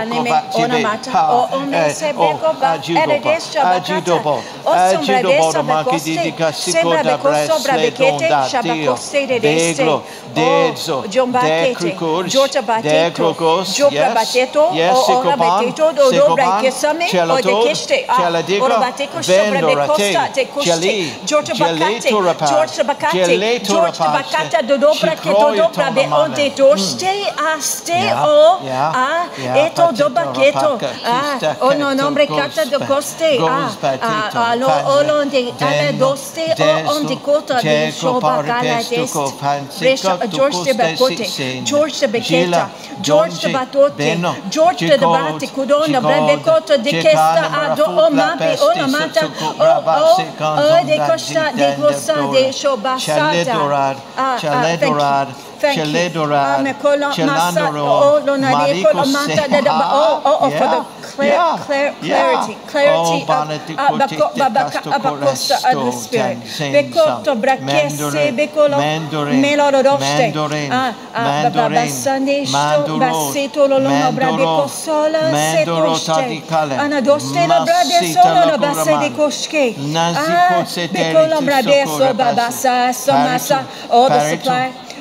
anime, 0.00 0.30
vactive, 0.30 0.64
ona 0.64 0.78
mata, 0.78 1.10
ha, 1.10 1.32
o 1.32 1.56
ome 1.56 1.76
eh, 1.76 1.90
se 1.90 2.10
oh, 2.10 2.12
beko 2.12 2.52
ba, 2.60 2.70
agidobo, 2.72 3.10
ere 3.10 3.20
desha 3.20 3.64
bakata, 3.64 4.42
o 4.64 4.72
sombra 4.92 5.16
agidobo, 5.16 5.32
desa 5.32 5.52
do 5.52 5.62
manchi 5.62 6.16
bekoste, 6.16 6.72
sembra 6.72 7.02
da 7.02 7.16
beko 7.16 7.34
sobra 7.46 7.72
bresle, 7.72 7.90
bekete, 7.90 8.28
shabakoste 8.50 9.26
de 9.26 9.40
deste, 9.40 9.74
deglo, 9.74 10.02
dedzo, 10.34 10.98
o 10.98 11.08
jombakete, 11.08 11.96
Georgia 12.28 12.62
bateto, 12.62 13.34
Jopra 13.72 14.10
bateto, 14.10 14.60
o 14.60 15.16
ora 15.18 15.36
bateto, 15.36 15.92
do 15.92 16.10
dobra 16.10 16.44
Secoban, 16.44 16.60
kesame, 16.60 17.04
o 17.04 17.08
de 17.08 17.10
Celato, 17.10 17.62
keste, 17.62 18.04
ah, 18.08 18.30
ora 18.60 18.78
bateco 18.78 19.22
sobra 19.22 19.60
bekosta, 19.66 20.28
te 20.32 20.44
koste, 20.46 20.70
Geli, 20.70 21.14
Georgia 21.24 21.54
bakate, 21.54 22.08
Georgia 22.08 22.84
bakate, 22.84 23.38
rapaz, 23.82 24.12
bakata, 24.12 24.62
do 24.62 24.78
dobra 24.78 25.16
ke 25.16 25.28
do 25.28 25.42
Chicroio 25.42 25.62
dobra 25.62 25.90
be 25.90 26.06
onte 26.06 26.50
doste, 26.50 27.32
aste 27.54 27.92
o, 27.92 28.64
yeah, 28.64 29.28
eto 29.66 29.92
doba 29.92 30.26
keto, 30.32 30.78
ah, 31.04 31.32
kista 31.32 31.56
o 31.60 31.74
no 31.74 31.88
keto, 31.88 31.94
nombre 31.94 32.26
kata 32.26 32.64
do 32.66 32.80
koste, 32.86 33.38
alo, 33.38 34.66
panze, 34.66 34.86
olo 34.86 35.24
de, 35.24 35.52
deno, 35.52 35.98
doste, 35.98 36.40
o 36.40 36.54
deso, 36.54 36.96
onde 36.96 37.16
kota 37.16 37.60
de 37.62 37.92
shoba 37.92 38.42
gala 38.42 38.82
dest, 38.82 39.12
ko 39.12 39.32
panse, 39.32 39.78
Brescia, 39.78 40.16
koto 40.18 40.36
George 40.36 40.64
de 40.64 40.74
Bakote. 40.74 41.62
George 41.64 42.00
de 42.00 42.06
Beketa, 42.06 42.70
George 43.02 43.38
de 43.40 43.52
Batote, 43.52 44.18
George 44.50 44.86
de 44.86 44.98
Bate, 44.98 45.46
Kudona, 45.48 45.86
Gicod, 45.86 46.02
Brebekoto, 46.02 46.78
de 46.78 46.90
Kesta, 46.90 47.50
Ado, 47.62 47.86
Marafu, 47.86 48.06
Omape, 48.06 48.44
Lapesti, 48.44 48.64
Onamata, 48.64 49.20
Susuku, 49.20 49.44
O, 49.44 49.54
Brava, 49.54 50.02
O, 50.02 50.16
Sekan, 50.16 50.58
O, 50.58 50.84
de 50.84 50.96
Costa, 50.98 51.52
de 51.52 51.72
Gosa, 51.76 52.14
de 52.14 52.20
Dora, 52.20 52.52
Shobasada. 52.52 53.32
Chaledorad, 53.32 53.96
ah, 54.16 54.36
Chaledorad, 54.40 55.28
Thank 55.62 55.76
you. 55.76 55.84
Chaledorad, 55.84 56.58
Ah, 56.58 56.62
me 56.62 56.72
kola 56.74 57.06
masa, 57.06 57.14
Chalandoro, 57.14 57.86
oh, 57.86 58.18
lo 58.26 58.34
na 58.36 58.48
de 58.50 58.54
Mariko 58.56 58.90
kola 58.90 59.06
mata, 59.06 59.46
da, 59.46 59.60
da, 59.60 59.72
ba- 59.78 59.90
Seha. 59.90 60.02
oh, 60.02 60.20
oh, 60.24 60.38
oh, 60.42 60.50
for 60.50 60.68
the 60.74 60.80
Yeah, 60.82 60.86
clar- 61.14 61.26
yeah, 61.26 61.56
clar- 61.66 61.94
yeah. 62.02 62.16
clarity, 62.18 62.54
clarity 62.66 62.98
Oh, 62.98 63.22
of 63.22 63.28
Banati 63.28 63.74
ah, 63.78 63.90
bako- 63.90 64.16
Kotite 64.18 64.38
babaka- 64.42 64.72
Casto 64.72 64.90
abakosa 64.90 65.54
of 65.54 65.62
the 65.62 65.68
Coresto, 65.76 66.02
Spirit. 66.02 66.38
Jansensa, 66.42 66.72
Bekoto 66.74 67.32
brakese, 67.36 68.02
Mandarin, 68.02 68.34
bekolo 68.36 68.76
Mandarin, 68.82 69.40
melodoroste. 69.40 70.22
Mandarin, 70.32 70.72
Ah, 70.72 70.92
ah, 71.14 71.22
Mandarin, 71.22 71.74
babasande 71.78 72.46
sto, 72.46 72.56
Mandoro, 72.58 72.98
baseto 72.98 73.60
lo 73.68 73.78
lono 73.78 74.12
brabe 74.12 74.32
Mandoro, 74.42 74.62
kosola, 74.62 75.20
Mandoro 75.30 75.94
sekoste. 75.94 76.12
tadikale, 76.12 76.74
Anadoste 76.76 77.46
lo 77.46 77.64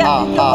ha 0.00 0.16
ha 0.38 0.50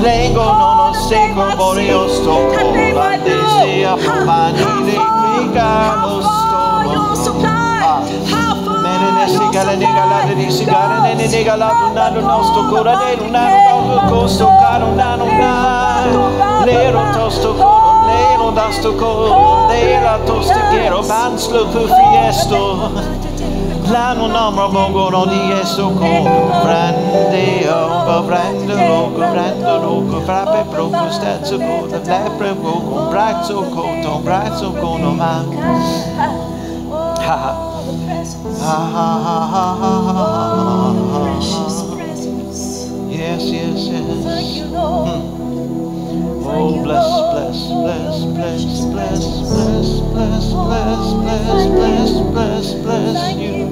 Lengo 0.02 0.44
non 0.44 0.80
osteco, 0.90 1.56
vorrei 1.56 1.92
ostoco, 1.94 2.58
vandesia, 2.94 3.96
promanile, 3.96 5.15
buscamos 5.56 6.26
todo. 6.50 7.46
Nenenesi 8.84 9.50
galene 9.52 9.86
galadesi 9.86 10.66
galene 10.66 11.28
ne 11.28 11.44
galado 11.44 11.94
nano 11.94 12.22
nosto 12.22 12.70
coradelo 12.70 13.30
nano 13.32 13.58
nosto 13.70 14.08
costo 14.10 14.48
caro 14.60 14.94
nano 14.96 15.26
nano 15.26 16.30
lero 16.66 17.02
tosto 17.14 17.54
coro 17.54 18.06
lero 18.08 18.52
dasto 18.52 18.94
coro 18.96 19.68
lero 19.70 20.20
tosto 20.26 20.60
quiero 20.70 21.02
banzlo 21.04 21.68
fu 21.72 21.88
fiesto 21.88 22.92
La 23.88 24.14
L'anno 24.14 24.28
nomra 24.28 24.68
mongono 24.68 25.26
di 25.26 25.52
esso 25.52 25.90
con 25.92 26.26
Frande 26.62 27.70
oco, 27.70 28.24
frande 28.24 28.88
oco, 28.88 29.20
frande 29.20 29.70
oco 29.70 30.22
Frappe 30.22 30.66
proco, 30.70 31.12
stazzo 31.12 31.58
con 31.58 31.90
Lepre 32.04 32.50
oco, 32.50 33.08
brazzo 33.10 33.62
con 33.64 34.24
Brazzo 34.24 34.72
con 34.72 35.02
ma 35.16 35.46
Ha 37.20 37.58
ha 38.62 38.90
ha 38.92 39.20
ha 39.22 39.78
ha 39.80 40.26
Yes, 43.08 43.44
yes, 43.44 43.88
yes. 43.88 44.24
Thank 44.26 44.56
you, 44.58 44.66
Lord. 44.72 45.08
Hmm. 45.08 45.35
Oh, 46.58 46.84
bless, 46.84 47.12
bless, 47.34 48.24
bless, 48.34 48.64
bless, 48.86 48.86
bless, 48.86 49.24
bless, 49.52 50.00
bless, 50.12 50.46
bless, 50.54 51.14
bless, 51.14 51.68
bless, 51.68 52.12
bless, 52.32 52.74
bless 52.84 53.36
you. 53.38 53.66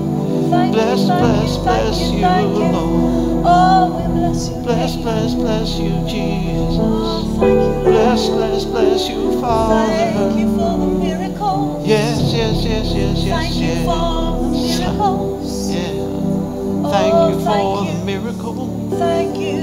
Bless, 0.73 1.01
bless, 1.05 1.57
bless 1.57 1.99
you, 2.11 2.21
Lord. 2.21 3.43
Oh, 3.45 3.95
we 3.95 4.03
bless 4.19 4.49
you. 4.49 4.55
Bless, 4.63 4.95
bless, 4.97 5.33
bless 5.35 5.77
you, 5.79 5.91
Jesus. 6.07 6.77
Oh. 6.79 7.81
Bless, 7.83 8.29
bless, 8.29 8.65
bless 8.65 9.07
you, 9.09 9.31
Thank 9.31 9.41
Father. 9.41 10.39
you 10.39 10.47
for 10.57 10.77
the 10.77 10.87
miracles. 10.99 11.87
Yes, 11.87 12.33
yes, 12.33 12.63
yes, 12.65 12.85
yes, 12.93 13.17
yes, 13.23 13.37
Thank 13.37 13.55
you 13.55 13.61
yes. 13.67 13.85
for 13.85 14.43
the 14.43 14.49
miracles. 14.51 15.71
Yeah. 15.71 16.91
Thank 16.91 17.13
Oh, 17.13 17.29
you 17.29 17.35
for 17.45 17.85
the 17.85 17.99
you. 17.99 18.05
miracle. 18.05 18.89
Thank 18.99 19.37
you. 19.37 19.61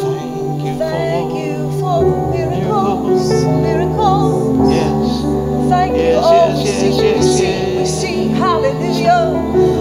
Thank 0.00 0.62
you 0.64 0.74
for 0.78 1.47
you 1.96 2.44
the 2.44 2.50
miracles. 2.60 3.30
Miracles. 3.44 4.70
yes. 4.70 5.68
Thank 5.70 5.92
you. 5.96 6.02
Yes, 6.02 6.24
Oh, 6.24 6.48
yes, 6.48 6.58
we 6.58 6.64
yes, 6.64 6.80
see, 6.80 6.88
we 6.88 7.22
see, 7.22 7.44
we 7.76 7.78
yes. 7.80 8.00
see. 8.00 8.28
Hallelujah. 8.28 9.77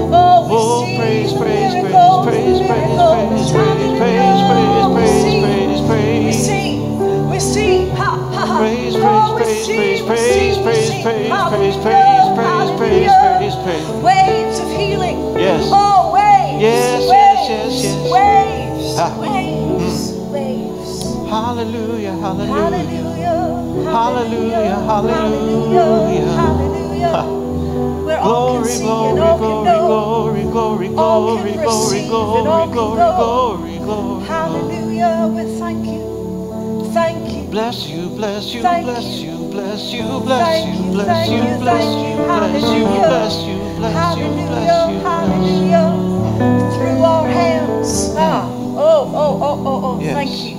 Hallelujah, 22.28 22.52
hallelujah. 22.52 23.88
Hallelujah. 23.88 24.76
Hallelujah, 24.84 25.80
Hallelujah. 25.80 26.26
hallelujah. 26.36 27.08
Hallelujah. 27.08 28.20
All 28.20 28.60
Glory, 28.60 28.78
glory, 28.80 29.10
and 29.12 29.20
all 29.20 29.38
can 29.38 29.86
glory, 29.88 30.44
glory, 30.44 30.88
glory, 30.90 30.90
glory, 30.90 31.54
glory, 31.56 32.08
glory, 32.08 32.72
glory, 32.74 32.98
glory, 33.00 33.78
glory. 33.80 34.26
Hallelujah. 34.28 35.32
We 35.34 35.44
thank 35.58 35.86
you. 35.88 36.92
Thank 36.92 37.32
you. 37.32 37.44
Bless 37.50 37.88
you, 37.88 38.10
bless 38.10 38.54
you, 38.54 38.60
bless 38.62 38.84
you. 38.84 39.38
bless 39.56 39.94
you, 39.94 40.04
bless 40.20 40.66
you, 40.66 40.74
bless 40.92 41.30
you, 41.30 41.58
bless 41.64 41.88
you, 41.96 42.18
bless 42.28 42.66
you, 42.76 42.88
bless 43.08 43.36
you, 43.48 43.56
bless 43.80 44.18
you, 44.18 44.28
bless 44.28 44.68
Hallelujah. 44.68 44.92
you. 44.92 45.00
Hallelujah. 45.00 46.76
Through 46.76 47.04
our 47.04 47.26
hands. 47.28 48.14
Ah. 48.18 48.50
Oh, 48.50 49.12
oh, 49.16 49.40
oh, 49.42 49.64
oh, 49.66 49.86
oh. 49.86 50.00
Thank 50.02 50.32
you. 50.44 50.57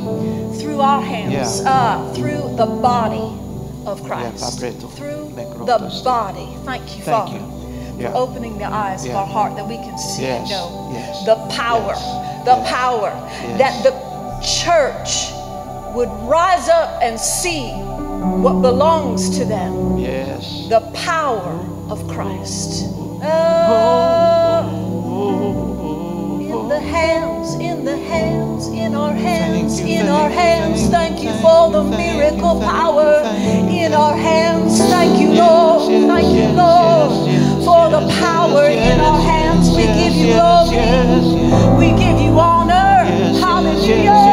Through 0.78 0.86
our 0.86 1.02
hands. 1.02 1.60
Yeah. 1.60 1.64
Ah. 1.66 2.12
Through 2.14 2.54
the 2.54 2.66
body 2.66 3.34
of 3.84 4.00
Christ. 4.04 4.44
Papretto. 4.44 4.88
Through 4.92 5.34
the 5.66 6.02
body. 6.04 6.54
Thank 6.64 6.96
you, 6.96 7.02
Thank 7.02 7.30
Father. 7.30 7.38
you. 7.98 8.06
For 8.06 8.14
opening 8.14 8.58
the 8.58 8.66
eyes 8.66 9.04
Yeah. 9.04 9.10
of 9.10 9.16
our 9.16 9.26
heart 9.26 9.56
that 9.56 9.66
we 9.66 9.74
can 9.74 9.98
see 9.98 10.26
and 10.26 10.48
know 10.48 10.90
yes, 10.92 11.26
the 11.26 11.34
power, 11.50 11.94
yes, 11.98 12.44
the 12.44 12.56
yes, 12.58 12.70
power 12.70 13.10
yes. 13.10 13.58
that 13.58 13.74
the 13.82 13.92
church 14.62 15.32
would 15.96 16.12
rise 16.30 16.68
up 16.68 17.02
and 17.02 17.18
see 17.18 17.72
what 18.44 18.62
belongs 18.62 19.36
to 19.36 19.44
them 19.44 19.98
Yes. 19.98 20.68
the 20.68 20.78
power 20.94 21.58
of 21.90 22.06
Christ. 22.06 22.84
In 22.84 24.07
the 26.78 26.84
hands, 26.84 27.54
in 27.54 27.84
the 27.84 27.96
hands, 27.96 28.68
in 28.68 28.94
our 28.94 29.12
hands, 29.12 29.80
in 29.80 30.06
our 30.06 30.30
hands. 30.30 30.86
Thank 30.88 31.24
you 31.24 31.32
for 31.42 31.72
the 31.72 31.82
miracle 31.82 32.60
power 32.60 33.22
in 33.68 33.92
our 33.92 34.16
hands. 34.16 34.78
Thank 34.78 35.18
you, 35.20 35.32
Lord. 35.32 35.90
Thank 36.06 36.28
you, 36.36 36.48
Lord, 36.54 37.64
for 37.64 37.90
the 37.90 38.06
power 38.20 38.68
in 38.68 39.00
our 39.00 39.20
hands. 39.20 39.70
We 39.70 39.86
give 39.86 40.14
you 40.14 40.34
glory. 40.34 40.78
We 41.80 41.88
give 41.98 42.20
you 42.20 42.38
honor. 42.38 43.04
Hallelujah. 43.40 44.27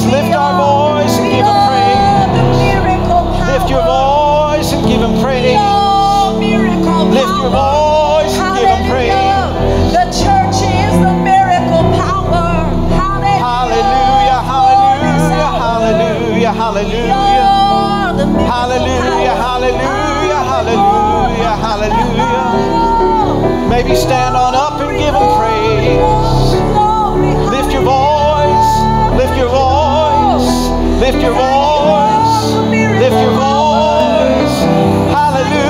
Hallelujah. 0.00 0.22
Lift 0.22 0.34
our 0.36 0.52
voice 0.56 1.18
and 1.18 1.28
give 1.30 1.44
him 1.44 1.60
praise. 1.68 2.00
Lift 3.52 3.68
your 3.70 3.84
voice 3.84 4.72
and 4.72 4.82
give 4.88 5.00
him 5.02 5.14
praise. 5.20 5.60
Lift 7.12 7.34
your 7.36 7.50
voice 7.50 8.34
and 8.38 8.56
give 8.56 8.68
him 8.68 8.82
praise. 8.88 9.12
The 9.92 10.04
church 10.08 10.58
is 10.64 10.94
the 11.04 11.12
miracle 11.20 11.84
power. 12.00 12.64
Hallelujah, 12.96 14.40
hallelujah, 14.40 15.50
hallelujah, 15.60 16.52
hallelujah. 16.52 17.12
Hallelujah, 18.50 19.34
hallelujah, 19.34 20.42
hallelujah, 20.50 21.54
hallelujah. 21.66 22.44
Maybe 23.68 23.94
stand 23.94 24.36
on 24.36 24.54
up 24.54 24.80
and 24.80 24.96
give 24.98 25.14
him 25.14 25.28
praise. 25.38 26.29
Lift 31.00 31.22
your 31.22 31.32
voice. 31.32 32.52
Lift 33.00 33.16
your 33.22 33.32
voice. 33.32 34.56
Hallelujah. 35.10 35.69